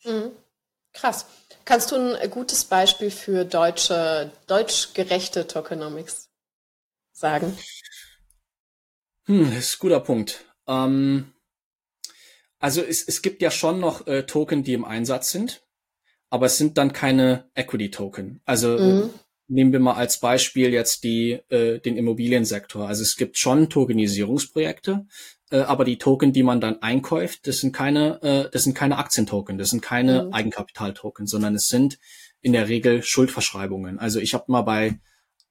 Mhm. 0.03 0.32
Krass. 0.91 1.26
Kannst 1.64 1.91
du 1.91 1.95
ein 1.95 2.30
gutes 2.30 2.66
Beispiel 2.66 3.10
für 3.10 3.45
deutsche, 3.45 4.34
deutschgerechte 4.47 5.47
Tokenomics 5.47 6.30
sagen? 7.14 7.57
Hm, 9.26 9.49
das 9.55 9.66
ist 9.66 9.76
ein 9.76 9.80
guter 9.80 10.01
Punkt. 10.01 10.43
Ähm, 10.68 11.32
also 12.60 12.82
es, 12.82 13.07
es 13.07 13.22
gibt 13.22 13.41
ja 13.41 13.49
schon 13.49 13.80
noch 13.80 14.07
äh, 14.07 14.24
Token, 14.24 14.64
die 14.64 14.74
im 14.74 14.84
Einsatz 14.84 15.32
sind, 15.32 15.66
aber 16.30 16.47
es 16.47 16.57
sind 16.57 16.78
dann 16.78 16.91
keine 16.91 17.49
Equity-Token. 17.55 18.41
Also 18.43 18.78
mhm. 18.78 19.14
Nehmen 19.50 19.74
wir 19.74 19.80
mal 19.80 19.95
als 19.95 20.20
Beispiel 20.20 20.72
jetzt 20.72 21.04
die, 21.04 21.39
äh, 21.50 21.80
den 21.80 21.97
Immobiliensektor. 21.97 22.88
Also 22.88 23.02
es 23.02 23.18
gibt 23.18 23.38
schon 23.38 23.70
Tokenisierungsprojekte, 23.70 25.06
äh, 25.52 25.58
aber 25.58 25.84
die 25.84 25.97
Token, 25.97 26.32
die 26.32 26.43
man 26.43 26.62
dann 26.62 26.82
einkäuft, 26.82 27.47
das 27.47 27.60
sind 27.60 27.74
keine, 27.74 28.22
äh, 28.22 28.50
das 28.52 28.64
sind 28.64 28.76
keine 28.76 28.97
Aktientoken, 28.97 29.58
das 29.58 29.72
sind 29.72 29.82
keine 29.82 30.26
mhm. 30.26 30.34
Eigenkapitaltoken, 30.34 31.28
sondern 31.28 31.56
es 31.56 31.68
sind 31.68 32.00
in 32.41 32.54
der 32.54 32.70
Regel 32.70 33.02
Schuldverschreibungen. 33.02 34.00
Also 34.00 34.20
ich 34.20 34.34
habe 34.34 34.45
mal 34.47 34.62
bei 34.62 35.00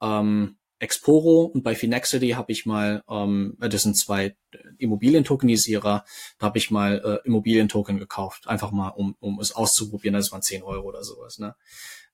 ähm, 0.01 0.57
Exporo 0.79 1.43
und 1.43 1.65
bei 1.65 1.75
Finexity 1.75 2.31
habe 2.31 2.53
ich 2.53 2.65
mal, 2.65 3.03
ähm, 3.11 3.57
das 3.59 3.83
sind 3.83 3.97
zwei 3.97 4.37
Immobilientokenisierer, 4.79 6.05
da 6.39 6.47
habe 6.47 6.59
ich 6.59 6.71
mal 6.71 7.03
äh, 7.05 7.27
Immobilientoken 7.27 7.99
gekauft, 7.99 8.47
einfach 8.47 8.71
mal, 8.71 8.91
um, 8.91 9.17
um 9.19 9.41
es 9.41 9.51
auszuprobieren, 9.51 10.15
das 10.15 10.31
waren 10.31 10.43
10 10.43 10.63
Euro 10.63 10.87
oder 10.87 11.03
sowas. 11.03 11.41
Ne? 11.41 11.57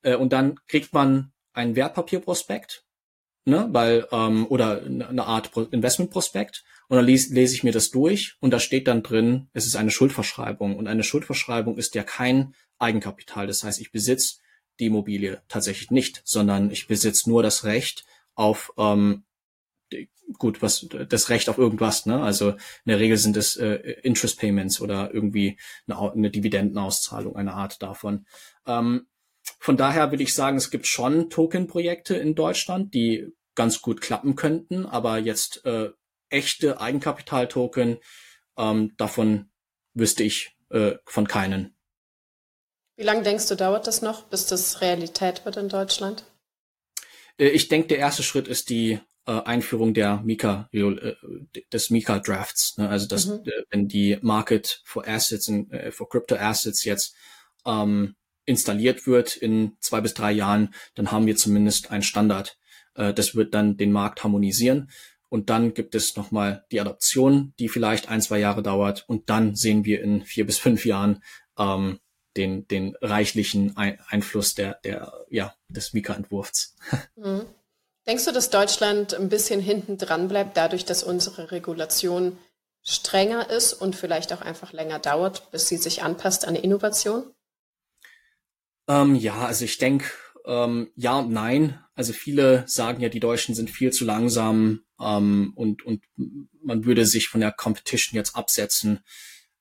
Äh, 0.01 0.16
und 0.16 0.32
dann 0.32 0.59
kriegt 0.66 0.95
man 0.95 1.34
ein 1.55 1.76
Wertpapierprospekt, 1.76 2.84
ne, 3.46 3.68
weil, 3.72 4.07
ähm, 4.12 4.46
oder 4.48 4.82
eine 4.82 5.26
Art 5.26 5.50
Investmentprospekt 5.70 6.64
und 6.88 6.96
dann 6.96 7.07
lese, 7.07 7.32
lese 7.34 7.55
ich 7.55 7.64
mir 7.64 7.72
das 7.72 7.90
durch 7.90 8.36
und 8.40 8.50
da 8.50 8.59
steht 8.59 8.88
dann 8.88 9.02
drin, 9.02 9.48
es 9.52 9.66
ist 9.66 9.76
eine 9.76 9.90
Schuldverschreibung 9.90 10.76
und 10.76 10.86
eine 10.86 11.02
Schuldverschreibung 11.02 11.78
ist 11.78 11.94
ja 11.94 12.02
kein 12.02 12.55
Eigenkapital. 12.78 13.46
Das 13.46 13.64
heißt, 13.64 13.80
ich 13.80 13.92
besitze 13.92 14.36
die 14.80 14.86
Immobilie 14.86 15.40
tatsächlich 15.48 15.90
nicht, 15.90 16.20
sondern 16.24 16.70
ich 16.70 16.88
besitze 16.88 17.30
nur 17.30 17.42
das 17.42 17.64
Recht 17.64 18.05
auf 18.34 18.72
ähm, 18.76 19.24
gut, 20.38 20.62
was 20.62 20.88
das 21.09 21.28
Recht 21.28 21.48
auf 21.48 21.59
irgendwas, 21.59 22.07
ne? 22.07 22.22
Also 22.22 22.50
in 22.50 22.59
der 22.86 22.98
Regel 22.98 23.16
sind 23.16 23.36
es 23.36 23.57
äh, 23.57 23.74
Interest 24.02 24.38
Payments 24.38 24.80
oder 24.80 25.12
irgendwie 25.12 25.59
eine, 25.86 26.12
eine 26.12 26.30
Dividendenauszahlung, 26.30 27.36
eine 27.36 27.55
Art 27.55 27.82
davon. 27.82 28.26
Ähm, 28.66 29.07
von 29.64 29.78
daher 29.78 30.10
würde 30.10 30.22
ich 30.22 30.34
sagen, 30.34 30.58
es 30.58 30.70
gibt 30.70 30.86
schon 30.86 31.30
Token-Projekte 31.30 32.14
in 32.16 32.34
Deutschland, 32.34 32.92
die 32.92 33.32
ganz 33.54 33.80
gut 33.80 34.02
klappen 34.02 34.36
könnten, 34.36 34.84
aber 34.84 35.16
jetzt 35.16 35.64
äh, 35.64 35.88
echte 36.28 36.82
Eigenkapital-Token, 36.82 37.96
ähm, 38.58 38.94
davon 38.98 39.48
wüsste 39.94 40.22
ich 40.22 40.54
äh, 40.68 40.96
von 41.06 41.26
keinen. 41.26 41.74
Wie 42.96 43.04
lange 43.04 43.22
denkst 43.22 43.48
du, 43.48 43.54
dauert 43.54 43.86
das 43.86 44.02
noch, 44.02 44.24
bis 44.24 44.44
das 44.44 44.82
Realität 44.82 45.46
wird 45.46 45.56
in 45.56 45.70
Deutschland? 45.70 46.26
Äh, 47.38 47.48
ich 47.48 47.68
denke, 47.68 47.88
der 47.88 47.98
erste 48.00 48.22
Schritt 48.22 48.48
ist 48.48 48.68
die 48.68 49.00
äh, 49.26 49.32
Einführung 49.32 49.94
der 49.94 50.18
Mika, 50.18 50.68
äh, 50.72 51.14
des 51.72 51.88
Mika 51.88 52.18
Drafts. 52.18 52.76
Ne? 52.76 52.90
Also 52.90 53.08
dass, 53.08 53.24
mhm. 53.24 53.46
wenn 53.70 53.88
die 53.88 54.18
Market 54.20 54.82
for 54.84 55.08
Assets, 55.08 55.48
in, 55.48 55.70
for 55.90 56.06
Crypto 56.06 56.34
Assets 56.34 56.84
jetzt 56.84 57.14
ähm, 57.64 58.14
installiert 58.47 59.07
wird 59.07 59.36
in 59.36 59.76
zwei 59.80 60.01
bis 60.01 60.14
drei 60.14 60.32
Jahren, 60.32 60.74
dann 60.95 61.11
haben 61.12 61.26
wir 61.26 61.36
zumindest 61.36 61.90
einen 61.90 62.03
Standard. 62.03 62.59
das 62.95 63.34
wird 63.34 63.55
dann 63.55 63.76
den 63.76 63.90
Markt 63.90 64.22
harmonisieren. 64.22 64.88
Und 65.34 65.51
dann 65.51 65.74
gibt 65.74 65.97
es 65.97 66.14
nochmal 66.14 66.64
die 66.70 66.80
Adoption, 66.80 67.55
die 67.59 67.68
vielleicht 67.68 68.09
ein, 68.09 68.22
zwei 68.22 68.38
Jahre 68.38 68.62
dauert. 68.62 69.05
Und 69.09 69.30
dann 69.30 69.57
sehen 69.57 69.84
wir 69.84 70.01
in 70.01 70.24
vier 70.24 70.47
bis 70.47 70.59
fünf 70.59 70.86
Jahren 70.86 71.24
ähm, 71.59 71.99
den, 72.36 72.68
den 72.68 72.95
reichlichen 73.01 73.76
Einfluss 73.76 74.55
der, 74.55 74.78
der, 74.84 75.12
ja, 75.30 75.53
des 75.68 75.92
Mika-Entwurfs. 75.92 76.76
Mhm. 77.16 77.47
Denkst 78.07 78.26
du, 78.26 78.32
dass 78.32 78.51
Deutschland 78.51 79.14
ein 79.14 79.28
bisschen 79.28 79.61
hinten 79.61 79.99
dran 79.99 80.28
bleibt, 80.28 80.57
dadurch, 80.57 80.84
dass 80.84 81.03
unsere 81.03 81.51
Regulation 81.51 82.38
strenger 82.82 83.51
ist 83.51 83.72
und 83.72 83.97
vielleicht 83.97 84.32
auch 84.32 84.42
einfach 84.42 84.72
länger 84.72 85.01
dauert, 85.01 85.51
bis 85.51 85.66
sie 85.66 85.78
sich 85.78 86.03
anpasst 86.03 86.47
an 86.47 86.55
Innovation? 86.55 87.24
Ähm, 88.89 89.14
ja, 89.14 89.47
also 89.47 89.64
ich 89.64 89.78
denke, 89.78 90.07
ähm, 90.47 90.91
ja 90.97 91.18
und 91.18 91.30
nein. 91.30 91.80
Also 91.95 92.12
viele 92.12 92.64
sagen 92.66 93.01
ja, 93.01 93.09
die 93.09 93.20
Deutschen 93.20 93.55
sind 93.55 93.70
viel 93.70 93.93
zu 93.93 94.05
langsam 94.05 94.80
ähm, 95.01 95.53
und, 95.55 95.85
und 95.85 96.03
man 96.62 96.85
würde 96.85 97.07
sich 97.07 97.28
von 97.28 97.41
der 97.41 97.53
Competition 97.53 98.16
jetzt 98.16 98.37
absetzen. 98.37 99.01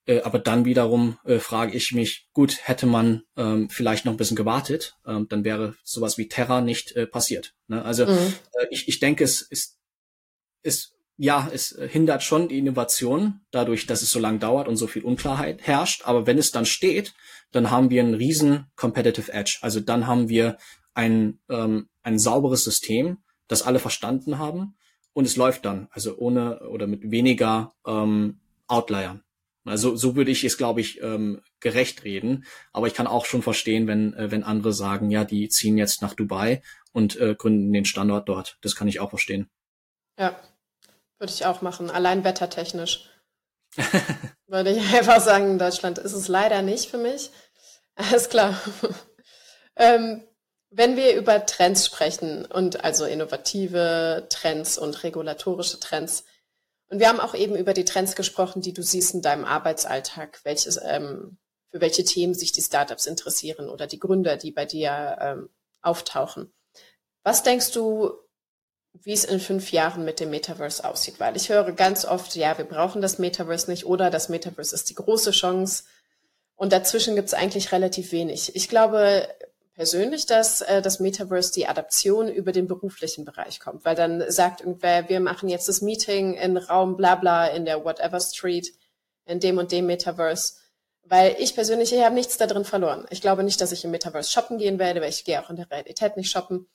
Äh, 0.06 0.22
aber 0.22 0.40
dann 0.40 0.66
wiederum 0.66 1.18
äh, 1.24 1.40
frage 1.40 1.78
ich 1.78 1.94
mich, 1.94 2.28
gut, 2.34 2.58
hätte 2.68 2.86
man 2.86 3.24
ähm, 3.38 3.70
vielleicht 3.70 4.04
noch 4.04 4.14
ein 4.14 4.18
bisschen 4.18 4.36
gewartet, 4.36 4.98
ähm, 5.08 5.28
dann 5.30 5.46
wäre 5.46 5.76
sowas 5.84 6.18
wie 6.18 6.28
Terra 6.28 6.60
nicht 6.62 6.92
äh, 6.94 7.08
passiert. 7.08 7.56
Ne? 7.68 7.84
Also 7.84 8.06
mhm. 8.06 8.34
äh, 8.54 8.68
ich, 8.70 8.88
ich 8.90 9.00
denke, 9.00 9.24
es 9.24 9.42
ist, 9.42 9.78
ist 10.62 10.93
ja, 11.18 11.50
es 11.54 11.78
hindert 11.90 12.24
schon 12.24 12.48
die 12.48 12.58
Innovation 12.58 13.42
dadurch, 13.52 13.86
dass 13.86 14.02
es 14.02 14.12
so 14.12 14.20
lange 14.20 14.40
dauert 14.40 14.68
und 14.68 14.78
so 14.78 14.88
viel 14.88 15.04
Unklarheit 15.04 15.62
herrscht. 15.62 16.02
Aber 16.06 16.26
wenn 16.26 16.38
es 16.38 16.52
dann 16.52 16.66
steht, 16.66 17.14
dann 17.52 17.70
haben 17.70 17.90
wir 17.90 18.02
einen 18.02 18.16
riesen 18.16 18.66
Competitive 18.76 19.32
Edge. 19.32 19.60
Also 19.62 19.80
dann 19.80 20.08
haben 20.08 20.28
wir 20.28 20.58
ein, 20.94 21.40
ähm, 21.50 21.88
ein 22.02 22.20
sauberes 22.20 22.64
System, 22.64 23.20
das 23.48 23.62
alle 23.62 23.80
verstanden 23.80 24.40
haben 24.40 24.76
und 25.14 25.26
es 25.26 25.36
läuft 25.36 25.66
dann, 25.66 25.88
also 25.92 26.18
ohne 26.18 26.68
oder 26.68 26.88
mit 26.88 27.12
weniger 27.12 27.74
ähm, 27.86 28.40
Outlier. 28.68 29.22
Also 29.66 29.96
so 29.96 30.16
würde 30.16 30.32
ich 30.32 30.44
es, 30.44 30.58
glaube 30.58 30.82
ich, 30.82 31.02
ähm, 31.02 31.42
gerecht 31.60 32.04
reden. 32.04 32.46
Aber 32.74 32.88
ich 32.88 32.94
kann 32.94 33.08
auch 33.08 33.26
schon 33.26 33.42
verstehen, 33.42 33.88
wenn, 33.88 34.14
äh, 34.14 34.30
wenn 34.30 34.44
andere 34.44 34.74
sagen, 34.74 35.10
ja, 35.10 35.24
die 35.24 35.48
ziehen 35.48 35.78
jetzt 35.78 36.02
nach 36.02 36.16
Dubai 36.16 36.62
und 36.92 37.16
äh, 37.20 37.36
gründen 37.36 37.72
den 37.72 37.86
Standort 37.86 38.28
dort. 38.28 38.58
Das 38.62 38.76
kann 38.76 38.88
ich 38.88 39.00
auch 39.00 39.10
verstehen. 39.10 39.50
Ja, 40.20 40.38
würde 41.24 41.34
ich 41.34 41.46
auch 41.46 41.62
machen. 41.62 41.90
Allein 41.90 42.26
wettertechnisch. 42.26 43.10
würde 44.48 44.72
ich 44.72 44.94
einfach 44.94 45.22
sagen, 45.22 45.52
in 45.52 45.58
Deutschland 45.58 45.98
ist 45.98 46.12
es 46.12 46.28
leider 46.28 46.62
nicht 46.62 46.92
für 46.92 46.98
mich. 46.98 47.32
Alles 47.96 48.28
klar. 48.28 48.62
ähm, 49.78 50.28
wenn 50.70 50.98
wir 50.98 51.16
über 51.16 51.46
Trends 51.46 51.86
sprechen 51.86 52.46
und 52.46 52.84
also 52.84 53.06
innovative 53.06 54.28
Trends 54.30 54.78
und 54.78 55.04
regulatorische 55.04 55.80
Trends, 55.80 56.26
und 56.90 57.00
wir 57.00 57.08
haben 57.08 57.22
auch 57.22 57.36
eben 57.36 57.56
über 57.56 57.74
die 57.74 57.86
Trends 57.86 58.16
gesprochen, 58.16 58.62
die 58.62 58.74
du 58.74 58.84
siehst 58.84 59.14
in 59.14 59.22
deinem 59.22 59.46
Arbeitsalltag, 59.46 60.42
welches, 60.44 60.78
ähm, 60.84 61.38
für 61.72 61.80
welche 61.80 62.04
Themen 62.04 62.34
sich 62.34 62.52
die 62.52 62.62
Startups 62.62 63.06
interessieren 63.06 63.70
oder 63.70 63.88
die 63.88 64.00
Gründer, 64.00 64.36
die 64.36 64.52
bei 64.52 64.66
dir 64.66 65.18
ähm, 65.22 65.50
auftauchen. 65.82 66.54
Was 67.24 67.44
denkst 67.44 67.72
du, 67.72 68.12
wie 68.94 69.14
es 69.14 69.26
in 69.26 69.40
fünf 69.40 69.72
Jahren 69.72 70.06
mit 70.06 70.20
dem 70.20 70.30
Metaverse 70.30 70.86
aussieht? 70.86 71.20
Weil 71.20 71.36
ich 71.36 71.50
höre 71.50 71.72
ganz 71.72 72.06
oft, 72.06 72.36
ja, 72.36 72.58
wir 72.58 72.66
brauchen 72.66 73.02
das 73.02 73.20
Metaverse 73.20 73.70
nicht 73.70 73.86
oder 73.86 74.10
das 74.10 74.30
Metaverse 74.30 74.76
ist 74.76 74.90
die 74.90 74.96
große 74.96 75.32
Chance. 75.32 75.84
Und 76.56 76.72
dazwischen 76.72 77.16
gibt 77.16 77.28
es 77.28 77.34
eigentlich 77.34 77.72
relativ 77.72 78.12
wenig. 78.12 78.56
Ich 78.56 78.70
glaube, 78.70 79.28
persönlich, 79.74 80.26
dass 80.26 80.62
äh, 80.62 80.82
das 80.82 81.00
Metaverse 81.00 81.52
die 81.52 81.68
Adaption 81.68 82.30
über 82.30 82.52
den 82.52 82.68
beruflichen 82.68 83.26
Bereich 83.26 83.60
kommt, 83.60 83.84
weil 83.86 83.96
dann 83.96 84.30
sagt 84.32 84.62
irgendwer, 84.62 85.10
wir 85.10 85.20
machen 85.20 85.50
jetzt 85.50 85.68
das 85.68 85.82
Meeting 85.82 86.36
in 86.36 86.58
Raum 86.58 86.96
Blabla 86.96 87.48
in 87.48 87.66
der 87.66 87.84
Whatever 87.84 88.20
Street 88.20 88.74
in 89.26 89.40
dem 89.40 89.58
und 89.58 89.72
dem 89.72 89.88
Metaverse. 89.88 90.56
Weil 91.06 91.36
ich 91.40 91.56
persönlich, 91.56 91.92
ich 91.92 92.02
habe 92.02 92.16
nichts 92.16 92.38
da 92.38 92.48
drin 92.48 92.64
verloren. 92.64 93.06
Ich 93.10 93.22
glaube 93.22 93.44
nicht, 93.44 93.60
dass 93.60 93.72
ich 93.72 93.84
im 93.84 93.92
Metaverse 93.92 94.32
shoppen 94.32 94.58
gehen 94.58 94.80
werde, 94.80 95.02
weil 95.02 95.10
ich 95.10 95.26
gehe 95.26 95.42
auch 95.44 95.50
in 95.50 95.58
der 95.58 95.70
Realität 95.70 96.16
nicht 96.16 96.30
shoppen. 96.30 96.68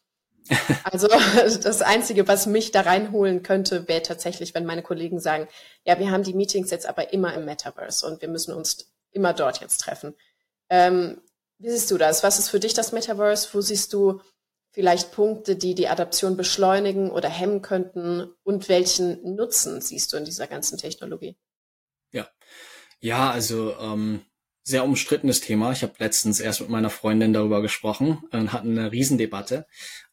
Also 0.84 1.08
das 1.62 1.82
Einzige, 1.82 2.26
was 2.28 2.46
mich 2.46 2.70
da 2.72 2.82
reinholen 2.82 3.42
könnte, 3.42 3.88
wäre 3.88 4.02
tatsächlich, 4.02 4.54
wenn 4.54 4.64
meine 4.64 4.82
Kollegen 4.82 5.20
sagen, 5.20 5.48
ja, 5.84 5.98
wir 5.98 6.10
haben 6.10 6.22
die 6.22 6.34
Meetings 6.34 6.70
jetzt 6.70 6.86
aber 6.86 7.12
immer 7.12 7.34
im 7.34 7.44
Metaverse 7.44 8.06
und 8.06 8.22
wir 8.22 8.28
müssen 8.28 8.54
uns 8.54 8.92
immer 9.12 9.32
dort 9.32 9.60
jetzt 9.60 9.78
treffen. 9.78 10.14
Ähm, 10.70 11.20
wie 11.58 11.70
siehst 11.70 11.90
du 11.90 11.98
das? 11.98 12.22
Was 12.22 12.38
ist 12.38 12.48
für 12.48 12.60
dich 12.60 12.74
das 12.74 12.92
Metaverse? 12.92 13.48
Wo 13.52 13.60
siehst 13.60 13.92
du 13.92 14.20
vielleicht 14.70 15.12
Punkte, 15.12 15.56
die 15.56 15.74
die 15.74 15.88
Adaption 15.88 16.36
beschleunigen 16.36 17.10
oder 17.10 17.28
hemmen 17.28 17.62
könnten? 17.62 18.32
Und 18.44 18.68
welchen 18.68 19.34
Nutzen 19.34 19.80
siehst 19.80 20.12
du 20.12 20.16
in 20.16 20.24
dieser 20.24 20.46
ganzen 20.46 20.78
Technologie? 20.78 21.36
Ja, 22.12 22.28
ja, 23.00 23.30
also 23.30 23.76
ähm, 23.78 24.24
sehr 24.68 24.84
umstrittenes 24.84 25.40
Thema. 25.40 25.72
Ich 25.72 25.82
habe 25.82 25.94
letztens 25.98 26.40
erst 26.40 26.60
mit 26.60 26.68
meiner 26.68 26.90
Freundin 26.90 27.32
darüber 27.32 27.62
gesprochen 27.62 28.22
und 28.32 28.52
hatten 28.52 28.78
eine 28.78 28.92
Riesendebatte. 28.92 29.66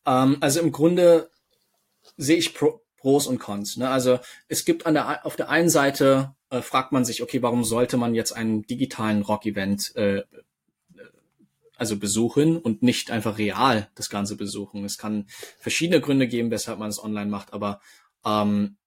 Ähm, 0.05 0.37
also 0.39 0.61
im 0.61 0.71
Grunde 0.71 1.29
sehe 2.15 2.37
ich 2.37 2.53
Pro 2.53 2.81
Pros 2.97 3.27
und 3.27 3.37
Cons. 3.37 3.77
Ne? 3.77 3.87
Also 3.87 4.19
es 4.47 4.65
gibt 4.65 4.87
an 4.87 4.95
der, 4.95 5.25
auf 5.25 5.35
der 5.35 5.49
einen 5.49 5.69
Seite 5.69 6.33
äh, 6.49 6.61
fragt 6.61 6.91
man 6.91 7.05
sich, 7.05 7.21
okay, 7.21 7.43
warum 7.43 7.63
sollte 7.63 7.97
man 7.97 8.15
jetzt 8.15 8.31
einen 8.31 8.63
digitalen 8.63 9.21
Rock-Event 9.21 9.95
äh, 9.95 10.23
also 11.75 11.99
besuchen 11.99 12.57
und 12.57 12.81
nicht 12.81 13.11
einfach 13.11 13.37
real 13.37 13.89
das 13.93 14.09
Ganze 14.09 14.37
besuchen. 14.37 14.85
Es 14.85 14.97
kann 14.97 15.27
verschiedene 15.59 15.99
Gründe 15.99 16.27
geben, 16.27 16.49
weshalb 16.49 16.79
man 16.79 16.89
es 16.89 17.03
online 17.03 17.29
macht, 17.29 17.53
aber 17.53 17.81
ähm, 18.25 18.77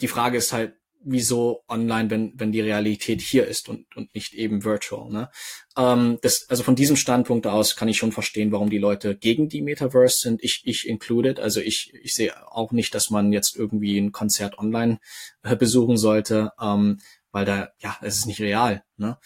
die 0.00 0.08
Frage 0.08 0.38
ist 0.38 0.54
halt, 0.54 0.74
wieso 1.04 1.64
online, 1.68 2.10
wenn, 2.10 2.32
wenn 2.36 2.52
die 2.52 2.60
Realität 2.60 3.20
hier 3.20 3.46
ist 3.46 3.68
und, 3.68 3.86
und 3.96 4.14
nicht 4.14 4.34
eben 4.34 4.64
virtual. 4.64 5.10
Ne? 5.10 5.30
Ähm, 5.76 6.18
das, 6.22 6.48
also 6.48 6.62
von 6.62 6.76
diesem 6.76 6.96
Standpunkt 6.96 7.46
aus 7.46 7.76
kann 7.76 7.88
ich 7.88 7.96
schon 7.96 8.12
verstehen, 8.12 8.52
warum 8.52 8.70
die 8.70 8.78
Leute 8.78 9.16
gegen 9.16 9.48
die 9.48 9.62
Metaverse 9.62 10.18
sind. 10.18 10.42
Ich, 10.42 10.62
ich 10.64 10.88
included. 10.88 11.40
Also 11.40 11.60
ich, 11.60 11.92
ich 11.94 12.14
sehe 12.14 12.34
auch 12.50 12.72
nicht, 12.72 12.94
dass 12.94 13.10
man 13.10 13.32
jetzt 13.32 13.56
irgendwie 13.56 13.98
ein 13.98 14.12
Konzert 14.12 14.58
online 14.58 14.98
äh, 15.42 15.56
besuchen 15.56 15.96
sollte, 15.96 16.52
ähm, 16.60 17.00
weil 17.30 17.44
da, 17.44 17.70
ja, 17.78 17.96
es 18.02 18.18
ist 18.18 18.26
nicht 18.26 18.40
real. 18.40 18.84
Ne? 18.96 19.18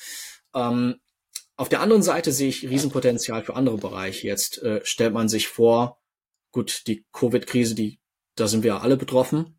Ähm, 0.54 0.96
auf 1.56 1.68
der 1.68 1.80
anderen 1.80 2.02
Seite 2.02 2.32
sehe 2.32 2.48
ich 2.48 2.68
Riesenpotenzial 2.68 3.42
für 3.42 3.56
andere 3.56 3.78
Bereiche. 3.78 4.26
Jetzt 4.26 4.62
äh, 4.62 4.80
stellt 4.84 5.14
man 5.14 5.28
sich 5.28 5.48
vor, 5.48 5.98
gut, 6.52 6.86
die 6.86 7.04
Covid-Krise, 7.12 7.74
die, 7.74 7.98
da 8.34 8.46
sind 8.46 8.62
wir 8.62 8.82
alle 8.82 8.96
betroffen. 8.96 9.58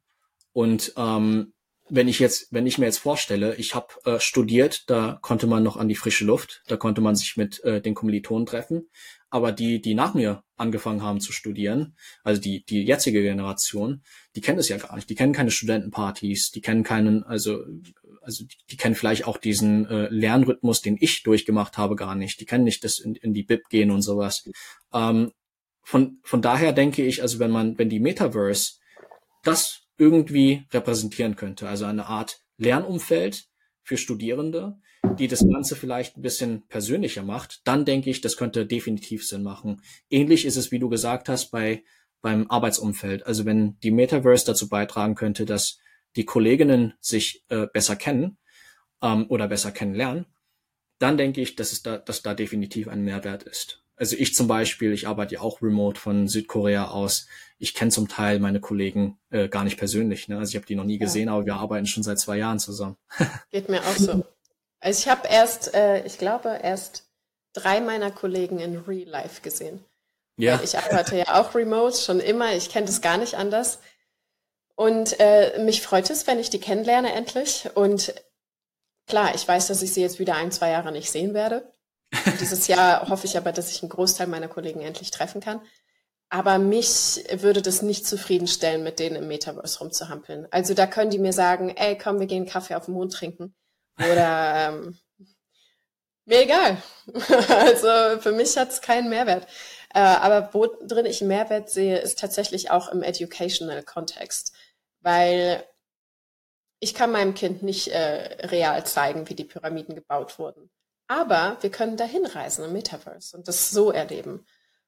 Und 0.53 0.93
ähm, 0.95 1.53
wenn 1.89 2.07
ich 2.07 2.19
jetzt, 2.19 2.47
wenn 2.51 2.67
ich 2.67 2.77
mir 2.77 2.85
jetzt 2.85 2.99
vorstelle, 2.99 3.55
ich 3.55 3.75
habe 3.75 3.87
äh, 4.05 4.19
studiert, 4.19 4.83
da 4.87 5.19
konnte 5.21 5.47
man 5.47 5.63
noch 5.63 5.77
an 5.77 5.87
die 5.87 5.95
frische 5.95 6.25
Luft, 6.25 6.61
da 6.67 6.77
konnte 6.77 7.01
man 7.01 7.15
sich 7.15 7.37
mit 7.37 7.63
äh, 7.63 7.81
den 7.81 7.95
Kommilitonen 7.95 8.45
treffen, 8.45 8.89
aber 9.29 9.51
die, 9.51 9.81
die 9.81 9.93
nach 9.93 10.13
mir 10.13 10.43
angefangen 10.55 11.01
haben 11.01 11.19
zu 11.19 11.31
studieren, 11.31 11.95
also 12.23 12.41
die, 12.41 12.63
die 12.65 12.83
jetzige 12.83 13.21
Generation, 13.21 14.03
die 14.35 14.41
kennen 14.41 14.59
es 14.59 14.69
ja 14.69 14.77
gar 14.77 14.95
nicht, 14.95 15.09
die 15.09 15.15
kennen 15.15 15.33
keine 15.33 15.51
Studentenpartys, 15.51 16.51
die 16.51 16.61
kennen 16.61 16.83
keinen, 16.83 17.23
also, 17.23 17.63
also 18.21 18.45
die, 18.45 18.57
die 18.71 18.77
kennen 18.77 18.95
vielleicht 18.95 19.25
auch 19.25 19.37
diesen 19.37 19.85
äh, 19.87 20.07
Lernrhythmus, 20.09 20.81
den 20.81 20.97
ich 20.99 21.23
durchgemacht 21.23 21.77
habe, 21.77 21.95
gar 21.95 22.15
nicht, 22.15 22.39
die 22.39 22.45
kennen 22.45 22.63
nicht 22.65 22.83
das 22.83 22.99
in, 22.99 23.15
in 23.15 23.33
die 23.33 23.43
Bib 23.43 23.69
gehen 23.69 23.91
und 23.91 24.01
sowas. 24.01 24.49
Ähm, 24.93 25.31
von, 25.83 26.19
von 26.23 26.41
daher 26.41 26.73
denke 26.73 27.05
ich, 27.05 27.21
also 27.21 27.39
wenn 27.39 27.51
man, 27.51 27.77
wenn 27.77 27.89
die 27.89 28.01
Metaverse 28.01 28.73
das 29.43 29.86
irgendwie 29.97 30.65
repräsentieren 30.71 31.35
könnte. 31.35 31.67
Also 31.67 31.85
eine 31.85 32.07
Art 32.07 32.41
Lernumfeld 32.57 33.47
für 33.83 33.97
Studierende, 33.97 34.77
die 35.17 35.27
das 35.27 35.47
Ganze 35.47 35.75
vielleicht 35.75 36.17
ein 36.17 36.21
bisschen 36.21 36.67
persönlicher 36.67 37.23
macht, 37.23 37.61
dann 37.63 37.85
denke 37.85 38.09
ich, 38.09 38.21
das 38.21 38.37
könnte 38.37 38.65
definitiv 38.65 39.25
Sinn 39.27 39.43
machen. 39.43 39.81
Ähnlich 40.09 40.45
ist 40.45 40.57
es, 40.57 40.71
wie 40.71 40.79
du 40.79 40.89
gesagt 40.89 41.29
hast, 41.29 41.51
bei 41.51 41.83
beim 42.21 42.49
Arbeitsumfeld. 42.49 43.25
Also 43.25 43.45
wenn 43.45 43.79
die 43.79 43.91
Metaverse 43.91 44.45
dazu 44.47 44.69
beitragen 44.69 45.15
könnte, 45.15 45.45
dass 45.45 45.77
die 46.15 46.25
Kolleginnen 46.25 46.93
sich 46.99 47.43
äh, 47.49 47.67
besser 47.67 47.95
kennen 47.95 48.37
ähm, 49.01 49.27
oder 49.29 49.47
besser 49.47 49.71
kennenlernen, 49.71 50.25
dann 50.99 51.17
denke 51.17 51.41
ich, 51.41 51.55
dass 51.55 51.71
es 51.71 51.83
da, 51.83 51.97
dass 51.97 52.23
da 52.23 52.33
definitiv 52.33 52.87
ein 52.87 53.03
Mehrwert 53.03 53.43
ist 53.43 53.83
also 53.97 54.15
ich 54.15 54.35
zum 54.35 54.47
Beispiel, 54.47 54.93
ich 54.93 55.07
arbeite 55.07 55.35
ja 55.35 55.41
auch 55.41 55.61
remote 55.61 55.99
von 55.99 56.27
Südkorea 56.27 56.89
aus. 56.89 57.27
Ich 57.57 57.73
kenne 57.73 57.91
zum 57.91 58.07
Teil 58.07 58.39
meine 58.39 58.59
Kollegen 58.59 59.19
äh, 59.31 59.49
gar 59.49 59.63
nicht 59.63 59.77
persönlich. 59.77 60.27
Ne? 60.27 60.37
Also 60.37 60.51
ich 60.51 60.55
habe 60.55 60.67
die 60.67 60.75
noch 60.75 60.83
nie 60.83 60.99
gesehen, 60.99 61.27
ja. 61.27 61.33
aber 61.33 61.45
wir 61.45 61.55
arbeiten 61.55 61.87
schon 61.87 62.03
seit 62.03 62.19
zwei 62.19 62.37
Jahren 62.37 62.59
zusammen. 62.59 62.97
Geht 63.51 63.69
mir 63.69 63.81
auch 63.81 63.95
so. 63.95 64.23
Also 64.79 64.99
ich 64.99 65.07
habe 65.09 65.27
erst, 65.27 65.73
äh, 65.73 66.05
ich 66.05 66.19
glaube, 66.19 66.59
erst 66.61 67.09
drei 67.53 67.81
meiner 67.81 68.11
Kollegen 68.11 68.59
in 68.59 68.77
Real 68.77 69.09
Life 69.09 69.41
gesehen. 69.41 69.83
Ja. 70.37 70.61
Ich 70.63 70.77
arbeite 70.77 71.17
ja 71.17 71.41
auch 71.41 71.55
remote, 71.55 71.97
schon 71.97 72.19
immer. 72.19 72.53
Ich 72.53 72.69
kenne 72.69 72.85
das 72.85 73.01
gar 73.01 73.17
nicht 73.17 73.33
anders. 73.33 73.79
Und 74.75 75.19
äh, 75.19 75.59
mich 75.63 75.81
freut 75.81 76.11
es, 76.11 76.27
wenn 76.27 76.37
ich 76.37 76.51
die 76.51 76.59
kennenlerne 76.59 77.11
endlich. 77.13 77.67
Und 77.73 78.13
klar, 79.07 79.33
ich 79.33 79.47
weiß, 79.47 79.65
dass 79.65 79.81
ich 79.81 79.91
sie 79.91 80.01
jetzt 80.01 80.19
wieder 80.19 80.35
ein, 80.35 80.51
zwei 80.51 80.69
Jahre 80.69 80.91
nicht 80.91 81.09
sehen 81.09 81.33
werde. 81.33 81.73
Dieses 82.39 82.67
Jahr 82.67 83.09
hoffe 83.09 83.25
ich 83.25 83.37
aber, 83.37 83.51
dass 83.51 83.71
ich 83.71 83.81
einen 83.81 83.89
Großteil 83.89 84.27
meiner 84.27 84.47
Kollegen 84.47 84.81
endlich 84.81 85.11
treffen 85.11 85.41
kann. 85.41 85.61
Aber 86.29 86.57
mich 86.57 87.23
würde 87.31 87.61
das 87.61 87.81
nicht 87.81 88.05
zufriedenstellen, 88.05 88.83
mit 88.83 88.99
denen 88.99 89.15
im 89.15 89.27
Metaverse 89.27 89.79
rumzuhampeln. 89.79 90.47
Also 90.51 90.73
da 90.73 90.85
können 90.85 91.09
die 91.09 91.19
mir 91.19 91.33
sagen, 91.33 91.69
ey, 91.69 91.97
komm, 91.97 92.19
wir 92.19 92.27
gehen 92.27 92.45
Kaffee 92.45 92.75
auf 92.75 92.85
den 92.85 92.95
Mond 92.95 93.13
trinken. 93.13 93.55
Oder 93.97 94.69
ähm, 94.69 94.97
mir 96.25 96.43
egal. 96.43 96.81
also 97.49 98.19
für 98.19 98.33
mich 98.33 98.57
hat 98.57 98.71
es 98.71 98.81
keinen 98.81 99.09
Mehrwert. 99.09 99.47
Äh, 99.93 99.99
aber 99.99 100.53
wo 100.53 100.65
drin 100.65 101.05
ich 101.05 101.21
Mehrwert 101.21 101.69
sehe, 101.69 101.97
ist 101.99 102.19
tatsächlich 102.19 102.71
auch 102.71 102.89
im 102.89 103.03
Educational 103.03 103.83
Kontext. 103.83 104.53
Weil 104.99 105.63
ich 106.79 106.93
kann 106.93 107.11
meinem 107.11 107.33
Kind 107.35 107.63
nicht 107.63 107.87
äh, 107.87 108.47
real 108.47 108.85
zeigen, 108.85 109.29
wie 109.29 109.35
die 109.35 109.45
Pyramiden 109.45 109.95
gebaut 109.95 110.37
wurden. 110.39 110.69
Aber 111.07 111.57
wir 111.61 111.71
können 111.71 111.97
dahin 111.97 112.25
reisen 112.25 112.65
im 112.65 112.73
Metaverse 112.73 113.35
und 113.35 113.47
das 113.47 113.69
so 113.69 113.91
erleben. 113.91 114.45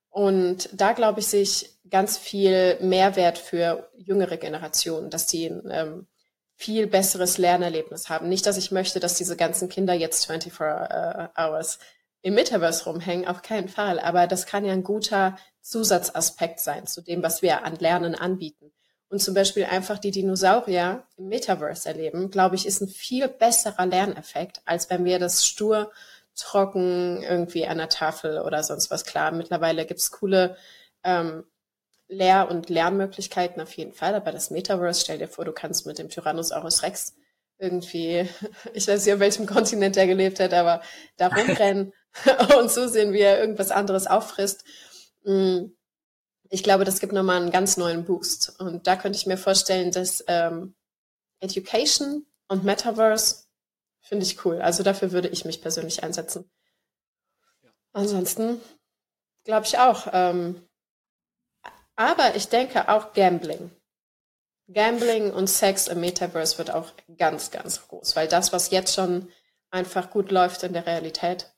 Und 0.09 0.69
da 0.73 0.93
glaube 0.93 1.19
ich, 1.19 1.27
sehe 1.27 1.41
ich 1.41 1.79
ganz 1.89 2.17
viel 2.17 2.77
Mehrwert 2.81 3.37
für 3.37 3.89
jüngere 3.95 4.37
Generationen, 4.37 5.09
dass 5.09 5.27
die 5.27 5.45
ein 5.45 5.69
ähm, 5.71 6.07
viel 6.55 6.87
besseres 6.87 7.37
Lernerlebnis 7.37 8.09
haben. 8.09 8.27
Nicht, 8.27 8.45
dass 8.45 8.57
ich 8.57 8.71
möchte, 8.71 8.99
dass 8.99 9.13
diese 9.13 9.37
ganzen 9.37 9.69
Kinder 9.69 9.93
jetzt 9.93 10.25
24 10.25 10.59
uh, 10.59 11.27
Hours 11.37 11.79
im 12.21 12.33
Metaverse 12.33 12.83
rumhängen, 12.83 13.27
auf 13.27 13.41
keinen 13.43 13.69
Fall. 13.69 13.97
Aber 13.99 14.27
das 14.27 14.45
kann 14.45 14.65
ja 14.65 14.73
ein 14.73 14.83
guter 14.83 15.37
Zusatzaspekt 15.61 16.59
sein 16.59 16.85
zu 16.85 17.01
dem, 17.01 17.23
was 17.23 17.41
wir 17.41 17.63
an 17.63 17.77
Lernen 17.77 18.13
anbieten. 18.13 18.73
Und 19.09 19.19
zum 19.19 19.33
Beispiel 19.33 19.65
einfach 19.65 19.97
die 19.97 20.11
Dinosaurier 20.11 21.03
im 21.17 21.27
Metaverse 21.29 21.89
erleben, 21.89 22.29
glaube 22.29 22.55
ich, 22.55 22.65
ist 22.65 22.81
ein 22.81 22.87
viel 22.87 23.27
besserer 23.27 23.85
Lerneffekt, 23.85 24.61
als 24.65 24.89
wenn 24.89 25.03
wir 25.03 25.17
das 25.19 25.45
stur 25.45 25.91
trocken 26.35 27.21
irgendwie 27.23 27.65
an 27.65 27.79
der 27.79 27.89
Tafel 27.89 28.39
oder 28.39 28.63
sonst 28.63 28.91
was. 28.91 29.05
Klar, 29.05 29.31
mittlerweile 29.31 29.85
gibt's 29.85 30.11
coole 30.11 30.55
ähm, 31.03 31.43
Lehr- 32.07 32.49
und 32.49 32.69
Lernmöglichkeiten 32.69 33.61
auf 33.61 33.73
jeden 33.73 33.93
Fall, 33.93 34.15
aber 34.15 34.31
das 34.31 34.51
Metaverse, 34.51 35.01
stell 35.01 35.17
dir 35.17 35.27
vor, 35.27 35.45
du 35.45 35.51
kannst 35.51 35.85
mit 35.85 35.99
dem 35.99 36.09
Tyrannosaurus 36.09 36.83
Rex 36.83 37.15
irgendwie, 37.57 38.29
ich 38.73 38.87
weiß 38.87 39.05
nicht, 39.05 39.13
auf 39.13 39.19
welchem 39.19 39.47
Kontinent 39.47 39.97
er 39.97 40.07
gelebt 40.07 40.39
hat, 40.39 40.53
aber 40.53 40.81
da 41.17 41.27
rumrennen 41.27 41.93
und 42.59 42.71
zusehen, 42.71 43.13
wie 43.13 43.21
er 43.21 43.39
irgendwas 43.39 43.71
anderes 43.71 44.07
auffrisst. 44.07 44.63
Mm, 45.23 45.67
ich 46.49 46.63
glaube, 46.63 46.83
das 46.83 46.99
gibt 46.99 47.13
nochmal 47.13 47.41
einen 47.41 47.51
ganz 47.51 47.77
neuen 47.77 48.05
Boost. 48.05 48.59
Und 48.59 48.87
da 48.87 48.95
könnte 48.95 49.17
ich 49.17 49.27
mir 49.27 49.37
vorstellen, 49.37 49.91
dass 49.91 50.23
ähm, 50.27 50.75
Education 51.39 52.25
und 52.47 52.63
Metaverse 52.63 53.49
Finde 54.09 54.25
ich 54.25 54.43
cool. 54.45 54.61
Also 54.61 54.83
dafür 54.83 55.11
würde 55.11 55.27
ich 55.27 55.45
mich 55.45 55.61
persönlich 55.61 56.03
einsetzen. 56.03 56.49
Ansonsten 57.93 58.59
glaube 59.43 59.65
ich 59.65 59.77
auch. 59.77 60.07
Ähm, 60.11 60.67
aber 61.95 62.35
ich 62.35 62.47
denke 62.47 62.89
auch 62.89 63.13
Gambling. 63.13 63.71
Gambling 64.67 65.31
und 65.31 65.47
Sex 65.47 65.87
im 65.87 65.99
Metaverse 65.99 66.57
wird 66.57 66.71
auch 66.71 66.91
ganz, 67.17 67.51
ganz 67.51 67.87
groß, 67.87 68.15
weil 68.15 68.27
das, 68.27 68.53
was 68.53 68.71
jetzt 68.71 68.93
schon 68.93 69.31
einfach 69.71 70.09
gut 70.09 70.31
läuft 70.31 70.63
in 70.63 70.73
der 70.73 70.85
Realität, 70.85 71.51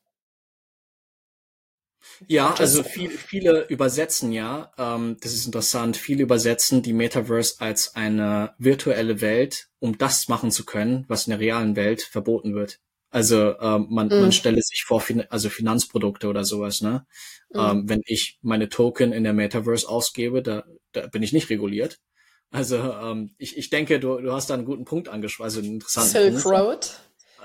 ja, 2.26 2.54
also 2.54 2.82
viel, 2.82 3.10
viele 3.10 3.66
übersetzen 3.68 4.32
ja, 4.32 4.72
ähm, 4.78 5.16
das 5.20 5.32
ist 5.32 5.46
interessant, 5.46 5.96
viele 5.96 6.22
übersetzen 6.22 6.82
die 6.82 6.92
Metaverse 6.92 7.56
als 7.60 7.94
eine 7.94 8.54
virtuelle 8.58 9.20
Welt, 9.20 9.68
um 9.78 9.98
das 9.98 10.28
machen 10.28 10.50
zu 10.50 10.64
können, 10.64 11.04
was 11.08 11.26
in 11.26 11.30
der 11.30 11.40
realen 11.40 11.76
Welt 11.76 12.02
verboten 12.02 12.54
wird. 12.54 12.80
Also 13.10 13.58
ähm, 13.60 13.88
man, 13.90 14.08
mhm. 14.08 14.20
man 14.20 14.32
stelle 14.32 14.62
sich 14.62 14.84
vor, 14.86 15.00
fin 15.00 15.24
also 15.28 15.50
Finanzprodukte 15.50 16.28
oder 16.28 16.44
sowas, 16.44 16.80
ne? 16.80 17.06
Mhm. 17.52 17.60
Ähm, 17.60 17.88
wenn 17.88 18.00
ich 18.06 18.38
meine 18.40 18.70
Token 18.70 19.12
in 19.12 19.24
der 19.24 19.34
Metaverse 19.34 19.86
ausgebe, 19.86 20.42
da, 20.42 20.64
da 20.92 21.06
bin 21.08 21.22
ich 21.22 21.34
nicht 21.34 21.50
reguliert. 21.50 21.98
Also 22.50 22.76
ähm, 22.76 23.34
ich, 23.38 23.56
ich 23.56 23.70
denke, 23.70 24.00
du, 24.00 24.18
du 24.18 24.32
hast 24.32 24.50
da 24.50 24.54
einen 24.54 24.64
guten 24.64 24.84
Punkt 24.84 25.08
angesprochen, 25.08 25.44
also 25.44 25.60
einen 25.60 25.74
interessanten 25.74 26.38
Silk. 26.38 26.46
Road. 26.46 26.90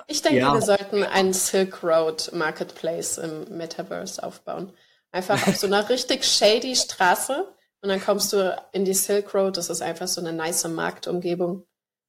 Ich 0.09 0.21
denke, 0.21 0.39
ja. 0.39 0.53
wir 0.53 0.61
sollten 0.61 1.03
einen 1.03 1.33
Silk 1.33 1.83
Road 1.83 2.31
Marketplace 2.33 3.17
im 3.17 3.57
Metaverse 3.57 4.23
aufbauen. 4.23 4.71
Einfach 5.11 5.45
auf 5.47 5.57
so 5.57 5.67
einer 5.67 5.87
richtig 5.89 6.23
shady 6.23 6.75
Straße 6.77 7.53
und 7.81 7.89
dann 7.89 8.01
kommst 8.01 8.31
du 8.31 8.57
in 8.71 8.85
die 8.85 8.93
Silk 8.93 9.33
Road. 9.33 9.57
Das 9.57 9.69
ist 9.69 9.81
einfach 9.81 10.07
so 10.07 10.21
eine 10.21 10.31
nice 10.31 10.65
Marktumgebung. 10.67 11.67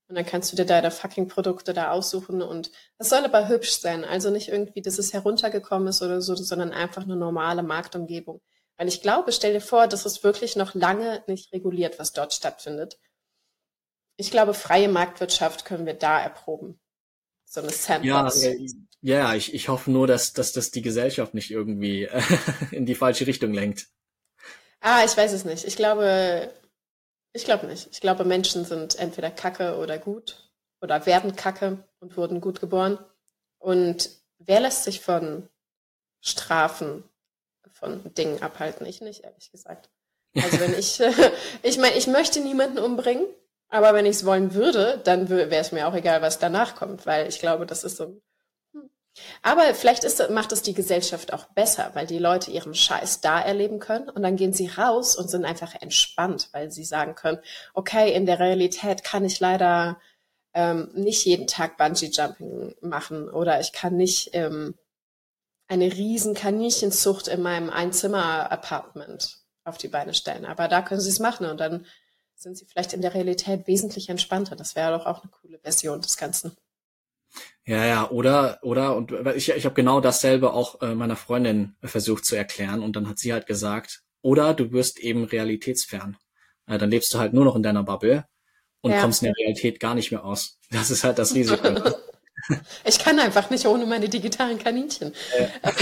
Und 0.09 0.15
dann 0.15 0.25
kannst 0.25 0.53
du 0.53 0.57
dir 0.57 0.65
deine 0.65 0.91
fucking 0.91 1.29
Produkte 1.29 1.75
da 1.75 1.91
aussuchen 1.91 2.41
und 2.41 2.71
es 2.97 3.11
soll 3.11 3.25
aber 3.25 3.49
hübsch 3.49 3.73
sein. 3.73 4.05
Also 4.05 4.31
nicht 4.31 4.49
irgendwie, 4.49 4.81
dass 4.81 4.99
es 4.99 5.13
heruntergekommen 5.13 5.89
ist 5.89 6.01
oder 6.01 6.23
so, 6.23 6.35
sondern 6.35 6.73
einfach 6.73 7.03
eine 7.03 7.17
normale 7.17 7.63
Marktumgebung. 7.63 8.41
Weil 8.79 8.89
ich 8.89 9.03
glaube, 9.03 9.33
stell 9.33 9.53
dir 9.53 9.61
vor, 9.61 9.87
das 9.87 10.07
ist 10.07 10.25
wirklich 10.25 10.57
noch 10.57 10.75
lange 10.75 11.23
nicht 11.27 11.53
reguliert, 11.53 11.99
was 11.99 12.13
dort 12.13 12.33
stattfindet. 12.33 12.99
Ich 14.17 14.31
glaube, 14.31 14.55
freie 14.55 14.89
Marktwirtschaft 14.89 15.65
können 15.65 15.85
wir 15.85 15.95
da 15.95 16.21
erproben 16.21 16.81
so 17.49 17.61
eine 17.61 17.71
Sandbox. 17.71 18.43
Ja, 18.43 18.51
äh, 18.51 18.69
ja 19.01 19.35
ich, 19.35 19.55
ich 19.55 19.69
hoffe 19.69 19.91
nur, 19.91 20.07
dass, 20.07 20.33
dass 20.33 20.53
das 20.53 20.71
die 20.71 20.83
Gesellschaft 20.83 21.35
nicht 21.35 21.51
irgendwie 21.51 22.05
äh, 22.05 22.23
in 22.71 22.87
die 22.87 22.95
falsche 22.95 23.27
Richtung 23.27 23.53
lenkt. 23.53 23.89
Ah, 24.81 25.03
ich 25.05 25.17
weiß 25.17 25.33
es 25.33 25.45
nicht. 25.45 25.65
Ich 25.65 25.77
glaube, 25.77 26.53
ich 27.33 27.45
glaube 27.45 27.67
nicht. 27.67 27.89
Ich 27.91 28.01
glaube, 28.01 28.25
Menschen 28.25 28.65
sind 28.65 28.97
entweder 28.97 29.31
kacke 29.31 29.77
oder 29.79 29.99
gut 29.99 30.51
oder 30.81 31.05
werden 31.07 31.35
kacke 31.35 31.85
und 32.01 32.17
wurden 32.17 32.41
gut 32.41 32.61
geboren. 32.61 32.99
Und 33.59 34.11
wer 34.39 34.61
lässt 34.61 34.85
sich 34.85 35.01
von 35.01 35.49
Strafen, 36.21 37.03
von 37.73 38.15
Dingen 38.15 38.43
abhalten? 38.43 38.87
Ich 38.87 39.01
nicht, 39.01 39.25
ehrlich 39.25 39.51
gesagt. 39.51 39.91
Also 40.37 40.61
wenn 40.61 40.75
ich, 40.79 41.01
ich 41.63 41.79
meine, 41.79 41.97
ich 41.97 42.07
möchte 42.07 42.41
niemanden 42.41 42.79
umbringen, 42.79 43.27
aber 43.69 43.95
wenn 43.95 44.07
ich 44.07 44.17
es 44.17 44.25
wollen 44.25 44.55
würde, 44.55 45.01
dann 45.05 45.29
wäre 45.29 45.55
es 45.55 45.73
mir 45.73 45.87
auch 45.87 45.95
egal, 45.95 46.23
was 46.23 46.39
danach 46.39 46.75
kommt, 46.75 47.07
weil 47.07 47.29
ich 47.29 47.39
glaube, 47.39 47.67
das 47.67 47.85
ist 47.85 47.97
so. 47.97 48.21
Hm. 48.73 48.91
Aber 49.43 49.75
vielleicht 49.75 50.05
ist, 50.05 50.31
macht 50.31 50.53
es 50.53 50.63
die 50.63 50.75
Gesellschaft 50.75 51.33
auch 51.33 51.45
besser, 51.47 51.91
weil 51.95 52.07
die 52.07 52.19
Leute 52.19 52.51
ihren 52.51 52.75
Scheiß 52.75 53.21
da 53.21 53.41
erleben 53.41 53.79
können 53.79 54.09
und 54.09 54.23
dann 54.23 54.37
gehen 54.37 54.53
sie 54.53 54.69
raus 54.69 55.17
und 55.17 55.29
sind 55.29 55.45
einfach 55.45 55.75
entspannt, 55.81 56.49
weil 56.53 56.71
sie 56.71 56.85
sagen 56.85 57.15
können, 57.15 57.39
okay, 57.75 58.13
in 58.13 58.27
der 58.27 58.39
Realität 58.39 59.05
kann 59.05 59.25
ich 59.25 59.39
leider 59.41 60.01
ähm, 60.55 60.91
nicht 60.95 61.27
jeden 61.27 61.47
Tag 61.47 61.77
Bungee-Jumping 61.77 62.77
machen 62.81 63.29
oder 63.29 63.61
ich 63.61 63.73
kann 63.73 63.97
nicht 63.97 64.31
ähm, 64.33 64.75
eine 65.69 65.93
riesen 65.93 66.35
Kaninchenzucht 66.35 67.29
in 67.29 67.43
meinem 67.43 67.69
Einzimmer-Apartment 67.69 69.39
auf 69.65 69.77
die 69.77 69.89
Beine 69.89 70.15
stellen. 70.15 70.47
Aber 70.47 70.67
da 70.67 70.81
können 70.81 71.03
sie 71.03 71.11
es 71.11 71.21
machen 71.21 71.47
und 71.47 71.61
dann 71.61 71.85
sind 72.39 72.57
sie 72.57 72.67
vielleicht 72.67 72.93
in 72.93 73.03
der 73.03 73.15
Realität 73.15 73.67
wesentlich 73.67 74.09
entspannter. 74.09 74.57
Das 74.57 74.77
wäre 74.77 74.97
doch 74.97 75.07
auch 75.07 75.23
eine 75.23 75.31
coole 75.31 75.59
Version 75.59 76.01
des 76.01 76.17
Ganzen. 76.17 76.57
Ja, 77.67 77.85
ja, 77.85 78.11
oder, 78.11 78.59
oder, 78.63 78.97
und 78.97 79.13
ich, 79.37 79.51
ich 79.51 79.65
habe 79.65 79.75
genau 79.75 80.01
dasselbe 80.01 80.53
auch 80.55 80.81
äh, 80.81 80.95
meiner 80.95 81.17
Freundin 81.17 81.77
versucht 81.83 82.25
zu 82.25 82.37
erklären 82.37 82.83
und 82.83 82.97
dann 82.97 83.09
hat 83.09 83.19
sie 83.19 83.33
halt 83.33 83.47
gesagt, 83.47 84.03
oder 84.23 84.55
du 84.55 84.73
wirst 84.73 84.99
eben 84.99 85.25
realitätsfern. 85.25 86.17
Äh, 86.67 86.79
dann 86.79 86.91
lebst 86.91 87.13
du 87.13 87.19
halt 87.19 87.35
nur 87.35 87.45
noch 87.45 87.57
in 87.57 87.63
deiner 87.63 87.83
Bubble 87.83 88.25
und 88.81 88.93
ja. 88.93 89.01
kommst 89.03 89.23
in 89.23 89.27
der 89.27 89.37
Realität 89.37 89.81
gar 89.81 89.95
nicht 89.95 90.11
mehr 90.11 90.25
aus. 90.25 90.59
Das 90.71 90.91
ist 90.91 91.05
halt 91.05 91.19
das 91.19 91.35
Risiko. 91.35 91.69
ich 92.85 92.99
kann 92.99 93.19
einfach 93.19 93.51
nicht 93.51 93.67
ohne 93.67 93.85
meine 93.85 94.09
digitalen 94.09 94.59
Kaninchen. 94.59 95.13
Ja. 95.39 95.73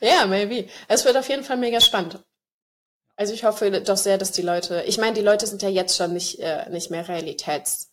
ja, 0.00 0.26
maybe. 0.26 0.68
Es 0.88 1.04
wird 1.04 1.16
auf 1.16 1.28
jeden 1.28 1.44
Fall 1.44 1.58
mega 1.58 1.80
spannend. 1.80 2.18
Also 3.18 3.34
ich 3.34 3.42
hoffe 3.42 3.68
doch 3.80 3.96
sehr, 3.96 4.16
dass 4.16 4.30
die 4.30 4.42
Leute, 4.42 4.84
ich 4.86 4.96
meine, 4.96 5.14
die 5.14 5.22
Leute 5.22 5.48
sind 5.48 5.60
ja 5.62 5.68
jetzt 5.68 5.96
schon 5.96 6.12
nicht, 6.12 6.38
äh, 6.38 6.70
nicht 6.70 6.88
mehr 6.88 7.08
realitätsnah. 7.08 7.88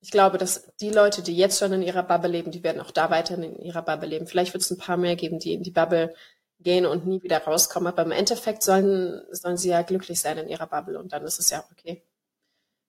Ich 0.00 0.10
glaube, 0.10 0.38
dass 0.38 0.72
die 0.80 0.90
Leute, 0.90 1.22
die 1.22 1.36
jetzt 1.36 1.60
schon 1.60 1.72
in 1.72 1.82
ihrer 1.82 2.02
Bubble 2.02 2.32
leben, 2.32 2.50
die 2.50 2.64
werden 2.64 2.80
auch 2.80 2.90
da 2.90 3.10
weiterhin 3.10 3.44
in 3.44 3.60
ihrer 3.60 3.82
Bubble 3.82 4.08
leben. 4.08 4.26
Vielleicht 4.26 4.54
wird 4.54 4.64
es 4.64 4.72
ein 4.72 4.78
paar 4.78 4.96
mehr 4.96 5.14
geben, 5.14 5.38
die 5.38 5.52
in 5.52 5.62
die 5.62 5.70
Bubble 5.70 6.16
gehen 6.58 6.84
und 6.84 7.06
nie 7.06 7.22
wieder 7.22 7.38
rauskommen. 7.38 7.86
Aber 7.86 8.02
im 8.02 8.10
Endeffekt 8.10 8.64
sollen, 8.64 9.22
sollen 9.30 9.56
sie 9.56 9.68
ja 9.68 9.82
glücklich 9.82 10.20
sein 10.20 10.38
in 10.38 10.48
ihrer 10.48 10.66
Bubble 10.66 10.98
und 10.98 11.12
dann 11.12 11.24
ist 11.24 11.38
es 11.38 11.50
ja 11.50 11.64
okay. 11.70 12.02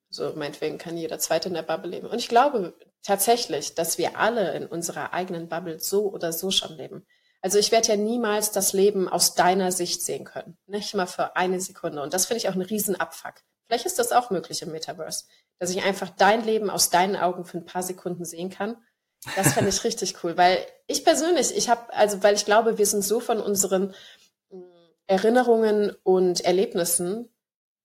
So 0.08 0.32
meinetwegen 0.34 0.78
kann 0.78 0.96
jeder 0.96 1.20
Zweite 1.20 1.46
in 1.46 1.54
der 1.54 1.62
Bubble 1.62 1.92
leben. 1.92 2.08
Und 2.08 2.18
ich 2.18 2.28
glaube 2.28 2.74
tatsächlich, 3.04 3.76
dass 3.76 3.98
wir 3.98 4.18
alle 4.18 4.52
in 4.56 4.66
unserer 4.66 5.12
eigenen 5.12 5.48
Bubble 5.48 5.78
so 5.78 6.10
oder 6.12 6.32
so 6.32 6.50
schon 6.50 6.76
leben. 6.76 7.06
Also 7.42 7.58
ich 7.58 7.72
werde 7.72 7.88
ja 7.88 7.96
niemals 7.96 8.52
das 8.52 8.72
Leben 8.72 9.08
aus 9.08 9.34
deiner 9.34 9.72
Sicht 9.72 10.02
sehen 10.02 10.24
können. 10.24 10.58
Nicht 10.66 10.94
mal 10.94 11.06
für 11.06 11.36
eine 11.36 11.60
Sekunde. 11.60 12.02
Und 12.02 12.12
das 12.12 12.26
finde 12.26 12.38
ich 12.38 12.48
auch 12.48 12.52
einen 12.52 12.62
riesen 12.62 12.96
Abfuck. 12.96 13.34
Vielleicht 13.66 13.86
ist 13.86 13.98
das 13.98 14.12
auch 14.12 14.30
möglich 14.30 14.62
im 14.62 14.72
Metaverse, 14.72 15.24
dass 15.58 15.70
ich 15.70 15.82
einfach 15.82 16.10
dein 16.10 16.44
Leben 16.44 16.70
aus 16.70 16.90
deinen 16.90 17.16
Augen 17.16 17.44
für 17.44 17.58
ein 17.58 17.64
paar 17.64 17.82
Sekunden 17.82 18.24
sehen 18.24 18.50
kann. 18.50 18.76
Das 19.36 19.52
fände 19.52 19.70
ich 19.70 19.84
richtig 19.84 20.22
cool, 20.24 20.36
weil 20.36 20.66
ich 20.86 21.04
persönlich, 21.04 21.54
ich 21.54 21.68
habe, 21.68 21.92
also 21.92 22.22
weil 22.22 22.34
ich 22.34 22.44
glaube, 22.44 22.78
wir 22.78 22.86
sind 22.86 23.04
so 23.04 23.20
von 23.20 23.38
unseren 23.38 23.94
mm, 24.50 24.62
Erinnerungen 25.06 25.94
und 26.02 26.40
Erlebnissen 26.40 27.28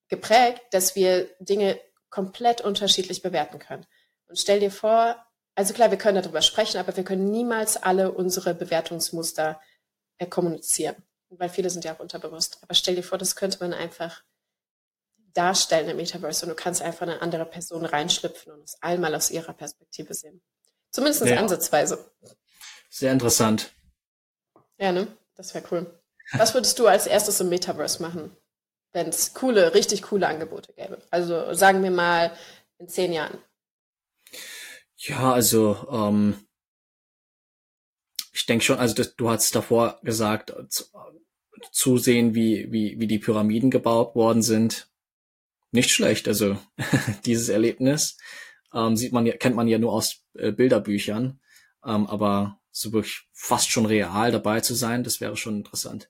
geprägt, 0.08 0.62
dass 0.72 0.96
wir 0.96 1.30
Dinge 1.40 1.80
komplett 2.10 2.62
unterschiedlich 2.62 3.22
bewerten 3.22 3.60
können. 3.60 3.86
Und 4.28 4.40
stell 4.40 4.60
dir 4.60 4.72
vor, 4.72 5.25
also 5.56 5.74
klar, 5.74 5.90
wir 5.90 5.98
können 5.98 6.22
darüber 6.22 6.42
sprechen, 6.42 6.78
aber 6.78 6.96
wir 6.96 7.04
können 7.04 7.32
niemals 7.32 7.78
alle 7.78 8.12
unsere 8.12 8.54
Bewertungsmuster 8.54 9.60
äh, 10.18 10.28
kommunizieren, 10.28 10.96
weil 11.30 11.50
viele 11.50 11.70
sind 11.70 11.86
ja 11.86 11.96
auch 11.96 12.00
unterbewusst. 12.00 12.60
Aber 12.62 12.74
stell 12.74 12.96
dir 12.96 13.04
vor, 13.04 13.18
das 13.18 13.36
könnte 13.36 13.60
man 13.62 13.74
einfach 13.74 14.24
darstellen 15.34 15.90
im 15.90 15.98
Metaverse 15.98 16.46
und 16.46 16.50
du 16.50 16.56
kannst 16.56 16.82
einfach 16.82 17.04
eine 17.04 17.22
andere 17.22 17.46
Person 17.46 17.86
reinschlüpfen 17.86 18.54
und 18.54 18.64
es 18.64 18.82
einmal 18.82 19.16
aus 19.16 19.32
ihrer 19.32 19.54
Perspektive 19.54 20.14
sehen. 20.14 20.42
Zumindest 20.92 21.26
ja. 21.26 21.38
ansatzweise. 21.38 22.12
Sehr 22.90 23.12
interessant. 23.12 23.74
Ja, 24.78 24.92
ne? 24.92 25.08
Das 25.36 25.54
wäre 25.54 25.66
cool. 25.72 26.00
Was 26.34 26.54
würdest 26.54 26.80
du 26.80 26.88
als 26.88 27.08
erstes 27.08 27.40
im 27.40 27.50
Metaverse 27.50 28.02
machen, 28.02 28.36
wenn 28.94 29.10
es 29.10 29.34
coole, 29.34 29.74
richtig 29.74 30.04
coole 30.04 30.28
Angebote 30.28 30.74
gäbe? 30.74 31.02
Also 31.12 31.54
sagen 31.54 31.84
wir 31.84 31.92
mal 31.92 32.32
in 32.78 32.88
zehn 32.88 33.12
Jahren. 33.14 33.38
Ja, 34.98 35.34
also 35.34 35.88
ähm, 35.92 36.36
ich 38.34 38.46
denke 38.46 38.64
schon, 38.64 38.78
also 38.78 38.96
das, 38.96 39.16
du 39.16 39.30
hast 39.30 39.56
davor 39.56 40.00
gesagt, 40.04 40.54
zu, 40.70 40.86
zusehen, 41.72 42.36
wie, 42.36 42.72
wie, 42.72 43.00
wie 43.00 43.08
die 43.08 43.20
Pyramiden 43.20 43.72
gebaut 43.72 44.16
worden 44.16 44.42
sind. 44.42 44.90
Nicht 45.72 45.92
schlecht, 45.92 46.28
also 46.28 46.58
dieses 47.26 47.50
Erlebnis 47.50 48.18
ähm, 48.74 48.96
sieht 48.96 49.14
man 49.14 49.26
ja, 49.26 49.36
kennt 49.36 49.56
man 49.56 49.68
ja 49.68 49.78
nur 49.78 49.94
aus 49.94 50.24
äh, 50.34 50.52
Bilderbüchern, 50.52 51.40
ähm, 51.86 52.08
aber 52.08 52.60
so 52.72 52.92
wirklich 52.92 53.28
fast 53.32 53.72
schon 53.72 53.86
real 53.86 54.32
dabei 54.32 54.60
zu 54.60 54.74
sein, 54.74 55.04
das 55.04 55.22
wäre 55.22 55.38
schon 55.38 55.58
interessant. 55.58 56.10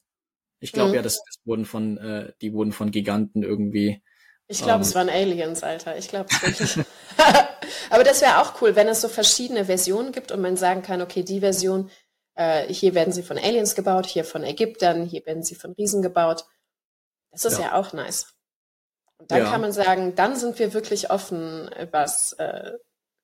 Ich 0.59 0.71
glaube 0.71 0.89
mhm. 0.89 0.95
ja, 0.95 1.01
das, 1.03 1.21
das 1.23 1.39
wurden 1.45 1.65
von, 1.65 1.97
äh, 1.97 2.33
die 2.41 2.53
wurden 2.53 2.71
von 2.71 2.91
Giganten 2.91 3.43
irgendwie 3.43 4.01
ich 4.47 4.59
glaube, 4.59 4.75
um, 4.75 4.81
es 4.81 4.89
ähm. 4.89 4.95
waren 4.95 5.09
Aliens, 5.09 5.63
Alter. 5.63 5.97
Ich 5.97 6.07
glaube 6.07 6.29
es 6.31 6.41
wirklich. 6.41 6.85
Aber 7.89 8.03
das 8.03 8.21
wäre 8.21 8.41
auch 8.41 8.61
cool, 8.61 8.75
wenn 8.75 8.87
es 8.87 9.01
so 9.01 9.07
verschiedene 9.07 9.65
Versionen 9.65 10.11
gibt 10.11 10.31
und 10.31 10.41
man 10.41 10.57
sagen 10.57 10.81
kann, 10.81 11.01
okay, 11.01 11.23
die 11.23 11.39
Version, 11.39 11.89
äh, 12.35 12.71
hier 12.71 12.93
werden 12.93 13.13
sie 13.13 13.23
von 13.23 13.37
Aliens 13.37 13.75
gebaut, 13.75 14.05
hier 14.05 14.25
von 14.25 14.43
Ägyptern, 14.43 15.03
hier 15.03 15.25
werden 15.25 15.43
sie 15.43 15.55
von 15.55 15.71
Riesen 15.73 16.01
gebaut. 16.01 16.45
Das 17.31 17.45
ist 17.45 17.57
ja, 17.57 17.65
ja 17.65 17.73
auch 17.73 17.93
nice. 17.93 18.33
Und 19.17 19.31
dann 19.31 19.39
ja. 19.39 19.49
kann 19.49 19.61
man 19.61 19.71
sagen, 19.71 20.15
dann 20.15 20.35
sind 20.35 20.59
wir 20.59 20.73
wirklich 20.73 21.09
offen, 21.09 21.69
was 21.91 22.33
äh, 22.33 22.73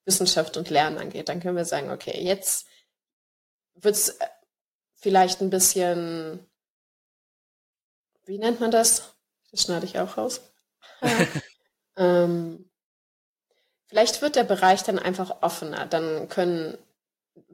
Wissenschaft 0.06 0.58
und 0.58 0.70
Lernen 0.70 0.98
angeht. 0.98 1.30
Dann 1.30 1.40
können 1.40 1.58
wir 1.58 1.66
sagen, 1.66 1.92
okay, 1.92 2.20
jetzt 2.24 2.66
wird's 3.76 4.10
äh, 4.10 4.28
vielleicht 4.96 5.42
ein 5.42 5.50
bisschen, 5.50 6.48
wie 8.26 8.40
nennt 8.40 8.60
man 8.60 8.72
das? 8.72 9.14
Das 9.52 9.64
schneide 9.64 9.86
ich 9.86 10.00
auch 10.00 10.18
raus 10.18 10.51
ähm, 11.98 12.70
vielleicht 13.88 14.22
wird 14.22 14.36
der 14.36 14.44
Bereich 14.44 14.84
dann 14.84 15.00
einfach 15.00 15.42
offener. 15.42 15.86
Dann 15.86 16.30
können, 16.30 16.78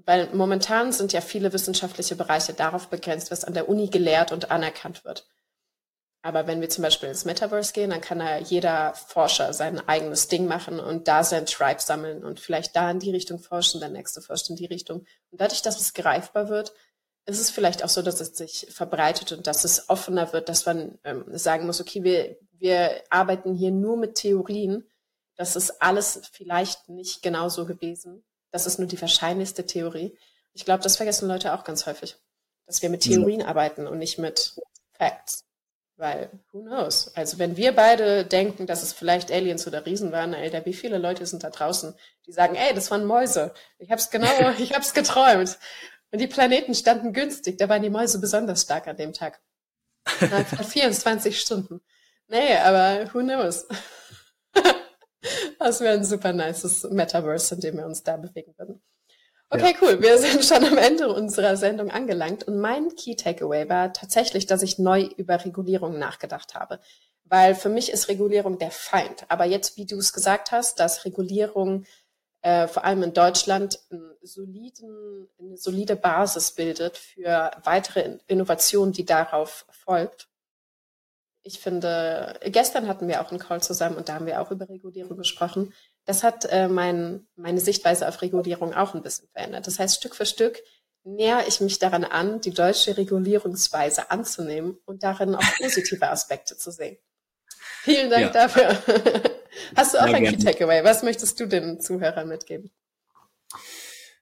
weil 0.05 0.29
momentan 0.33 0.91
sind 0.91 1.13
ja 1.13 1.21
viele 1.21 1.53
wissenschaftliche 1.53 2.15
Bereiche 2.15 2.53
darauf 2.53 2.87
begrenzt, 2.87 3.31
was 3.31 3.43
an 3.43 3.53
der 3.53 3.69
Uni 3.69 3.87
gelehrt 3.87 4.31
und 4.31 4.51
anerkannt 4.51 5.05
wird. 5.05 5.27
Aber 6.27 6.45
wenn 6.45 6.59
wir 6.59 6.69
zum 6.69 6.81
Beispiel 6.81 7.07
ins 7.09 7.25
Metaverse 7.25 7.71
gehen, 7.71 7.91
dann 7.91 8.01
kann 8.01 8.19
da 8.19 8.37
jeder 8.37 8.93
Forscher 8.95 9.53
sein 9.53 9.79
eigenes 9.87 10.27
Ding 10.27 10.45
machen 10.45 10.79
und 10.79 11.07
da 11.07 11.23
sein 11.23 11.45
Tribe 11.45 11.79
sammeln 11.79 12.25
und 12.25 12.39
vielleicht 12.39 12.75
da 12.75 12.91
in 12.91 12.99
die 12.99 13.11
Richtung 13.11 13.39
forschen, 13.39 13.79
der 13.79 13.89
nächste 13.89 14.21
forscht 14.21 14.49
in 14.49 14.57
die 14.57 14.65
Richtung. 14.65 15.05
Und 15.31 15.39
dadurch, 15.39 15.61
dass 15.61 15.79
es 15.79 15.93
greifbar 15.93 16.49
wird, 16.49 16.73
ist 17.27 17.39
es 17.39 17.49
vielleicht 17.49 17.83
auch 17.83 17.89
so, 17.89 18.01
dass 18.01 18.19
es 18.19 18.35
sich 18.35 18.67
verbreitet 18.69 19.31
und 19.31 19.47
dass 19.47 19.63
es 19.63 19.89
offener 19.89 20.33
wird, 20.33 20.49
dass 20.49 20.65
man 20.65 20.97
ähm, 21.03 21.25
sagen 21.31 21.65
muss, 21.65 21.79
okay, 21.79 22.03
wir, 22.03 22.37
wir 22.59 23.03
arbeiten 23.09 23.53
hier 23.53 23.71
nur 23.71 23.97
mit 23.97 24.15
Theorien. 24.15 24.89
Das 25.35 25.55
ist 25.55 25.81
alles 25.81 26.21
vielleicht 26.31 26.89
nicht 26.89 27.21
genau 27.21 27.49
so 27.49 27.65
gewesen. 27.65 28.23
Das 28.51 28.65
ist 28.65 28.79
nur 28.79 28.87
die 28.87 28.99
wahrscheinlichste 28.99 29.65
Theorie. 29.65 30.17
Ich 30.53 30.65
glaube, 30.65 30.83
das 30.83 30.97
vergessen 30.97 31.27
Leute 31.27 31.53
auch 31.53 31.63
ganz 31.63 31.85
häufig, 31.85 32.17
dass 32.65 32.81
wir 32.81 32.89
mit 32.89 33.01
Theorien 33.01 33.41
ja. 33.41 33.47
arbeiten 33.47 33.85
und 33.85 33.99
nicht 33.99 34.17
mit 34.17 34.55
Facts. 34.93 35.45
Weil, 35.97 36.29
who 36.51 36.61
knows? 36.61 37.11
Also 37.15 37.39
wenn 37.39 37.57
wir 37.57 37.75
beide 37.75 38.23
denken, 38.23 38.67
dass 38.67 38.83
es 38.83 38.93
vielleicht 38.93 39.31
Aliens 39.31 39.65
oder 39.65 39.85
Riesen 39.85 40.11
waren, 40.11 40.35
Alter, 40.35 40.63
wie 40.65 40.73
viele 40.73 40.99
Leute 40.99 41.25
sind 41.25 41.43
da 41.43 41.49
draußen, 41.49 41.95
die 42.27 42.31
sagen, 42.31 42.55
ey, 42.55 42.73
das 42.75 42.91
waren 42.91 43.05
Mäuse. 43.05 43.51
Ich 43.79 43.91
hab's 43.91 44.11
genau, 44.11 44.27
ich 44.59 44.73
hab's 44.73 44.93
geträumt. 44.93 45.57
Und 46.11 46.19
die 46.19 46.27
Planeten 46.27 46.75
standen 46.75 47.13
günstig, 47.13 47.57
da 47.57 47.67
waren 47.67 47.81
die 47.81 47.89
Mäuse 47.89 48.19
besonders 48.19 48.61
stark 48.61 48.87
an 48.87 48.97
dem 48.97 49.13
Tag. 49.13 49.41
Nach 50.21 50.63
24 50.63 51.39
Stunden. 51.39 51.81
Nee, 52.27 52.57
aber 52.57 53.13
who 53.13 53.19
knows? 53.19 53.65
das 55.59 55.81
wäre 55.81 55.93
ein 55.93 56.05
super 56.05 56.33
nices 56.33 56.83
Metaverse, 56.83 57.55
in 57.55 57.61
dem 57.61 57.77
wir 57.77 57.85
uns 57.85 58.03
da 58.03 58.17
bewegen 58.17 58.53
würden. 58.57 58.81
Okay, 59.49 59.73
ja. 59.73 59.77
cool. 59.81 60.01
Wir 60.01 60.17
sind 60.17 60.43
schon 60.43 60.65
am 60.65 60.77
Ende 60.77 61.07
unserer 61.07 61.55
Sendung 61.55 61.89
angelangt 61.89 62.43
und 62.43 62.59
mein 62.59 62.95
Key 62.95 63.15
Takeaway 63.15 63.69
war 63.69 63.93
tatsächlich, 63.93 64.45
dass 64.45 64.61
ich 64.61 64.77
neu 64.77 65.03
über 65.15 65.43
Regulierung 65.43 65.97
nachgedacht 65.97 66.53
habe. 66.53 66.79
Weil 67.23 67.55
für 67.55 67.69
mich 67.69 67.91
ist 67.91 68.09
Regulierung 68.09 68.57
der 68.57 68.71
Feind. 68.71 69.25
Aber 69.29 69.45
jetzt, 69.45 69.77
wie 69.77 69.85
du 69.85 69.97
es 69.97 70.11
gesagt 70.11 70.51
hast, 70.51 70.81
dass 70.81 71.05
Regulierung 71.05 71.85
äh, 72.41 72.67
vor 72.67 72.83
allem 72.83 73.03
in 73.03 73.13
Deutschland 73.13 73.79
einen 73.89 74.15
soliden, 74.21 75.29
eine 75.39 75.57
solide 75.57 75.95
Basis 75.95 76.51
bildet 76.51 76.97
für 76.97 77.51
weitere 77.63 78.19
Innovationen, 78.27 78.93
die 78.93 79.05
darauf 79.05 79.65
folgt 79.71 80.27
ich 81.47 81.59
finde, 81.59 82.37
gestern 82.43 82.89
hatten 82.89 83.07
wir 83.07 83.21
auch 83.21 83.31
einen 83.31 83.39
Call 83.39 83.63
zusammen 83.63 83.95
und 83.95 84.09
da 84.09 84.15
haben 84.15 84.25
wir 84.25 84.41
auch 84.41 84.51
über 84.51 84.67
Regulierung 84.67 85.17
gesprochen. 85.17 85.73
Das 86.05 86.21
hat 86.21 86.45
äh, 86.51 86.67
mein, 86.67 87.25
meine 87.37 87.61
Sichtweise 87.61 88.07
auf 88.07 88.21
Regulierung 88.21 88.73
auch 88.73 88.93
ein 88.93 89.01
bisschen 89.01 89.29
verändert. 89.29 89.65
Das 89.65 89.79
heißt, 89.79 89.95
Stück 89.95 90.15
für 90.15 90.25
Stück 90.25 90.61
näher 91.05 91.45
ich 91.47 91.61
mich 91.61 91.79
daran 91.79 92.03
an, 92.03 92.41
die 92.41 92.51
deutsche 92.51 92.97
Regulierungsweise 92.97 94.11
anzunehmen 94.11 94.77
und 94.85 95.03
darin 95.03 95.35
auch 95.35 95.43
positive 95.61 96.09
Aspekte 96.09 96.57
zu 96.57 96.69
sehen. 96.69 96.97
Vielen 97.83 98.09
Dank 98.09 98.35
ja. 98.35 98.47
dafür. 98.47 98.77
Hast 99.77 99.93
du 99.93 99.99
auch 99.99 100.07
ja, 100.07 100.15
ein 100.15 100.25
Key 100.25 100.37
Takeaway? 100.37 100.83
Was 100.83 101.01
möchtest 101.01 101.39
du 101.39 101.47
den 101.47 101.79
Zuhörern 101.79 102.27
mitgeben? 102.27 102.71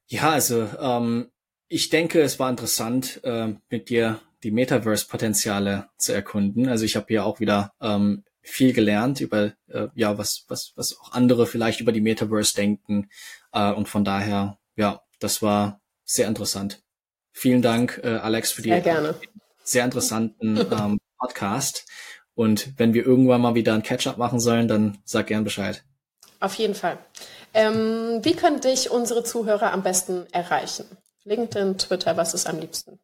Ja, 0.05 0.29
also 0.29 0.69
ähm, 0.79 1.31
ich 1.67 1.89
denke, 1.89 2.21
es 2.21 2.37
war 2.37 2.51
interessant, 2.51 3.19
äh, 3.23 3.55
mit 3.69 3.89
dir 3.89 4.21
die 4.45 4.51
Metaverse-Potenziale 4.51 5.89
zu 5.97 6.13
erkunden. 6.13 6.69
Also 6.69 6.85
ich 6.85 6.95
habe 6.95 7.07
hier 7.09 7.25
auch 7.25 7.39
wieder 7.39 7.73
ähm, 7.81 8.23
viel 8.41 8.73
gelernt 8.73 9.19
über 9.21 9.53
äh, 9.67 9.87
ja 9.95 10.19
was 10.19 10.45
was 10.47 10.71
was 10.75 10.95
auch 10.99 11.13
andere 11.13 11.47
vielleicht 11.47 11.81
über 11.81 11.91
die 11.91 11.99
Metaverse 11.99 12.53
denken 12.53 13.09
äh, 13.51 13.71
und 13.71 13.89
von 13.89 14.05
daher 14.05 14.59
ja 14.75 15.01
das 15.19 15.41
war 15.41 15.81
sehr 16.03 16.27
interessant. 16.27 16.83
Vielen 17.31 17.63
Dank 17.63 17.99
äh, 18.03 18.17
Alex 18.17 18.51
für 18.51 18.61
die 18.61 18.69
sehr, 18.69 18.81
gerne. 18.81 19.15
sehr 19.63 19.83
interessanten 19.83 20.57
ähm, 20.71 20.99
Podcast 21.17 21.87
Und 22.35 22.77
wenn 22.77 22.93
wir 22.93 23.03
irgendwann 23.03 23.41
mal 23.41 23.55
wieder 23.55 23.73
ein 23.73 23.81
Catch-up 23.81 24.17
machen 24.17 24.39
sollen, 24.39 24.67
dann 24.67 24.99
sag 25.05 25.27
gern 25.27 25.43
Bescheid. 25.43 25.83
Auf 26.39 26.53
jeden 26.55 26.75
Fall. 26.75 26.99
Ähm, 27.55 28.19
wie 28.21 28.35
können 28.35 28.61
dich 28.61 28.91
unsere 28.91 29.23
Zuhörer 29.23 29.71
am 29.71 29.81
besten 29.81 30.27
erreichen? 30.31 30.85
LinkedIn, 31.23 31.79
Twitter, 31.79 32.15
was 32.15 32.35
ist 32.35 32.45
am 32.45 32.59
liebsten? 32.59 32.99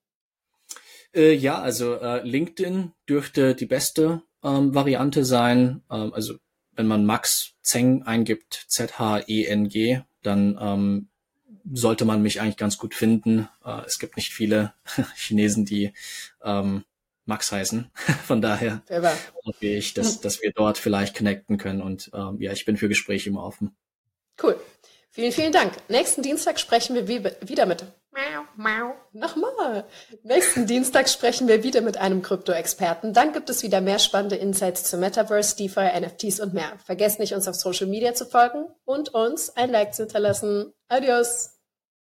Äh, 1.13 1.33
ja, 1.33 1.59
also 1.59 1.95
äh, 1.95 2.25
LinkedIn 2.27 2.93
dürfte 3.07 3.55
die 3.55 3.65
beste 3.65 4.21
ähm, 4.43 4.73
Variante 4.73 5.25
sein. 5.25 5.81
Ähm, 5.91 6.13
also 6.13 6.35
wenn 6.73 6.87
man 6.87 7.05
Max 7.05 7.53
Zeng 7.61 8.03
eingibt, 8.03 8.65
Z-H-E-N-G, 8.67 10.01
dann 10.23 10.57
ähm, 10.59 11.07
sollte 11.71 12.05
man 12.05 12.21
mich 12.21 12.41
eigentlich 12.41 12.57
ganz 12.57 12.77
gut 12.77 12.95
finden. 12.95 13.49
Äh, 13.65 13.81
es 13.85 13.99
gibt 13.99 14.15
nicht 14.15 14.33
viele 14.33 14.73
Chinesen, 15.15 15.65
die 15.65 15.93
ähm, 16.43 16.85
Max 17.25 17.51
heißen. 17.51 17.91
Von 18.25 18.41
daher 18.41 18.81
hoffe 19.45 19.65
ich, 19.65 19.93
dass, 19.93 20.21
dass 20.21 20.41
wir 20.41 20.51
dort 20.53 20.77
vielleicht 20.77 21.15
connecten 21.15 21.57
können. 21.57 21.81
Und 21.81 22.09
ähm, 22.13 22.37
ja, 22.39 22.51
ich 22.51 22.65
bin 22.65 22.77
für 22.77 22.89
Gespräche 22.89 23.29
immer 23.29 23.43
offen. 23.43 23.75
Cool. 24.41 24.59
Vielen, 25.13 25.33
vielen 25.33 25.51
Dank. 25.51 25.73
Nächsten 25.89 26.21
Dienstag 26.21 26.57
sprechen 26.57 26.95
wir 26.95 27.07
wieder 27.07 27.65
mit. 27.65 27.83
Nochmal. 29.11 29.85
Nächsten 30.23 30.67
Dienstag 30.67 31.09
sprechen 31.09 31.49
wir 31.49 31.63
wieder 31.63 31.81
mit 31.81 31.97
einem 31.97 32.21
Krypto-Experten. 32.21 33.13
Dann 33.13 33.33
gibt 33.33 33.49
es 33.49 33.61
wieder 33.61 33.81
mehr 33.81 33.99
spannende 33.99 34.37
Insights 34.37 34.85
zu 34.85 34.97
Metaverse, 34.97 35.57
DeFi, 35.57 35.99
NFTs 35.99 36.39
und 36.39 36.53
mehr. 36.53 36.73
Vergesst 36.85 37.19
nicht, 37.19 37.33
uns 37.33 37.47
auf 37.47 37.55
Social 37.55 37.87
Media 37.87 38.13
zu 38.13 38.25
folgen 38.25 38.65
und 38.85 39.13
uns 39.13 39.49
ein 39.55 39.69
Like 39.69 39.93
zu 39.93 40.03
hinterlassen. 40.03 40.73
Adios. 40.87 41.60